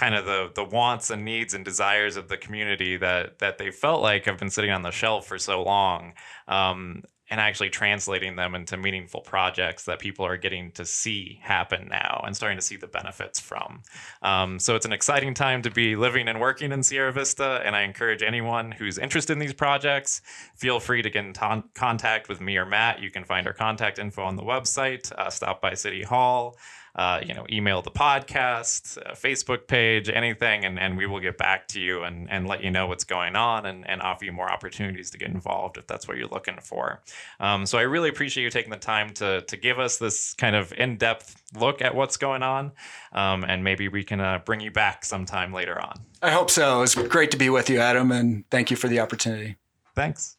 kind 0.00 0.14
of 0.14 0.24
the 0.24 0.50
the 0.54 0.64
wants 0.64 1.10
and 1.10 1.26
needs 1.26 1.52
and 1.52 1.62
desires 1.62 2.16
of 2.16 2.28
the 2.28 2.38
community 2.38 2.96
that 2.96 3.38
that 3.38 3.58
they 3.58 3.70
felt 3.70 4.00
like 4.00 4.24
have 4.24 4.38
been 4.38 4.48
sitting 4.48 4.70
on 4.70 4.80
the 4.80 4.90
shelf 4.90 5.26
for 5.26 5.38
so 5.38 5.62
long 5.62 6.14
um, 6.48 7.02
and 7.28 7.38
actually 7.38 7.68
translating 7.68 8.34
them 8.34 8.54
into 8.54 8.78
meaningful 8.78 9.20
projects 9.20 9.84
that 9.84 9.98
people 9.98 10.24
are 10.24 10.38
getting 10.38 10.72
to 10.72 10.86
see 10.86 11.38
happen 11.42 11.86
now 11.90 12.22
and 12.24 12.34
starting 12.34 12.56
to 12.56 12.64
see 12.64 12.76
the 12.76 12.86
benefits 12.86 13.38
from. 13.38 13.82
Um, 14.22 14.58
so 14.58 14.74
it's 14.74 14.86
an 14.86 14.92
exciting 14.94 15.34
time 15.34 15.60
to 15.62 15.70
be 15.70 15.96
living 15.96 16.28
and 16.28 16.40
working 16.40 16.72
in 16.72 16.82
Sierra 16.82 17.12
Vista, 17.12 17.60
and 17.62 17.76
I 17.76 17.82
encourage 17.82 18.22
anyone 18.22 18.72
who's 18.72 18.96
interested 18.96 19.34
in 19.34 19.38
these 19.38 19.52
projects, 19.52 20.22
feel 20.56 20.80
free 20.80 21.02
to 21.02 21.10
get 21.10 21.26
in 21.26 21.34
contact 21.74 22.30
with 22.30 22.40
me 22.40 22.56
or 22.56 22.64
Matt. 22.64 23.00
You 23.00 23.10
can 23.10 23.24
find 23.24 23.46
our 23.46 23.52
contact 23.52 23.98
info 23.98 24.22
on 24.22 24.36
the 24.36 24.42
website, 24.42 25.12
uh, 25.12 25.28
stop 25.28 25.60
by 25.60 25.74
City 25.74 26.02
Hall 26.02 26.56
uh, 26.94 27.20
you 27.24 27.34
know, 27.34 27.46
email 27.50 27.82
the 27.82 27.90
podcast, 27.90 28.98
uh, 28.98 29.12
Facebook 29.14 29.66
page, 29.66 30.08
anything, 30.08 30.64
and, 30.64 30.78
and 30.78 30.96
we 30.96 31.06
will 31.06 31.20
get 31.20 31.38
back 31.38 31.68
to 31.68 31.80
you 31.80 32.02
and, 32.02 32.30
and 32.30 32.46
let 32.46 32.62
you 32.62 32.70
know 32.70 32.86
what's 32.86 33.04
going 33.04 33.36
on 33.36 33.66
and, 33.66 33.88
and 33.88 34.02
offer 34.02 34.24
you 34.24 34.32
more 34.32 34.50
opportunities 34.50 35.10
to 35.10 35.18
get 35.18 35.28
involved 35.28 35.76
if 35.76 35.86
that's 35.86 36.08
what 36.08 36.16
you're 36.16 36.28
looking 36.28 36.58
for. 36.60 37.00
Um, 37.38 37.66
so 37.66 37.78
I 37.78 37.82
really 37.82 38.08
appreciate 38.08 38.44
you 38.44 38.50
taking 38.50 38.70
the 38.70 38.76
time 38.76 39.10
to, 39.14 39.42
to 39.42 39.56
give 39.56 39.78
us 39.78 39.98
this 39.98 40.34
kind 40.34 40.56
of 40.56 40.72
in 40.76 40.96
depth 40.96 41.40
look 41.58 41.82
at 41.82 41.94
what's 41.94 42.16
going 42.16 42.42
on. 42.42 42.72
Um, 43.12 43.44
and 43.44 43.64
maybe 43.64 43.88
we 43.88 44.04
can 44.04 44.20
uh, 44.20 44.40
bring 44.44 44.60
you 44.60 44.70
back 44.70 45.04
sometime 45.04 45.52
later 45.52 45.80
on. 45.80 46.00
I 46.22 46.30
hope 46.30 46.50
so. 46.50 46.82
It's 46.82 46.94
great 46.94 47.30
to 47.30 47.36
be 47.36 47.50
with 47.50 47.70
you, 47.70 47.80
Adam, 47.80 48.12
and 48.12 48.44
thank 48.50 48.70
you 48.70 48.76
for 48.76 48.88
the 48.88 49.00
opportunity. 49.00 49.56
Thanks. 49.94 50.36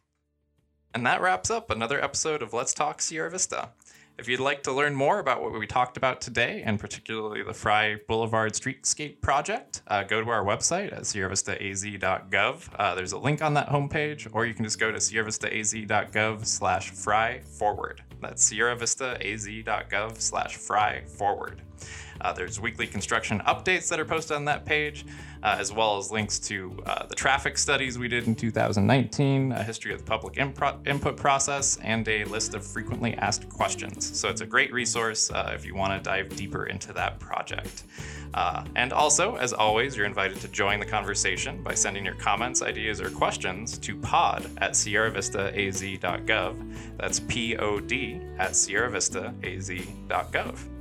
And 0.93 1.06
that 1.06 1.22
wraps 1.22 1.49
up 1.49 1.72
another 1.72 2.04
episode 2.04 2.41
of 2.41 2.54
Let's 2.54 2.74
Talk 2.74 3.02
Sierra 3.02 3.30
Vista. 3.30 3.70
If 4.18 4.28
you'd 4.28 4.39
like 4.39 4.64
to 4.64 4.72
learn 4.72 4.93
more 4.93 5.20
about 5.20 5.41
what 5.41 5.51
we 5.57 5.66
talked 5.66 5.97
about 5.97 6.22
today, 6.22 6.62
and 6.64 6.80
particularly 6.80 7.41
the 7.43 7.53
Fry 7.53 7.95
Boulevard 8.07 8.53
Streetscape 8.53 9.20
project, 9.22 9.82
uh, 9.88 10.03
go 10.03 10.24
to 10.24 10.30
our 10.30 10.43
website 10.43 10.93
at 10.93 11.01
sierravistaaz.gov. 11.01 12.70
Uh, 12.78 12.95
there's 12.95 13.14
a 13.14 13.18
link 13.18 13.41
on 13.41 13.55
that 13.55 13.70
homepage, 13.70 14.28
or 14.32 14.45
you 14.45 14.53
can 14.53 14.64
just 14.64 14.80
go 14.80 14.91
to 14.91 14.99
sierravistaaz.gov 14.99 16.45
slash 16.45 16.91
fry 16.91 17.39
forward. 17.39 18.03
That's 18.22 18.47
sierravistaaz.gov 18.51 20.22
slash 20.22 20.55
fry 20.57 21.01
forward. 21.05 21.64
Uh, 22.22 22.32
there's 22.34 22.60
weekly 22.60 22.86
construction 22.86 23.42
updates 23.48 23.90
that 23.90 24.00
are 24.00 24.06
posted 24.06 24.38
on 24.38 24.46
that 24.46 24.64
page, 24.66 25.06
uh, 25.44 25.56
as 25.60 25.74
well 25.74 25.98
as 25.98 26.12
links 26.12 26.38
to 26.38 26.78
uh, 26.86 27.06
the 27.08 27.16
traffic 27.16 27.58
studies 27.58 27.98
we 27.98 28.08
did 28.08 28.28
in 28.28 28.36
2019, 28.36 29.52
a 29.52 29.64
history 29.64 29.92
of 29.94 30.00
the 30.00 30.06
public 30.06 30.38
input 30.38 31.18
process, 31.18 31.78
and 31.82 32.08
a 32.08 32.24
list 32.26 32.54
of 32.54 32.64
frequently 32.66 33.16
asked 33.16 33.50
questions. 33.50 34.18
So 34.18 34.30
it's 34.30 34.42
a 34.42 34.46
great 34.46 34.72
resource 34.72 35.32
uh, 35.32 35.52
if 35.56 35.66
you 35.66 35.74
want 35.76 35.94
to 35.94 36.10
dive 36.10 36.36
deeper 36.36 36.68
into 36.68 36.94
that 36.94 37.20
project. 37.20 37.84
Uh, 38.34 38.64
and 38.76 38.94
also, 38.94 39.36
as 39.36 39.52
always, 39.52 39.98
you're 39.98 40.06
invited 40.06 40.40
to 40.40 40.48
join 40.48 40.80
the 40.80 40.86
conversation 40.86 41.62
by 41.64 41.74
sending 41.74 42.06
your 42.06 42.16
comments, 42.16 42.62
ideas, 42.62 43.02
or 43.02 43.10
questions 43.10 43.78
to 43.80 43.98
pod 43.98 44.50
at 44.58 44.72
sierravistaaz.gov. 44.72 46.98
That's 46.98 47.20
P 47.20 47.58
O 47.58 47.80
D 47.80 48.22
at 48.38 48.52
sierravistaaz.gov. 48.52 50.81